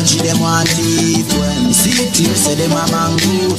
[0.03, 3.55] Energy them want thief when see tears say them a mango.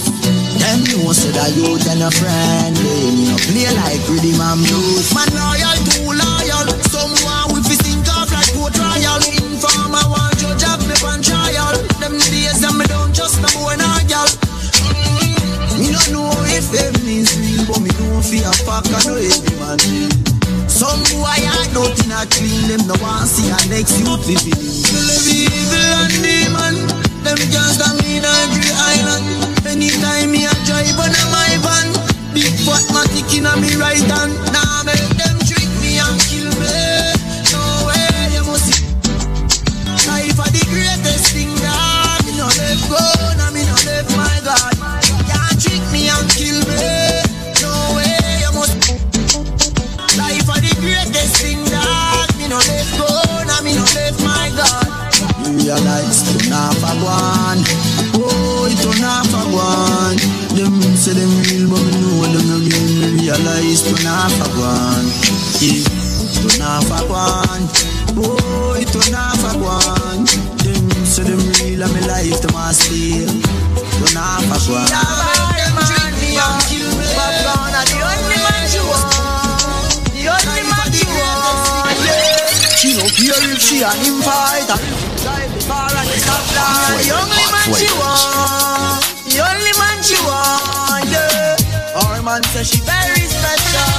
[0.59, 5.07] Them know say that you and your friend me no play like rhythm and blues.
[5.15, 6.67] Man loyal, too loyal.
[6.91, 9.23] Someone with his think off like court trial.
[9.23, 11.80] Informer want judge have me on trial.
[12.03, 14.27] Them days and me don't just know when I gal.
[14.27, 15.80] Mm-hmm.
[15.80, 19.55] Me no know if them is real, but me know fear fuck I know every
[19.63, 20.32] man real.
[20.73, 24.57] Some boy I don't in a clean them no want see a next youth living.
[24.57, 26.75] Believe evil and demon,
[27.21, 29.25] them can't stop me in every island.
[29.69, 31.87] Anytime me a drive on a my van,
[32.33, 34.33] big fat matic in a me right hand.
[34.49, 36.81] Now make them trick me and kill me.
[37.53, 38.81] No way you must see.
[40.09, 42.97] Life are the greatest thing that me no let go,
[55.73, 56.21] your lights.
[56.29, 57.61] Turn off a one.
[58.21, 60.17] Oh, turn off a one.
[60.53, 62.93] Them say them real, but me know them no real.
[63.01, 65.07] Me realize turn off a one.
[65.61, 65.81] Yeah,
[66.37, 67.63] turn off a one.
[68.17, 70.25] Oh, turn off a one.
[70.61, 73.33] Them say them real, and me life them a steal.
[73.97, 74.89] Turn off a one.
[74.93, 76.37] Them treat me
[83.23, 85.02] you She an
[86.19, 87.01] stop line.
[87.01, 89.01] The only man she want.
[89.30, 91.06] The only man she want.
[91.09, 91.58] Yeah.
[92.01, 93.90] Our man say she very special.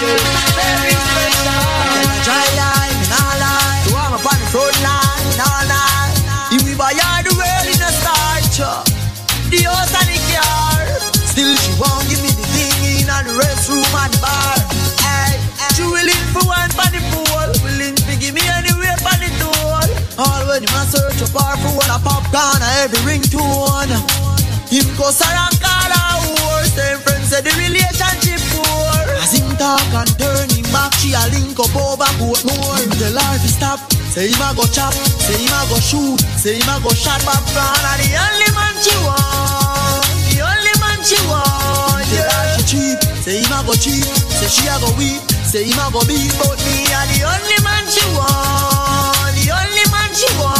[0.00, 0.20] Yeah,
[0.56, 1.60] very special.
[1.94, 3.82] Her dry line, nah lie.
[3.88, 6.52] So I'm up on the front line, Nah, nah.
[6.52, 8.84] If we buy her the world in a starch, uh,
[9.50, 9.66] The
[21.20, 23.92] a up her for one a popcorn a every ringtone.
[24.72, 26.64] Him go Sarah call her whore.
[26.64, 29.04] Same friends say the relationship poor.
[29.20, 32.76] As him talk and turn him back, she a link up over boat more.
[32.80, 33.80] Him tell her to stop,
[34.14, 37.20] say him a go chop, say him a go shoot, say him a go shot
[37.28, 40.06] back Gone are the only man she want.
[40.30, 42.06] The only man she want.
[42.08, 42.56] Tell her Yeah.
[42.56, 44.06] she cheap, say him a go cheap,
[44.38, 47.58] say she a go weep, say him a go beat, but Me are the only
[47.66, 49.34] man she want.
[49.36, 50.59] The only man she want.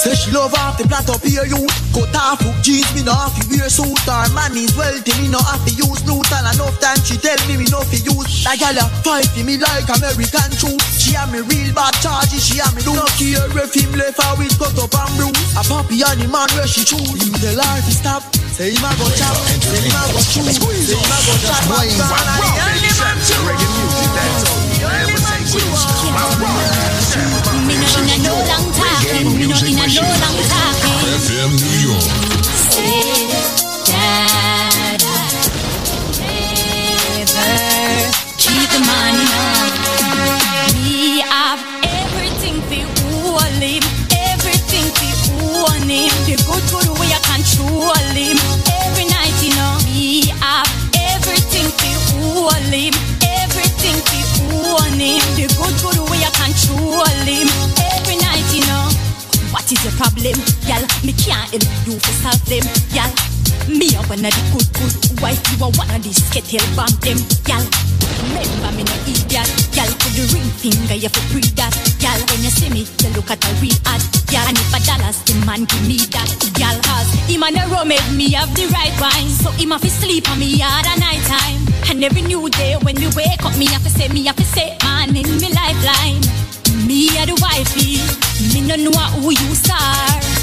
[0.00, 1.60] Say she love off the plat up here you
[1.92, 4.00] Cut off hook jeans, me no have to wear suit.
[4.08, 6.24] Her man is wealthy, me no have to use loot.
[6.32, 8.48] And enough time she tell me me no fi use.
[8.48, 10.80] That gal a fight for me like American truth.
[10.96, 14.16] She a me real bad charges, she a me do No care if him left
[14.24, 15.52] her with cut up and bruise.
[15.52, 17.20] A puppy and the man where she choose.
[17.20, 18.24] Him tell her to stop,
[18.56, 21.60] say him a go chop Say him a go shoot, say him a go chop
[21.76, 23.60] back Gone are the only man she want.
[23.60, 26.79] The only man she want.
[27.98, 29.26] In a no long talking.
[29.36, 30.36] Me no in no long.
[31.20, 33.20] FM New York.
[37.20, 39.14] Never cheat the man.
[40.74, 43.82] Me have everything fi hold him,
[44.32, 46.12] everything fi own him.
[46.26, 48.36] The good good way I control him.
[48.86, 50.70] Every night you know me have
[51.12, 52.94] everything fi hold him,
[53.42, 55.22] everything fi own him.
[55.36, 56.09] The good good
[56.40, 57.48] control him.
[57.92, 58.88] Every night you know.
[59.52, 60.36] What is your problem,
[60.66, 60.84] y'all?
[61.04, 63.29] Me can't help you to solve them, y'all.
[63.68, 66.92] Me a one of the good good wife, you are one of the skittle bomb
[67.04, 67.64] them, y'all.
[68.20, 69.92] Remember me no idiot, y'all.
[70.00, 72.20] Put the ring finger, you for pre that, y'all.
[72.30, 74.44] When you see me, you look at a real ad, y'all.
[74.48, 76.28] And if a dollars, the man give me that,
[76.60, 76.76] y'all.
[76.84, 80.28] Cause him and the make me have the right wine, so him have to sleep
[80.30, 81.60] on me hard at night time.
[81.90, 84.44] And every new day when we wake up, me have to say, me have to
[84.44, 86.20] say, man in me lifeline.
[86.86, 88.00] Me a the wifey,
[88.52, 90.39] me no know who you are.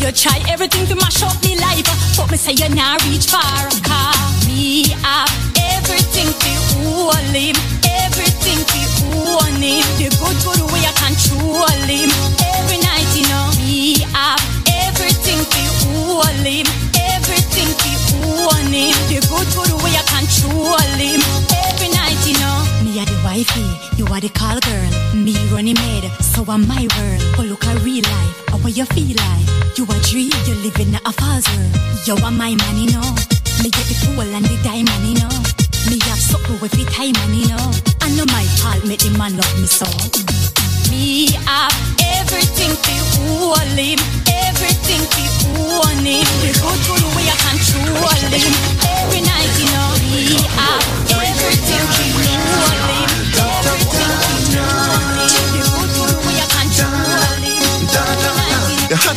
[0.00, 1.82] You try everything to mash up me life,
[2.16, 3.66] but me say you not reach far.
[3.82, 5.28] Cause me have
[5.74, 9.82] everything to hold him, everything to own him.
[9.98, 12.10] The good good way I control him.
[12.54, 14.38] Every night you know me have
[14.86, 17.90] everything to hold him, everything to
[18.22, 18.94] own him.
[19.10, 21.57] The good good way I control him.
[23.38, 24.90] Wifey, you are the call girl.
[25.14, 27.22] Me running maid, so I'm my world.
[27.36, 29.46] But look at real life, how what you feel like.
[29.78, 31.74] You a dream, you live in a false world.
[32.06, 33.08] You are my man, you know.
[33.62, 35.34] Me get the fool and the diamond, you know.
[35.86, 37.66] Me have something every time, and you know.
[38.02, 39.86] I know my heart make the man love me so.
[40.90, 41.74] Me have
[42.18, 43.98] everything to hold him,
[44.50, 45.22] everything to
[45.78, 46.26] own him.
[46.42, 48.52] The good good way I control him.
[48.82, 49.90] Every night, you know.
[50.10, 50.82] Me have
[51.22, 52.97] everything to hold him,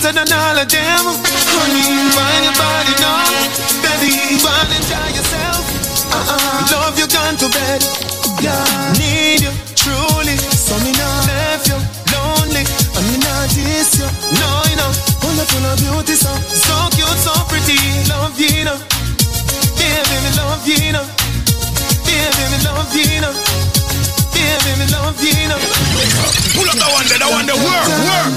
[0.02, 1.06] hotter than all of them.
[1.54, 1.86] Honey,
[2.18, 3.22] find your body now.
[3.86, 5.62] Baby, go and enjoy yourself.
[6.10, 6.74] Uh-uh.
[6.74, 7.82] Love you gone to bed.
[8.42, 8.66] Yeah.
[8.98, 10.38] Need you truly.
[10.38, 11.78] So me not left you
[12.14, 12.66] lonely.
[12.98, 14.10] And me not diss you.
[14.42, 14.92] No, you know.
[15.22, 17.78] Full of beauty, so so cute, so pretty.
[18.10, 18.78] Love you, know.
[19.78, 21.06] Baby, me love you, know.
[22.06, 23.81] Baby, me love you, know.
[24.52, 25.56] Baby, me love you, know.
[26.52, 27.56] Pull up that one there, that one there.
[27.56, 28.28] Work, work,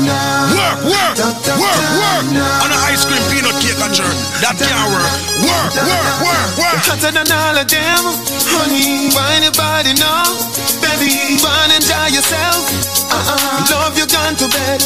[0.54, 1.14] work, work,
[1.58, 2.24] work, work.
[2.62, 4.14] On an ice cream peanut cake and jerk.
[4.38, 5.10] That can't work.
[5.42, 6.78] Work, work, work, work.
[6.86, 8.02] Hotter than all of them.
[8.46, 10.38] Honey, find your body now.
[10.78, 12.62] Baby, go and enjoy yourself.
[13.10, 13.74] Uh-uh.
[13.74, 14.78] Love you gone to bed.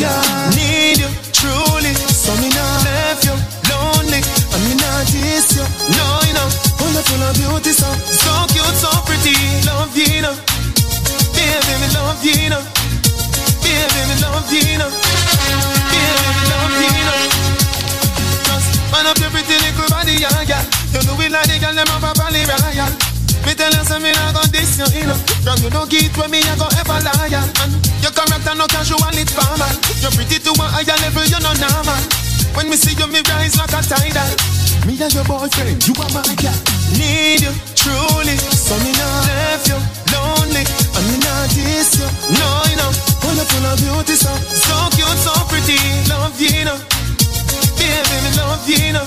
[0.00, 0.24] Yeah.
[0.56, 1.92] Need you truly.
[2.08, 3.36] So me not left you
[3.68, 4.24] lonely.
[4.24, 5.68] And me not diss you.
[6.00, 6.48] No, you know.
[7.02, 9.34] Full of beauty, so so cute, so pretty.
[9.66, 10.51] Love you, know.
[11.52, 12.64] Baby, me love you, know.
[13.60, 14.88] Baby, love you, know.
[15.92, 17.20] Baby, love you, know.
[18.48, 20.64] Just man up your pretty little body, yeah.
[20.92, 23.12] You know we like the girl them up a valley, yeah, yeah.
[25.52, 27.44] From you no get when me I go ever loyal.
[27.60, 29.68] And your character no casual, it's formal.
[30.00, 32.00] You're pretty to a higher level, you're normal.
[32.56, 34.32] When me see you, me rise like a tidal.
[34.86, 36.56] Me and your boyfriend, you are my girl.
[36.96, 39.78] Need you truly, so me not left you
[40.14, 40.64] lonely.
[40.96, 42.92] And me not diss you, no you know.
[43.22, 45.78] Full of beauty, so so cute, so pretty.
[46.08, 46.78] Love you, you know.
[47.78, 49.06] Baby, me love you, you know.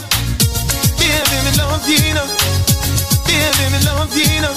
[1.00, 2.28] Baby, me love you, you know.
[3.28, 4.56] Baby, me love you, you know.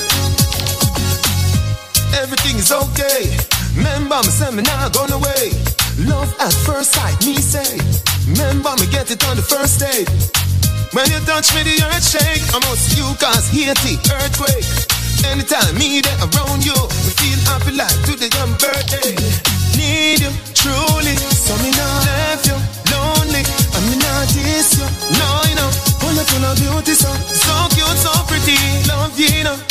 [2.18, 3.30] Everything is okay.
[3.76, 5.55] Remember me say me not gone away.
[6.10, 7.78] Love at first sight, me say.
[8.26, 10.08] Remember me get it on the first date.
[10.92, 12.42] When you touch me, the earth shake.
[12.55, 14.66] I must you cause Haiti earthquake.
[15.26, 19.12] Anytime me there around you, me feel happy like today your birthday.
[19.76, 22.57] Need you truly, so me not left you
[22.90, 23.42] lonely.
[23.44, 24.86] I me not diss you,
[25.18, 25.70] no you know.
[26.00, 28.57] Full of of beauty, so so cute, so pretty.
[28.89, 29.67] Love you, you know.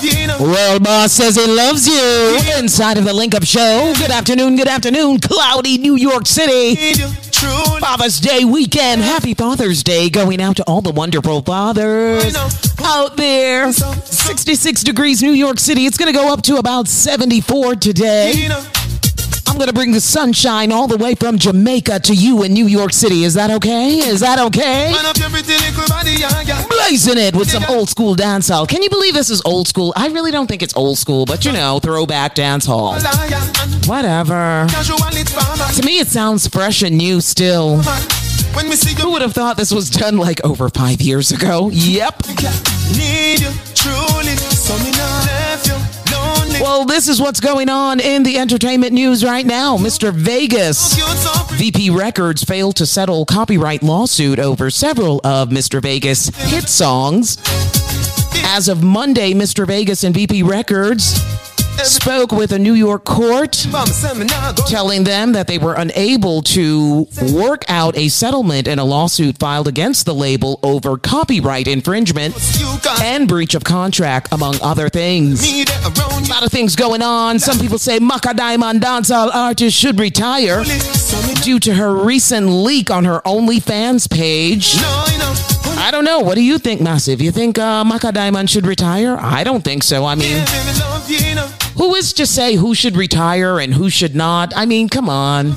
[0.00, 0.38] Baby, me love you, you know.
[0.40, 2.38] World Boss says he loves you.
[2.58, 3.92] Inside of the Link Up Show.
[3.98, 6.74] Good afternoon, good afternoon, cloudy New York City.
[7.80, 9.02] Father's Day weekend.
[9.02, 12.34] Happy Father's Day going out to all the wonderful fathers
[12.82, 13.70] out there.
[13.72, 15.84] 66 degrees New York City.
[15.84, 18.48] It's going to go up to about 74 today.
[19.54, 22.66] I'm going to bring the sunshine all the way from Jamaica to you in New
[22.66, 23.22] York City.
[23.22, 23.98] Is that okay?
[23.98, 24.90] Is that okay?
[24.90, 26.66] Man up your pretty little body, yeah, yeah.
[26.66, 28.66] Blazing it with some old school dancehall.
[28.66, 29.92] Can you believe this is old school?
[29.94, 33.00] I really don't think it's old school, but you know, throwback dancehall.
[33.86, 34.66] Whatever.
[34.70, 35.72] Casual, it's formal.
[35.72, 37.76] To me, it sounds fresh and new still.
[39.00, 41.70] Who would have thought this was done like over five years ago?
[41.72, 42.24] Yep.
[46.60, 49.76] Well, this is what's going on in the entertainment news right now.
[49.76, 50.12] Mr.
[50.12, 50.94] Vegas.
[51.58, 55.82] VP Records failed to settle copyright lawsuit over several of Mr.
[55.82, 57.38] Vegas' hit songs.
[58.46, 59.66] As of Monday, Mr.
[59.66, 61.18] Vegas and VP Records
[61.82, 64.62] spoke with a New York court Mama say me not go.
[64.66, 69.68] telling them that they were unable to work out a settlement in a lawsuit filed
[69.68, 72.34] against the label over copyright infringement
[73.02, 75.42] and breach of contract, among other things.
[75.42, 77.38] me there around A lot of things going on.
[77.38, 80.64] Some people say Macka Diamond dancehall artist should retire
[81.42, 84.76] due to her recent leak on her OnlyFans page.
[84.80, 85.34] no, you know.
[85.76, 86.20] I don't know.
[86.20, 87.20] What do you think, Massive?
[87.20, 89.16] You think uh, Macka Diamond should retire?
[89.18, 90.04] I don't think so.
[90.06, 90.44] I mean,
[91.76, 91.90] Baby, me love you, you know.
[91.90, 94.52] who is to say who should retire and who should not?
[94.56, 95.56] I mean, come on.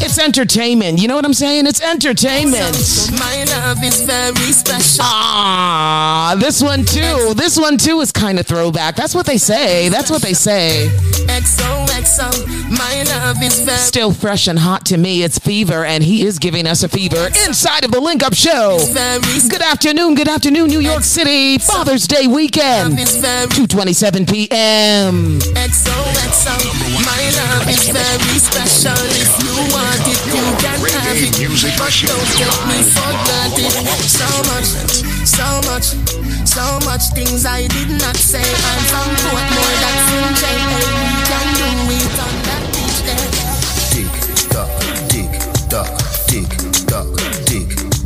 [0.00, 1.00] It's entertainment.
[1.00, 1.66] You know what I'm saying?
[1.66, 2.76] It's entertainment.
[3.18, 5.04] My love is very special.
[5.04, 7.34] Ah, this one too.
[7.34, 8.96] This one too is kind of throwback.
[8.96, 9.88] That's what they say.
[9.88, 10.88] That's what they say.
[12.02, 12.70] XOXO.
[12.70, 15.22] My love is very Still fresh and hot to me.
[15.24, 18.78] It's Fever, and he is giving us a fever inside of the Link Up Show.
[19.48, 21.58] Good afternoon, good afternoon, New York City.
[21.58, 25.40] Father's Day weekend, 2:27 p.m.
[25.58, 26.54] XOXO.
[27.02, 28.94] My love is very special.
[29.18, 31.38] If you want it, you can have it.
[31.40, 32.10] Music But machine.
[32.10, 33.74] don't take me for granted.
[34.06, 34.70] So much,
[35.26, 35.86] so much,
[36.46, 38.38] so much things I did not say.
[38.38, 41.17] I'm from Portmore, that's in jail.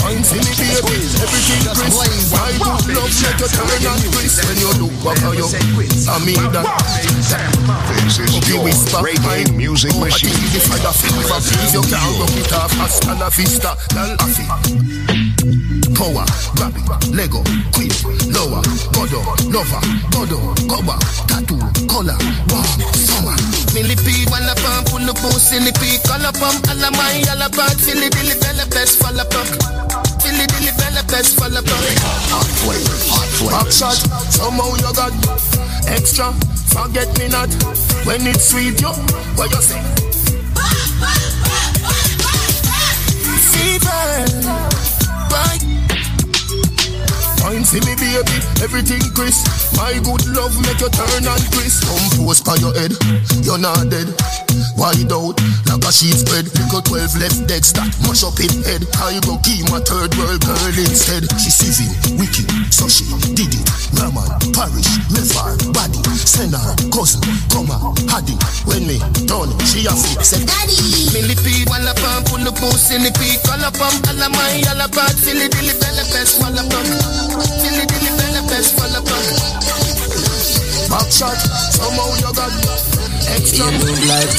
[0.00, 2.02] Fine for me, baby, everything crisp.
[2.32, 4.44] Good love make you turn and twist.
[4.46, 5.48] When you look back at you,
[6.08, 6.66] I mean that.
[8.04, 10.30] This is your whisper, reggae music oh, I machine.
[10.30, 12.72] think the fire fever, please you can't rock it off.
[12.78, 15.75] Hasta la vista, dal afi.
[15.96, 16.24] Power,
[16.56, 16.84] grab it,
[17.16, 17.42] Lego,
[17.72, 17.92] quick,
[18.28, 18.60] lower,
[18.92, 19.80] godo, lover,
[20.12, 21.58] godo, cover, tattoo,
[21.88, 22.16] color,
[22.52, 23.36] wow, summer.
[24.30, 28.96] Wanna pump, pull up, silly pea, color pump, alla my yellow bug, Philly dilly developers,
[28.96, 29.48] fall apart.
[30.20, 31.84] Philly dilly developers, fall apart.
[32.32, 33.50] Hot flame, hot flame.
[33.50, 33.96] Back shot,
[34.30, 35.12] somehow you got
[35.88, 36.32] extra.
[36.72, 37.48] Forget me not
[38.04, 38.92] when it's sweet, yo.
[39.36, 39.80] What you say?
[43.52, 44.66] Fever.
[45.28, 45.75] Boy,
[47.66, 49.65] For me, baby, everything crisp.
[49.76, 51.84] My good love make you turn and twist.
[51.84, 52.96] Compose by your head,
[53.44, 54.08] you're not dead.
[54.72, 55.36] Wide out,
[55.68, 56.48] like a sheet spread.
[56.56, 58.88] Little 12 left dead start, mash up in head.
[58.96, 61.28] I go keep my third world girl instead.
[61.36, 63.04] She civil, wicked, so she
[63.36, 63.68] did it.
[64.00, 67.20] Raman, parish, Mefar, body, send her, cousin,
[67.52, 68.32] come on, Haddy.
[68.64, 68.96] When me
[69.28, 70.24] done, she a fit.
[70.24, 71.12] Say, Daddy.
[71.12, 76.40] Millipede, walla pump, pull the pussy, pump, alla my, alla bad, silly dilly bella best,
[76.40, 76.88] walla pump,
[77.60, 79.26] silly dilly bella best, walla pump.
[80.90, 81.38] Back shot,
[81.72, 82.52] somehow you got
[83.34, 83.66] extra.
[83.72, 84.30] Move like,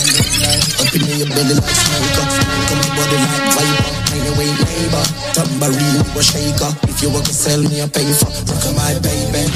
[0.80, 2.26] up in your belly like smoker,
[2.68, 3.97] come on body like viper.
[4.28, 6.68] Anyway, neighbor, tambourine, you a shaker.
[6.92, 9.48] If you want to sell me a pay for, look at my baby.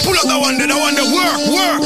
[0.00, 1.04] Pull up that one that one there.
[1.12, 1.80] Work, work,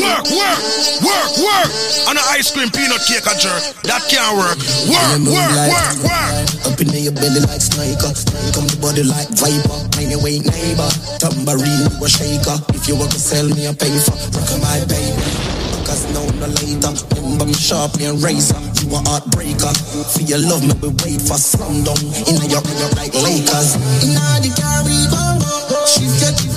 [0.00, 0.60] work, work,
[1.04, 1.68] work, work.
[2.08, 3.60] On an ice cream peanut cake a jerk.
[3.84, 4.56] That can't work.
[4.88, 6.72] Work, work, work, work.
[6.72, 8.16] Up in your belly like sniker,
[8.56, 9.76] come the body like viper.
[10.00, 10.88] Anyway, neighbor,
[11.20, 12.56] tambourine, you a shaker.
[12.72, 15.57] If you want to sell me a look at my baby.
[15.88, 18.60] Cause now no later, remember me sharply and razor.
[18.84, 19.72] You a heartbreaker.
[20.12, 21.96] For your love, me we wait for sundown.
[22.28, 23.80] In a your your like Lakers.
[24.04, 25.40] Inna the Caribbean,
[25.88, 26.52] she's getting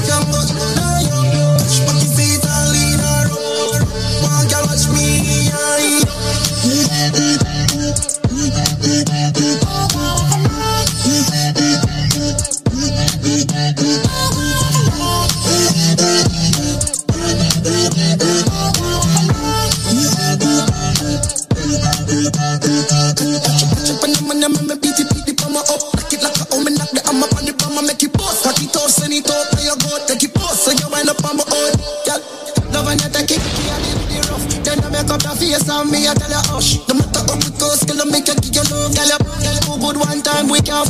[29.22, 30.66] it it out, you go take it bust.
[30.66, 31.74] So you wind up on my own,
[32.06, 32.22] girl.
[32.74, 34.46] Love and you take it, yeah, I live the rough.
[34.64, 36.80] Then I make up the face on me, I tell you hush.
[36.88, 39.12] No matter how it goes, girl, I make you give your love, girl.
[39.44, 40.86] Girl, you good one time, we can.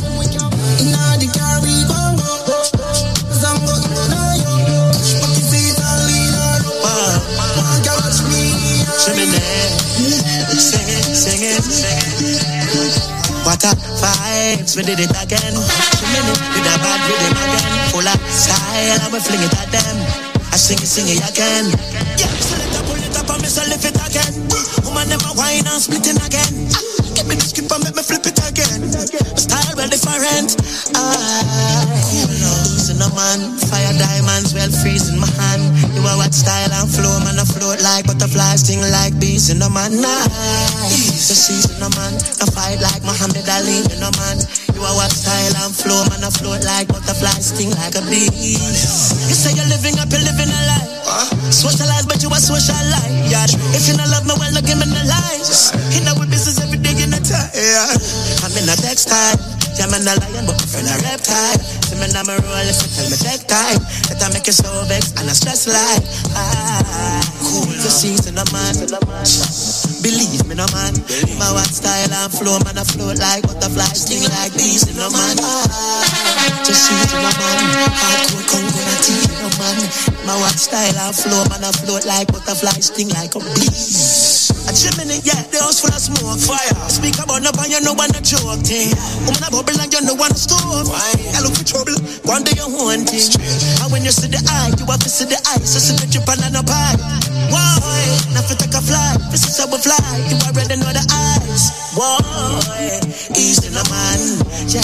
[0.80, 2.00] Inna the car we go,
[3.34, 3.76] Zango,
[4.08, 4.54] now you.
[4.94, 7.20] Touch my feet and lean her up.
[7.58, 8.54] One girl watch me,
[8.96, 9.34] Sing it,
[10.60, 12.41] sing it, sing it.
[13.62, 15.54] What a vibes, we did it again.
[15.54, 17.94] Shimmy it with a bad rhythm again.
[17.94, 20.02] Full of style, and we fling it at them.
[20.50, 21.70] I sing it, sing it again.
[22.18, 24.34] Yeah, so let her pull it up and me so lift it again.
[24.82, 26.74] Woman never whine and split it again.
[27.14, 28.82] Give me the script and make me flip it again.
[29.38, 30.58] Style well different.
[30.98, 31.86] Ah,
[33.14, 35.64] man, fire diamonds, well freezing my hand.
[35.94, 39.58] You are what style and flow, man, I float like butterflies, sting like bees in
[39.60, 39.92] the man.
[39.96, 44.38] Nice, the season, a man, I fight like Muhammad Ali in a man.
[44.74, 48.28] You are what style and flow, man, I float like butterflies, sting like a bee.
[48.28, 50.88] You say you're living up, you're living a lie.
[51.52, 53.28] Socialize, but you are socialite.
[53.28, 53.44] Yeah.
[53.76, 55.70] If you don't love me, well, look give me the lies.
[55.92, 57.50] In our business is every day in the time.
[57.52, 57.92] Yeah.
[58.42, 59.61] I'm in a textile.
[59.72, 61.58] Man, a lion, but friend a reptile.
[61.88, 63.80] See me now, me roll you tell me take time.
[64.08, 66.04] That I make you so vex and I stress like.
[66.36, 68.72] Ah, cool, the season, a man.
[70.04, 70.94] Believe me, no man.
[71.40, 75.36] My what style and flow, man, I float like butterflies, sting like bees, no man.
[75.40, 77.58] Ah, just season, a man.
[78.00, 79.76] Hardcore, Congo, na tea, no man.
[80.28, 83.68] My what style and flow, man, I float like butterflies, sting like a bee.
[84.68, 86.74] A chimney, yeah, the house full of smoke, fire.
[86.86, 88.94] Speak about no you know one a joke thing.
[89.26, 90.86] Woman a bubble and you know one stove.
[90.92, 93.26] I look for trouble, one day you want thing.
[93.82, 95.66] And when you see the eye, you have to see the eyes.
[95.66, 96.94] So see the drip and a pie.
[97.50, 97.82] Why?
[98.30, 99.98] Now you take a fly, this is how we fly.
[100.30, 101.81] You already know the eyes.
[101.94, 103.00] Why?
[103.36, 104.20] Easy no man,
[104.64, 104.80] yeah.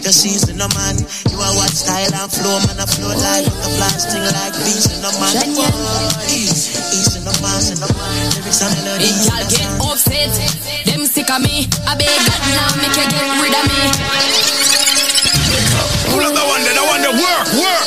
[0.00, 0.96] Just easy no man.
[1.28, 2.80] You are what style and flow, man.
[2.80, 5.36] I flow like butterfly, sting like bees in no man.
[6.32, 8.32] Easy, easy no man, no man.
[8.40, 9.28] Lyrics and melodies.
[9.28, 10.32] Girl get upset,
[10.86, 11.68] them sick of me.
[11.84, 13.64] I beg God now make you get rid of
[14.80, 14.85] me.
[16.10, 17.16] Pull up that one there, that one there.
[17.16, 17.84] Work, work,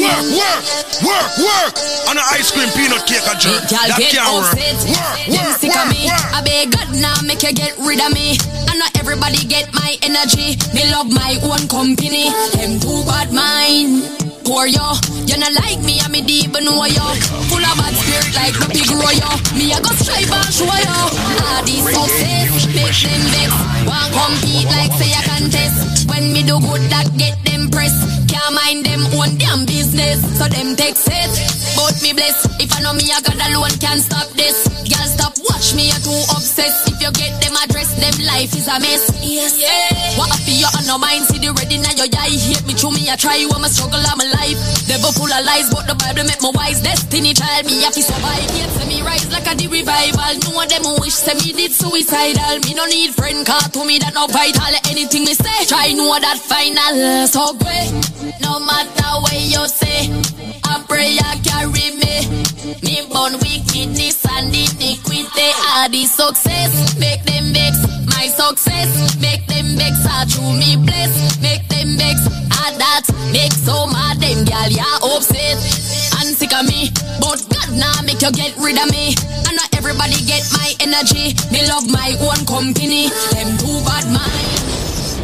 [0.00, 0.62] work, work,
[1.04, 1.72] work, work.
[2.08, 3.64] On an ice cream peanut cake a jerk.
[3.70, 4.56] That can't work.
[4.56, 6.08] Work, work, sick of me.
[6.08, 6.24] work.
[6.34, 8.36] I beg God now make you get rid of me.
[8.68, 10.56] And not everybody get my energy.
[10.74, 12.30] Me love my own company.
[12.56, 14.29] Them too bad mind.
[14.44, 14.82] Poor yo,
[15.26, 17.06] you not like me, I'm a deep know yo.
[17.48, 19.30] Full of bad spirit like no big grow yo.
[19.54, 20.90] Me I go strive and show yo.
[20.90, 23.50] Ah, All these success make them vex.
[23.86, 26.08] Want compete like say a contest.
[26.10, 27.94] When me do good that get them press.
[28.26, 30.18] Can't mind them own damn business.
[30.38, 31.32] So them take it.
[31.78, 32.42] But me bless.
[32.58, 34.66] If I know me I got alone can't stop this.
[34.88, 36.90] Girl stop watch me you're too obsessed.
[36.90, 39.14] If you get them address them life is a mess.
[39.22, 39.54] Yes.
[39.62, 40.18] Yeah.
[40.18, 42.92] What up you on no mind see the ready now your eye hate me through
[42.98, 44.58] me I try you I'm a struggle I'm alive.
[44.86, 46.80] Devil full of lies but the Bible make me wise.
[46.80, 48.46] Destiny child me have to survive.
[48.54, 50.32] Yet me rise like a the revival.
[50.46, 52.58] No one them wish say me did suicidal.
[52.66, 54.74] Me no need friend car to me that no vital.
[54.90, 57.26] Anything me say try know that final.
[57.26, 57.90] So great.
[58.40, 60.10] No matter where you say.
[60.70, 62.14] A prayer carry me.
[62.82, 65.48] Me born wickedness and iniquity.
[65.74, 67.82] All the success make them vex.
[68.06, 69.94] My success make them vex.
[70.06, 71.42] I through me bless.
[71.42, 72.22] Make them vex.
[72.52, 75.58] Ah that make so mad them gal ya upset
[76.22, 76.92] and sick of me.
[77.18, 79.14] But God now make make you get rid of me.
[79.46, 81.34] And not everybody get my energy.
[81.50, 83.08] Me love my own company.
[83.32, 84.58] Them too bad mind.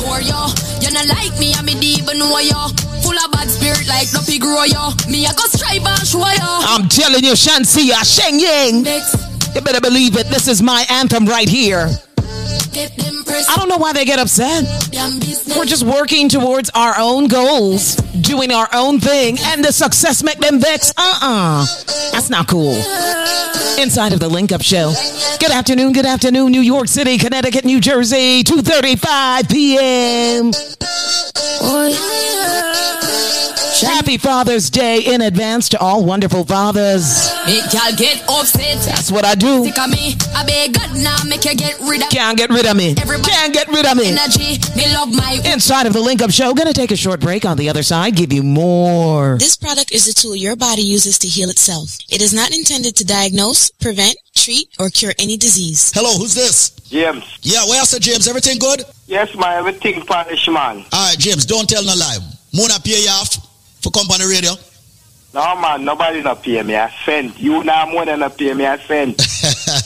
[0.01, 0.41] For you,
[0.81, 2.63] you not like me, I me even know you.
[3.03, 4.87] Full of bad spirit like no pig grow you.
[5.11, 6.53] Me I go strive and show you.
[6.69, 8.87] I'm telling you, Shenseea, Sheng Yang.
[9.55, 10.27] You better believe it.
[10.29, 11.89] This is my anthem right here.
[12.79, 14.65] I don't know why they get upset.
[15.57, 20.39] We're just working towards our own goals, doing our own thing, and the success make
[20.39, 20.93] them vex.
[20.97, 21.65] Uh-uh.
[22.13, 22.75] That's not cool.
[23.79, 24.93] Inside of the Link Up Show.
[25.41, 30.53] Good afternoon, good afternoon, New York City, Connecticut, New Jersey, 2.35 p.m.
[33.83, 37.31] Happy Father's Day in advance to all wonderful fathers.
[37.47, 38.79] Make y'all get upset.
[38.87, 39.65] That's what I do.
[39.65, 40.15] Sick of me.
[40.35, 43.23] I beg God now make you get rid of Can't get rid of me.
[43.23, 44.09] Can't get rid of me.
[44.09, 44.59] energy.
[44.75, 47.57] Me love my Inside of the Link Up Show, gonna take a short break on
[47.57, 49.39] the other side, give you more.
[49.39, 51.97] This product is a tool your body uses to heal itself.
[52.11, 55.93] It is not intended to diagnose, prevent, treat, or cure any disease.
[55.95, 56.71] Hello, who's this?
[56.91, 57.39] James.
[57.43, 58.27] Yeah, where else, James?
[58.29, 58.83] Everything good?
[59.07, 60.85] Yes, man, everything punish, man.
[60.93, 62.19] All right, James, don't tell no lie.
[62.55, 63.37] Mona pay you off
[63.83, 64.53] for company radio.
[65.35, 66.75] No, man, nobody not pay me.
[66.75, 67.39] I sent.
[67.39, 68.65] You now more than not pay me.
[68.65, 69.21] I sent.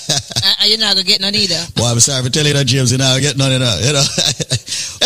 [0.60, 1.56] Uh, you're not gonna get none either.
[1.74, 2.92] Boy, I'm sorry for telling you that, James.
[2.92, 3.80] You know, I get none of that.
[3.80, 4.04] You know.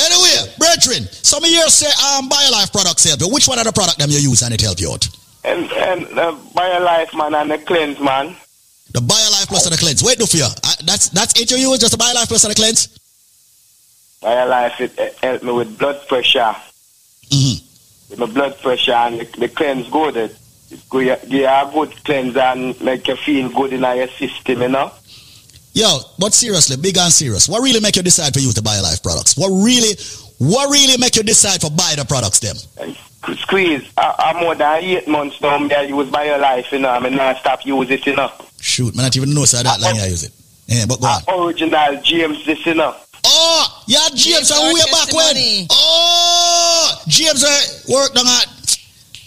[0.02, 3.28] anyway, brethren, some of you say um, BioLife products help you.
[3.28, 5.08] Which one of the product them you use and it help you out?
[5.44, 8.34] and and the BioLife, man, and the cleanse, man.
[8.92, 10.02] The BioLife plus and the cleanse.
[10.02, 10.44] Wait, do for you.
[10.44, 12.98] Uh, that's that's it you use, just the BioLife plus and the cleanse?
[14.22, 16.54] BioLife, it, it help me with blood pressure.
[17.30, 18.10] Mm-hmm.
[18.10, 20.16] With my blood pressure and the, the cleanse good.
[20.16, 20.36] It,
[20.70, 24.08] it give you give you a good cleanse and make you feel good in your
[24.08, 24.92] system, you know.
[25.74, 27.48] Yo, but seriously, big and serious.
[27.48, 29.36] What really make you decide for you to use the BioLife products?
[29.36, 29.98] What really,
[30.38, 32.54] what really make you decide for buy the products them?
[33.38, 35.58] Squeeze, I, I'm more than eight months now.
[35.58, 36.90] Me I use BioLife, you know.
[36.90, 38.30] I mean, I stop use it, you know.
[38.60, 40.32] Shoot, man, I not even know so that line I use it.
[40.66, 41.46] Yeah, but go on.
[41.46, 42.94] Original James, this, you know.
[43.24, 45.66] Oh, yeah, James, and way back when.
[45.70, 48.46] Oh, James uh, worked on that.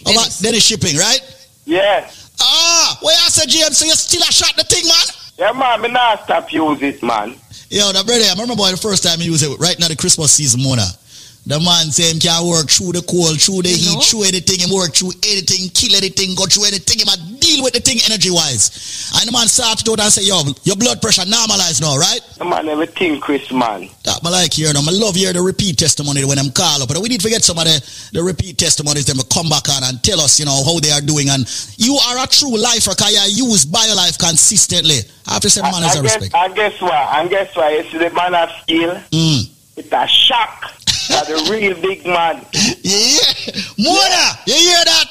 [0.00, 1.20] About Dennis shipping, right?
[1.66, 2.10] Yeah.
[2.40, 5.27] Ah, where I said James, so you still a shot the thing, man?
[5.38, 7.30] Yeah, man, me not stop use it, man.
[7.70, 9.94] Yo, the brother, I remember boy, the first time he used it right now the
[9.94, 10.82] Christmas season, Mona.
[11.48, 14.68] The man say him can work through the cold, through the heat, through anything, him
[14.68, 18.28] work through anything, kill anything, go through anything, him a deal with the thing energy
[18.28, 18.68] wise.
[19.16, 22.20] And the man started out and say, yo, your blood pressure normalized now, right?
[22.36, 23.88] Yeah, man, everything, Chris, man.
[24.04, 24.84] That I like hearing them.
[24.84, 26.92] I love hearing the repeat testimony when I'm call up.
[26.92, 27.80] But we need to get some of the,
[28.12, 30.92] the repeat testimonies them to come back on and tell us, you know, how they
[30.92, 31.32] are doing.
[31.32, 31.48] And
[31.80, 35.00] you are a true lifer because you use BioLife consistently.
[35.24, 36.34] I have to say, man, I, is I a guess, respect.
[36.36, 36.92] I guess what?
[36.92, 37.72] I guess what?
[37.72, 38.92] You see the man of skill?
[39.16, 39.57] Mm.
[39.78, 40.74] It's a shock.
[41.08, 42.44] That's the real big man.
[42.82, 43.54] Yeah.
[43.78, 45.04] Mona, you hear that?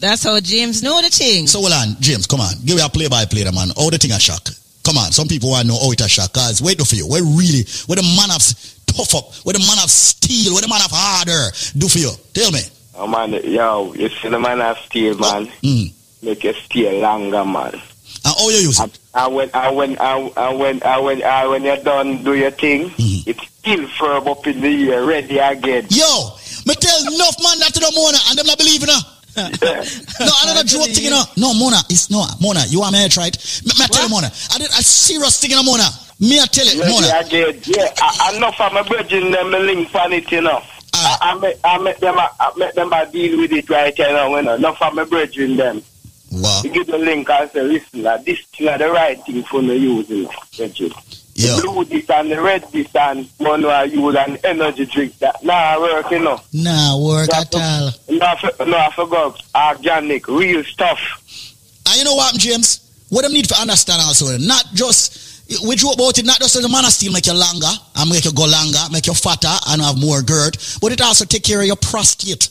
[0.00, 1.46] That's how James know the thing.
[1.46, 2.54] So hold on, James, come on.
[2.64, 3.68] Give me a play by play, the man.
[3.76, 4.48] How the thing a shock.
[4.82, 6.32] Come on, some people want to know how it a shock.
[6.32, 7.06] Guys, wait for you.
[7.06, 8.42] Where really, where the man of
[8.86, 12.10] tough up, where the man of steel, where the man of harder do for you.
[12.32, 12.60] Tell me.
[12.94, 15.46] Oh, man, yo, you see the man of steel, man.
[15.62, 15.92] Mm.
[16.22, 17.74] Make you steel longer, man.
[17.74, 17.82] And
[18.24, 18.98] how you use it?
[19.12, 22.52] And when, and when, and and when, and when, and when you're done do your
[22.52, 23.30] thing, Mm-hmm.
[23.30, 25.86] it's still firm up in the air, ready again.
[25.90, 26.30] Yo,
[26.66, 29.02] me tell enough man that to the Mona and them not believe in her.
[29.36, 31.22] no, I don't know joke thing, you know.
[31.36, 32.60] No, Mona, it's no Mona.
[32.68, 33.26] You me to try?
[33.26, 34.26] Me, me tell you, Mona.
[34.52, 35.84] I did a serious thing, you know, Mona.
[36.20, 37.20] Me, I tell you, Ready Mona.
[37.20, 37.60] again.
[37.64, 40.62] Yeah, I, I know from my brethren, them link on it, you know.
[40.94, 43.96] I, I, make, I make them, I, I make them I deal with it right
[43.96, 44.54] you know, you know.
[44.56, 45.82] Enough from my brethren, them.
[46.30, 46.62] Wow.
[46.64, 49.76] You give the link and say, listen, like, this is the right thing for me
[49.76, 50.28] using.
[50.52, 50.90] you.
[51.34, 51.56] Yeah.
[51.56, 55.42] The blue this and the red this and one I use an energy drink that
[55.42, 56.40] nah work, you know.
[56.52, 57.90] Nah, work at all.
[58.10, 59.42] No, I no, I forgot.
[59.54, 60.98] Organic, real stuff.
[61.88, 62.86] And you know what, James?
[63.08, 65.30] What them need to understand also, not just
[65.66, 68.24] we joke about it, not just as a man steel make you longer and make
[68.24, 71.60] you go longer, make you fatter and have more girth, but it also take care
[71.60, 72.48] of your prostate.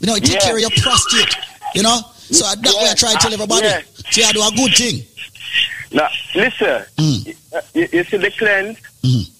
[0.00, 1.36] You know, it take care of your prostate.
[1.74, 2.00] You know?
[2.30, 3.66] So that way I try to tell everybody.
[3.66, 3.80] Yeah.
[4.10, 5.02] See, I do a good thing.
[5.92, 7.36] Now, listen, Mm.
[7.74, 8.78] you, you see the cleanse?
[9.02, 9.32] Mm-hmm.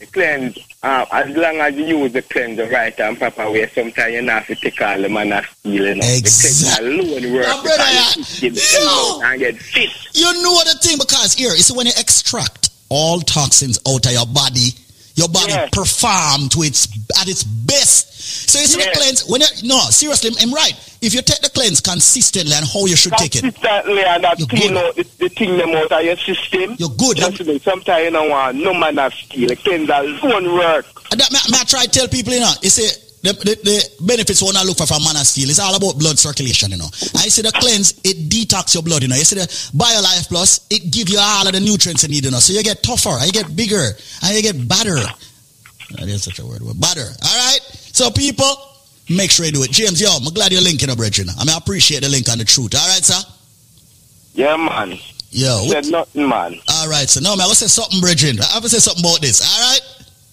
[0.00, 3.68] The cleanse, uh, as long as you use the cleanse the right and proper way,
[3.68, 5.28] sometimes you not have to take all the man
[5.64, 6.00] you know.
[6.02, 6.88] Exactly.
[6.90, 7.46] The cleanse alone work.
[7.46, 7.84] Now, brother,
[8.16, 8.50] because you
[8.84, 9.90] know, and get fit.
[10.14, 14.12] You know the thing because here, you see when you extract all toxins out of
[14.12, 14.70] your body,
[15.18, 16.86] your body perform to its
[17.20, 18.06] at its best.
[18.48, 20.72] So you see the cleanse when you no seriously, I'm right.
[21.02, 24.38] If you take the cleanse consistently and how you should take it, Consistently and that
[24.48, 26.76] clean out the, the thing them out of your system.
[26.78, 27.18] You're good.
[27.18, 29.54] Me, sometimes you don't want no man of steel.
[29.56, 30.86] Cleanse alone work.
[31.10, 32.86] And that may, may I try to tell people, you know, you say
[33.22, 35.98] the, the, the benefits when I look for from man of steel it's all about
[35.98, 36.88] blood circulation, you know.
[37.16, 39.16] I you see the cleanse, it detox your blood, you know.
[39.16, 42.30] You see the BioLife Plus, it give you all of the nutrients you need, you
[42.30, 42.38] know.
[42.38, 43.90] So you get tougher, and you get bigger,
[44.22, 44.96] and you get better.
[45.96, 47.02] That is such a word, better.
[47.02, 47.60] All right.
[47.92, 48.46] So people,
[49.08, 49.70] make sure you do it.
[49.70, 51.28] James, yo, I'm glad you're linking up, Bridget.
[51.28, 52.74] I mean, I appreciate the link on the truth.
[52.74, 53.18] All right, sir.
[54.34, 54.98] Yeah, man.
[55.30, 55.66] Yo.
[55.68, 56.60] Said nothing, man.
[56.70, 58.40] All right, so no, man, I will say something, Bridget.
[58.40, 59.42] I have to say something about this.
[59.42, 59.80] All right.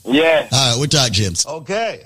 [0.05, 0.47] Yeah.
[0.51, 1.45] All right, we talk, James.
[1.45, 2.05] Okay.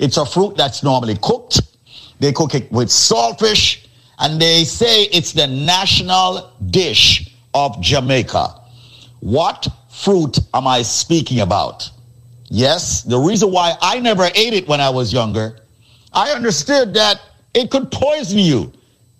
[0.00, 1.60] It's a fruit that's normally cooked.
[2.20, 3.86] They cook it with saltfish,
[4.18, 8.54] and they say it's the national dish of Jamaica.
[9.20, 11.90] What fruit am I speaking about?
[12.48, 15.58] Yes, the reason why I never ate it when I was younger,
[16.14, 17.20] I understood that
[17.52, 18.72] it could poison you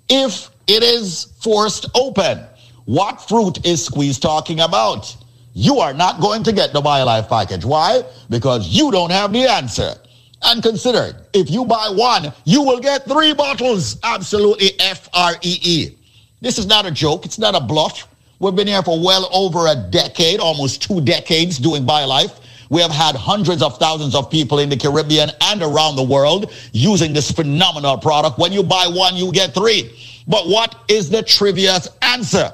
[0.09, 2.43] if it is forced open.
[2.87, 5.15] What fruit is Squeeze talking about?
[5.53, 7.67] You are not going to get the BioLife package.
[7.67, 8.03] Why?
[8.31, 9.95] Because you don't have the answer.
[10.43, 11.17] And consider, it.
[11.35, 13.99] if you buy one, you will get three bottles.
[14.03, 15.97] Absolutely F-R-E-E.
[16.41, 17.27] This is not a joke.
[17.27, 18.09] It's not a bluff.
[18.39, 22.41] We've been here for well over a decade, almost two decades doing BioLife.
[22.71, 26.53] We have had hundreds of thousands of people in the Caribbean and around the world
[26.73, 28.39] using this phenomenal product.
[28.39, 29.95] When you buy one, you get three.
[30.27, 32.53] But what is the trivia's answer?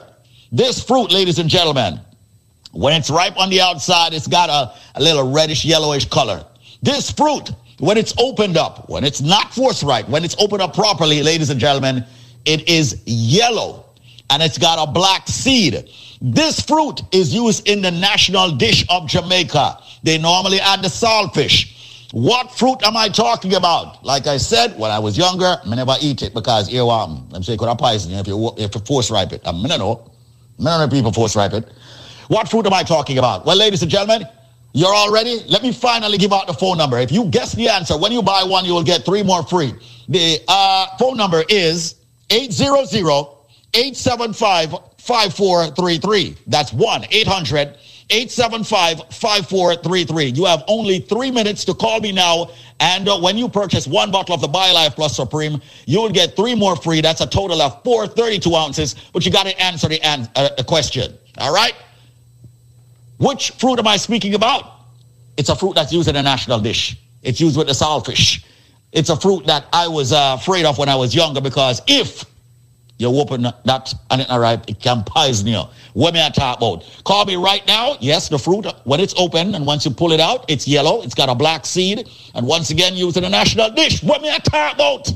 [0.50, 2.00] This fruit, ladies and gentlemen,
[2.72, 6.44] when it's ripe on the outside, it's got a, a little reddish yellowish color.
[6.82, 11.22] This fruit, when it's opened up, when it's not forthright, when it's opened up properly,
[11.22, 12.04] ladies and gentlemen,
[12.44, 13.84] it is yellow
[14.30, 15.88] and it's got a black seed.
[16.20, 19.78] This fruit is used in the national dish of Jamaica.
[20.02, 21.72] They normally add the saltfish.
[22.12, 24.02] What fruit am I talking about?
[24.04, 27.34] Like I said, when I was younger, I never eat it because earworm.
[27.34, 29.46] I'm saying could have poison you if you if you force ripe it.
[29.46, 30.88] Um, I mean, I know.
[30.88, 31.68] People force ripe it.
[32.28, 33.44] What fruit am I talking about?
[33.44, 34.26] Well, ladies and gentlemen,
[34.76, 35.42] you're all ready?
[35.48, 36.98] Let me finally give out the phone number.
[36.98, 39.72] If you guess the answer, when you buy one, you will get three more free.
[40.10, 41.94] The uh, phone number is
[42.28, 43.26] 800
[43.72, 46.36] 875 5433.
[46.46, 47.78] That's 1 800
[48.10, 50.24] 875 5433.
[50.26, 52.50] You have only three minutes to call me now.
[52.78, 56.36] And uh, when you purchase one bottle of the BioLife Plus Supreme, you will get
[56.36, 57.00] three more free.
[57.00, 60.64] That's a total of 432 ounces, but you got to answer the, an- uh, the
[60.64, 61.16] question.
[61.38, 61.72] All right?
[63.18, 64.72] Which fruit am I speaking about?
[65.36, 66.96] It's a fruit that's used in a national dish.
[67.22, 68.44] It's used with the saltfish.
[68.92, 72.24] It's a fruit that I was uh, afraid of when I was younger because if
[72.98, 75.62] you open that and it's not ripe, it can poison you.
[75.92, 76.84] What may I talk about?
[77.04, 77.96] Call me right now.
[78.00, 81.02] Yes, the fruit, when it's open and once you pull it out, it's yellow.
[81.02, 82.08] It's got a black seed.
[82.34, 84.02] And once again, used in a national dish.
[84.02, 85.10] What may I talk about?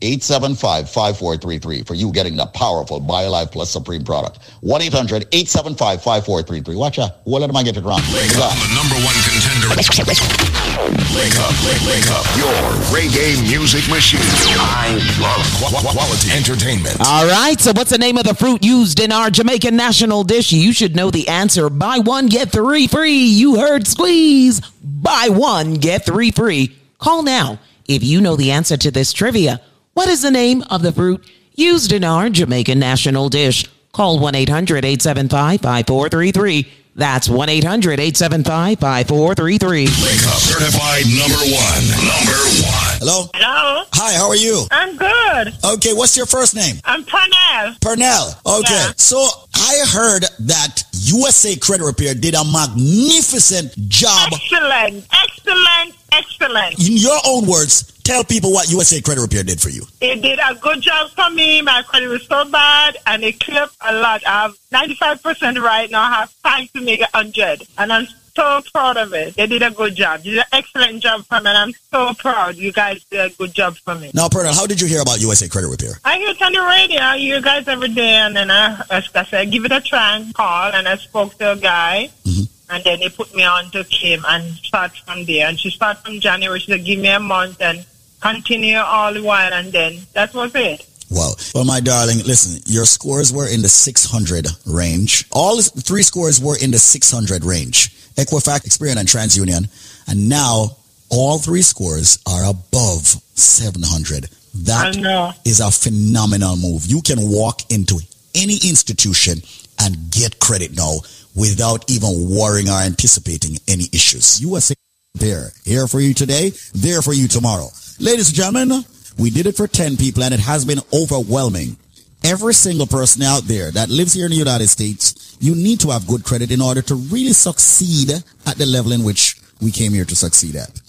[0.00, 4.38] 875 5433 for you getting the powerful BioLife Plus Supreme product.
[4.60, 6.76] 1 800 875 5433.
[6.76, 7.18] Watch out.
[7.24, 7.98] What let I get it wrong?
[8.14, 9.74] Wake up, the number one contender.
[9.74, 12.22] Wake up, wake, wake up.
[12.38, 12.54] Your
[12.94, 14.20] reggae music machine.
[14.22, 16.96] I love qu- quality entertainment.
[17.04, 20.52] All right, so what's the name of the fruit used in our Jamaican national dish?
[20.52, 21.68] You should know the answer.
[21.68, 23.18] Buy one, get three free.
[23.18, 24.60] You heard squeeze.
[24.80, 26.76] Buy one, get three free.
[26.98, 29.60] Call now if you know the answer to this trivia.
[29.98, 33.66] What is the name of the fruit used in our Jamaican national dish?
[33.90, 36.72] Call 1 800 875 5433.
[36.94, 39.80] That's 1 800 875 5433.
[39.80, 41.82] Wake up, certified number one.
[41.98, 42.94] Number one.
[43.02, 43.26] Hello?
[43.34, 43.84] Hello.
[43.94, 44.66] Hi, how are you?
[44.70, 45.54] I'm good.
[45.64, 46.76] Okay, what's your first name?
[46.84, 47.80] I'm Pernell.
[47.80, 48.38] Pernell.
[48.60, 48.74] Okay.
[48.74, 48.92] Yeah.
[48.94, 54.30] So I heard that USA Credit Repair did a magnificent job.
[54.32, 55.04] Excellent.
[55.10, 55.97] Excellent.
[56.12, 56.78] Excellent.
[56.78, 59.82] In your own words, tell people what USA Credit Repair did for you.
[60.00, 61.62] It did a good job for me.
[61.62, 64.26] My credit was so bad and it clipped a lot.
[64.26, 66.02] I have 95% right now.
[66.02, 67.62] I have time to make it 100.
[67.76, 69.34] And I'm so proud of it.
[69.34, 70.20] They did a good job.
[70.22, 72.54] You did an excellent job for me and I'm so proud.
[72.56, 74.10] You guys did a good job for me.
[74.14, 75.94] Now, Pernell, how did you hear about USA Credit Repair?
[76.04, 77.00] I hear it on the radio.
[77.00, 80.16] I hear you guys every day, and then I, I said, give it a try
[80.16, 80.72] and call.
[80.72, 82.44] And I spoke to a guy, mm-hmm.
[82.70, 85.48] And then they put me on to Kim and start from there.
[85.48, 86.60] And she started from January.
[86.60, 87.86] She said, give me a month and
[88.20, 90.86] continue all the while, and then that was it.
[91.10, 91.32] Wow.
[91.54, 95.24] Well, my darling, listen, your scores were in the 600 range.
[95.32, 97.90] All three scores were in the 600 range.
[98.16, 99.68] Equifax, Experian, and TransUnion.
[100.08, 100.76] And now
[101.08, 104.28] all three scores are above 700.
[104.64, 106.86] That is a phenomenal move.
[106.86, 108.00] You can walk into
[108.34, 109.40] any institution
[109.78, 110.98] and get credit now
[111.38, 114.40] without even worrying or anticipating any issues.
[114.40, 114.74] You USA
[115.14, 117.68] there, here for you today, there for you tomorrow.
[118.00, 118.84] Ladies and gentlemen,
[119.18, 121.76] we did it for 10 people and it has been overwhelming.
[122.24, 125.90] Every single person out there that lives here in the United States, you need to
[125.90, 129.92] have good credit in order to really succeed at the level in which we came
[129.92, 130.80] here to succeed at.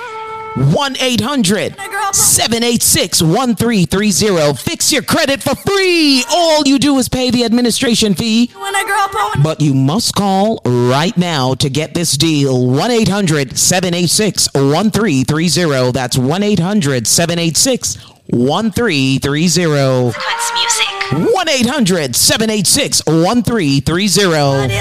[0.55, 1.75] 1 800
[2.13, 4.53] 786 1330.
[4.53, 6.23] Fix your credit for free.
[6.31, 8.51] All you do is pay the administration fee.
[9.41, 12.67] But you must call right now to get this deal.
[12.67, 15.91] 1 800 786 1330.
[15.91, 20.17] That's 1 800 786 1330.
[21.13, 24.73] 1 800 786 1330.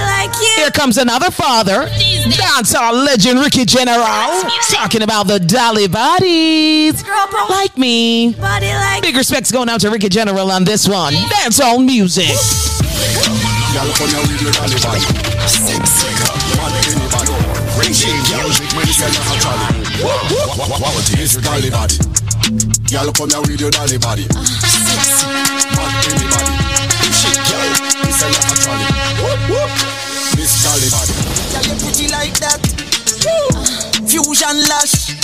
[0.56, 1.86] Here comes another father.
[1.86, 4.40] Dancehall legend Ricky General.
[4.70, 7.02] Talking about the Dolly Bodies.
[7.50, 8.34] Like me.
[9.02, 11.12] Big respects going out to Ricky General on this one.
[11.14, 12.28] Dancehall music.
[13.74, 15.00] Y'all come here with your dolly body.
[15.48, 16.08] Sexy.
[20.02, 20.18] Man, anybody.
[20.18, 20.82] Reggae music, man, it's like a.
[20.82, 21.96] Quality is your dolly body.
[22.90, 24.26] Y'all come here with your dolly body.
[24.28, 25.26] Sexy.
[25.26, 26.54] Man, anybody.
[27.12, 27.70] Shit, girl,
[28.02, 28.88] it's like a trolley.
[30.36, 31.14] Miss Dolly body.
[31.52, 32.60] Girl, you pretty like that.
[34.08, 35.14] Fusion lash.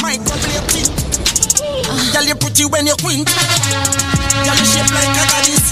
[0.00, 0.88] Microblading.
[2.12, 3.28] Girl, you pretty when you quint.
[3.28, 5.64] Girl, you shape like a goddess.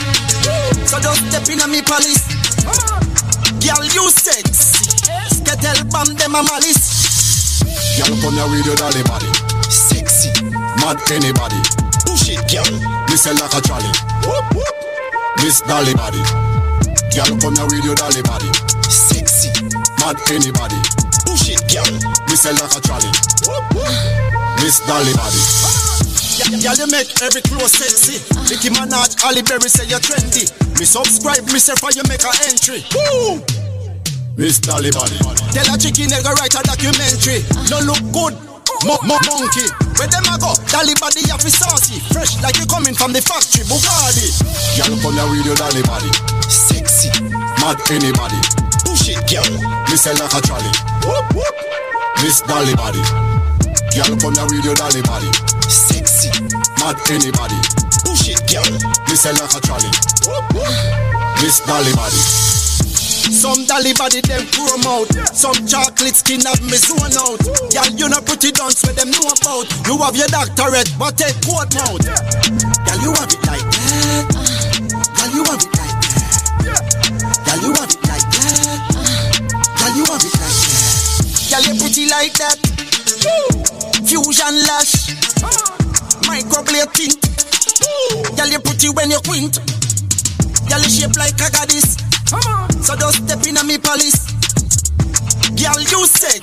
[0.91, 2.29] So don't step in a me palace.
[3.65, 4.93] Girl, you sexy.
[5.33, 7.24] Skettle bomb them a malice.
[7.95, 9.31] Y'all here with your dolly body.
[9.71, 10.35] Sexy.
[10.83, 11.63] Mad anybody.
[12.03, 12.67] Push it, girl.
[13.07, 13.87] Miss like a trolley.
[15.39, 16.19] Miss Dolly body.
[17.15, 18.51] Y'all come here with your dolly body.
[18.91, 19.55] Sexy.
[20.03, 20.75] Mad anybody.
[21.23, 21.87] Push it, girl.
[22.27, 23.11] Miss like a trolley.
[24.59, 25.39] Miss Dolly body.
[26.67, 28.19] Girl, you make every clothes sexy.
[28.51, 30.51] Nicki Minaj, Halle Berry say you're trendy.
[30.81, 32.83] Me subscribe, me say for you make a entry.
[32.91, 33.64] Woo!
[34.37, 35.15] Miss Dolly body.
[35.55, 37.47] Tell a chicken they go write a documentary.
[37.71, 38.35] No look good.
[38.83, 39.71] Mo mo monkey.
[39.95, 40.51] Where them a go?
[40.75, 42.03] Dolly body have saucy.
[42.11, 43.63] Fresh like you coming from the factory.
[43.71, 44.35] Bugatti.
[44.75, 46.11] Y'all come here with your dolly body.
[46.51, 47.15] Sexy.
[47.63, 48.35] Mad anybody.
[48.83, 49.47] Push it, girl.
[49.87, 50.73] Miss like a trolley.
[52.19, 53.03] Miss Dolly body.
[53.95, 55.31] Y'all come here with your dolly body.
[55.71, 56.35] Sexy.
[56.83, 57.59] Mad anybody.
[58.03, 58.67] Push it, girl.
[59.07, 59.91] Miss like a trolley.
[61.39, 62.74] Miss Dolly body.
[63.31, 65.09] Some dolly body them promote.
[65.33, 67.41] Some chocolate skin have me zone out.
[67.73, 69.65] Girl, you not pretty dance where them know about.
[69.87, 72.05] You have your doctorate, but take court mouth.
[72.05, 74.29] Girl, you have it like that.
[75.17, 76.45] Girl, you have it like that.
[77.49, 78.81] Girl, you have it like that.
[79.81, 80.85] Girl, you have it like that.
[81.49, 82.59] Girl, you pretty like that.
[84.05, 85.17] Fusion lash.
[86.29, 87.17] Microblading.
[88.37, 89.61] Girl, you pretty when you quint.
[90.69, 91.97] Girl, you shape like a goddess.
[92.27, 94.33] So just step in a me palace.
[95.57, 96.41] Girl, you sex.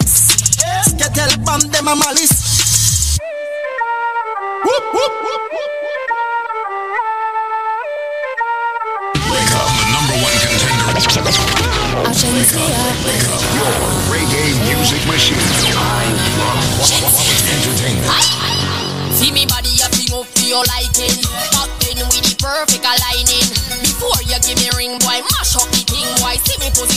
[0.85, 3.17] Skettle bomb them a malice.
[4.63, 5.71] Whoop, whoop, whoop, whoop.
[9.31, 10.85] Wake up, the number one contender.
[10.85, 13.41] Wake up, wake up.
[13.57, 13.73] Your
[14.09, 15.37] reggae music machine.
[15.37, 16.65] I love
[17.09, 19.15] quality entertainment.
[19.17, 19.60] See me body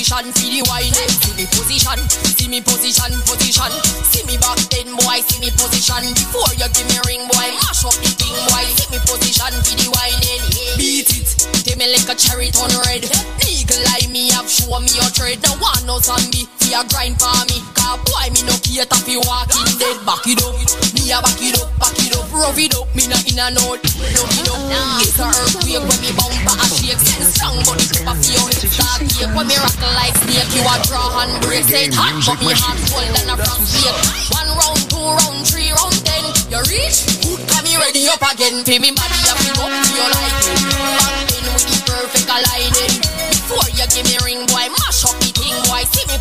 [0.04, 0.92] position, see the whining.
[0.92, 1.98] See me position,
[2.36, 3.72] see me position, position.
[4.04, 6.12] See me back then, boy, see me position.
[6.12, 8.64] Before you give me ring, boy, mash up the thing, boy.
[8.76, 10.44] See me position for the whining.
[10.76, 11.28] Beat it,
[11.64, 13.43] take me like a cherry turn red.
[13.74, 15.42] Eagle eye me have show me your trade.
[15.42, 17.58] Now one no zombie, fi a grind for me.
[17.74, 19.98] Cause boy, me no care if you walking dead.
[20.06, 20.54] Back it up,
[20.94, 22.86] me a back it up, back it up, rough it up.
[22.94, 24.62] Me no in a note, love it up.
[24.70, 27.02] Nah, It's a earthquake when me bumper a shake.
[27.02, 29.32] Send strong, but the clip of your hip cake.
[29.34, 31.34] When me rock like snake, you a draw and.
[31.66, 33.98] Say it hot, but me heart cold than a frost plate.
[34.38, 36.22] One round, two round, three round, ten.
[36.46, 37.10] You reach?
[37.50, 38.62] Come me ready up again.
[38.62, 41.23] Feel me body up, me up to your liking.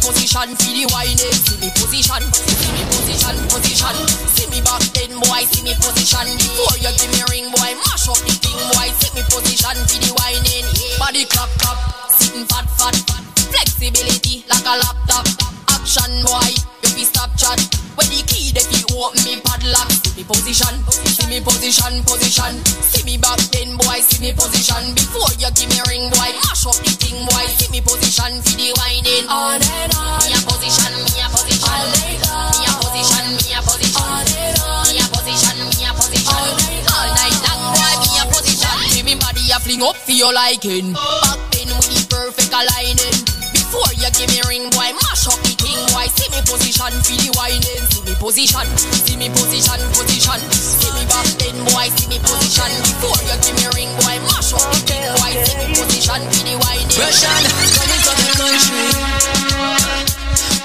[0.04, 1.32] See position, feel the whining.
[1.32, 3.96] See me position, see me position, position.
[4.36, 6.28] See me back then, boy, see me position.
[6.44, 8.92] Before you give me ring, boy, mash up the thing, boy.
[9.00, 10.68] See me position, feel the whining.
[11.00, 11.80] Body clap, clap,
[12.12, 13.00] sitting fat, fat.
[13.48, 15.24] Flexibility like a laptop.
[15.72, 17.64] Action, boy, you be stop chat.
[17.96, 19.90] When the key, they open me padlock.
[19.92, 22.54] See me position, see me position, position.
[22.86, 24.94] See me back then, boy, see me position.
[24.94, 27.46] Before you give me ring, boy, mash up the thing, boy.
[27.58, 29.26] See me position, for the whining.
[29.30, 30.22] On and on.
[30.22, 31.66] Me a position, me a position.
[31.66, 32.54] All night long.
[32.54, 34.04] Me a position, me a position.
[34.04, 34.86] All night long.
[34.86, 36.30] Me a position, me a position.
[36.30, 36.94] All night long.
[36.94, 38.78] All night long, boy, me a position.
[38.94, 40.94] See me body a fling up for your liking.
[40.94, 43.18] Back then with the perfect aligning.
[43.54, 46.06] Before you give me ring, boy, mash up the thing, boy.
[46.14, 47.93] See me position, feel the whining.
[48.24, 48.64] Position,
[49.04, 50.40] see me position, position.
[50.48, 52.72] See me back then, boy, see me position.
[52.88, 55.36] Before you give me ring, boy, mash up the thing, boy.
[55.44, 56.88] See me position, feel the whining.
[56.88, 57.44] Russian,
[57.76, 58.80] coming from the country.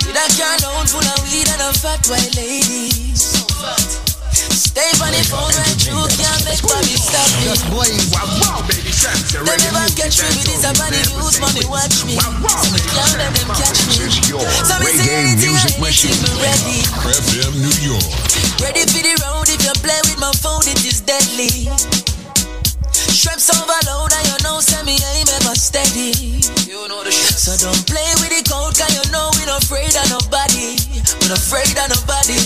[0.06, 3.37] With a can down full of weed and a fat white lady.
[4.78, 7.50] Stay on the phone right through, can't make mommy stop me.
[8.14, 11.66] Wow, wow, baby, Sam's They never catch me with this up on the news, mommy
[11.66, 12.14] watch me.
[12.14, 12.30] So
[12.70, 14.06] me can't let them catch me.
[14.06, 16.86] So me say anything I anything me ready.
[17.10, 18.06] FM New York.
[18.62, 21.66] Ready for the road, if you play with my phone, it is deadly.
[22.94, 26.38] Straps overload and you know send me aim ever steady.
[26.70, 27.34] You know the shrimp.
[27.34, 30.78] So don't play with the code cause you know we not afraid of nobody.
[31.18, 32.38] We not afraid of nobody.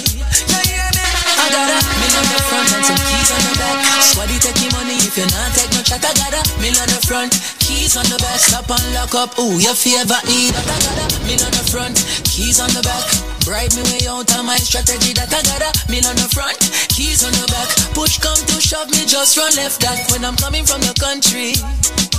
[1.52, 1.76] Hear me?
[1.76, 3.76] I million the front and some keys on the back.
[4.08, 6.00] Squaddy take money if you not take no chat.
[6.00, 6.40] I gotta.
[6.56, 8.40] Me million the front, keys on the back.
[8.40, 9.36] Stop and lock up.
[9.36, 10.56] Ooh, your favor eat.
[10.56, 11.04] I gotta.
[11.28, 13.04] Me million the front, keys on the back.
[13.44, 15.68] Bribe me way out of my strategy that I gotta.
[15.92, 16.56] Me on the front,
[16.88, 17.68] keys on the back.
[17.92, 21.52] Push come to shove me, just run left that when I'm coming from your country.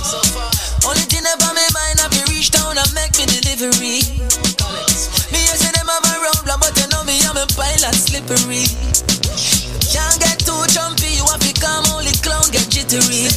[0.04, 0.46] So far.
[0.86, 4.04] Only thing about me mind, I be reach down and make me delivery.
[5.32, 8.64] Me you say them have a roadblock, but you know I'm a pilot slippery.
[9.92, 13.28] Can't get too jumpy, you have calm, only clown get jittery.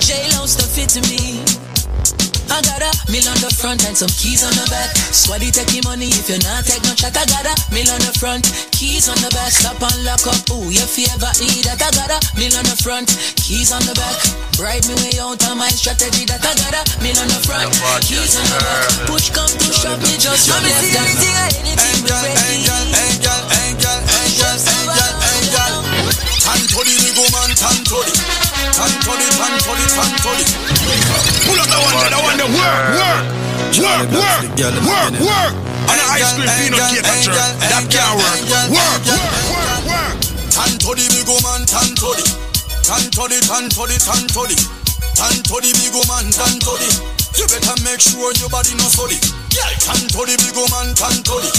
[0.00, 1.67] Jail house stuff it to me.
[2.50, 4.90] I got a mill on the front and some keys on the back.
[5.12, 7.16] Squaddy take your money if you not take no chat.
[7.16, 9.52] I got a mill on the front, keys on the back.
[9.52, 10.40] Stop and lock up.
[10.52, 11.80] Ooh, your favor eat that.
[11.80, 14.16] I got a mill on the front, keys on the back.
[14.56, 17.68] Bribe me way out of my strategy that I got a mill on the front,
[18.04, 19.08] keys on the back.
[19.08, 21.68] Push come to shove me just run left we ready.
[21.78, 22.16] Angel,
[22.48, 24.56] angel, angel, angel, angel,
[25.36, 25.72] angel.
[26.42, 28.14] Tantoli, the woman, tantoli.
[28.72, 30.77] Tantoli, tantoli, tantoli.
[31.44, 32.48] Pull up the one there, the one there.
[32.48, 33.24] Work,
[33.78, 35.52] work, work, work, work, work.
[35.88, 37.04] On the ice cream peanut cake.
[37.04, 38.40] That can't work.
[38.72, 40.14] Work, work, work, work.
[40.52, 42.24] Tantoli, big woman, tantoli.
[42.82, 44.56] Tantoli, tantoli, tantoli.
[45.14, 46.88] Tantoli, big woman, tantoli.
[47.36, 49.22] You better make sure your body no solid.
[49.52, 51.50] Yeah, tantoli, big woman, tantoli.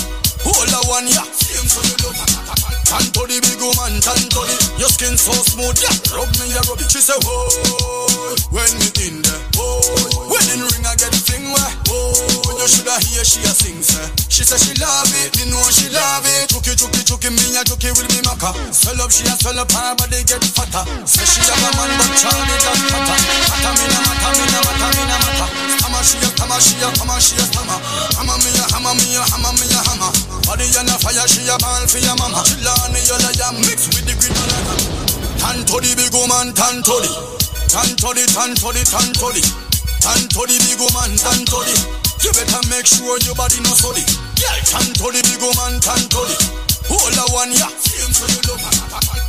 [0.43, 1.23] Hold the one, yeah.
[1.31, 2.89] Same so you look.
[2.89, 4.55] Tantoli, big woman, tantoli.
[4.79, 5.93] Your skin so smooth, yeah.
[6.15, 6.89] Rub me, yeah, rub it.
[6.91, 9.81] She say, whoa, when me in there, whoa.
[10.29, 12.13] When in ring, I get fling where, whoa.
[12.59, 14.03] You shoulda hear she a sing, say.
[14.29, 16.49] She say she love it, me know she love it.
[16.49, 18.51] Chuki, chuki, chuki, me a chuki with me maka.
[18.73, 20.83] Swell up, she a swell up, her body get fatter.
[21.07, 23.17] Say she have a man, but Charlie got fatter.
[23.47, 25.47] Fatter me na matter, me na matter, me na matter.
[25.79, 27.79] Stammer she a stammer, she a stammer, she a stammer.
[28.19, 30.11] Hammer me a hammer, me a hammer, me a hammer.
[30.49, 32.41] Body on a fire, she a ball for your mama.
[32.41, 34.73] She learn me all a yam mix with the green banana.
[35.37, 37.05] Tantoli big woman, tantoli.
[37.69, 39.45] Tantoli, tantoli, tantoli.
[40.01, 41.77] Tantoli big woman, tantoli.
[42.25, 44.09] You better make sure your body no solid.
[44.41, 46.33] Yeah, tantoli big woman, tantoli.
[46.89, 47.69] Hold the one, yeah.
[47.77, 48.57] Same so you look.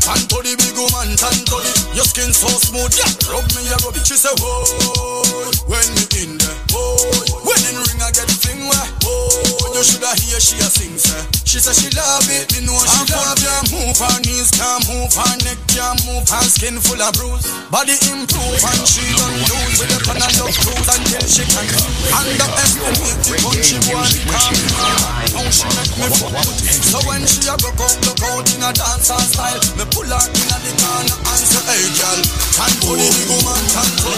[0.01, 1.69] Tantoli big woman, tantoli.
[1.93, 3.13] Your skin so smooth, yeah.
[3.29, 4.09] Rub me, yeah, rub it.
[4.09, 5.21] She say, whoa,
[5.69, 6.97] when me in there, whoa.
[7.45, 9.29] When in ring I get fling where, whoa.
[9.65, 11.21] Oh, you shoulda hear she a sing, say.
[11.45, 13.75] She say she love it, me know she love it.
[13.75, 17.47] Move her knees, can't move her neck, can't move her skin full of bruise.
[17.75, 21.67] Body improve and she don't lose with the pan and love cruise until she can.
[22.15, 24.07] Underestimate the country boy.
[24.31, 26.39] Now she make me fuck.
[26.91, 30.23] So when she a broke out, broke out in a dancehall style, me pull her
[30.23, 32.21] in a the corner and say, hey girl,
[32.55, 34.13] tan the big woman, tan the,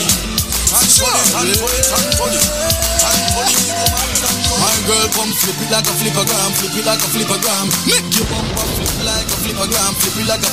[0.69, 2.29] tan the, tan the, tan for
[3.33, 7.67] My girl, come flip it like a flippergram, flip it like a flippergram.
[7.89, 10.51] Make your bumper flip like a flippergram, flip it like a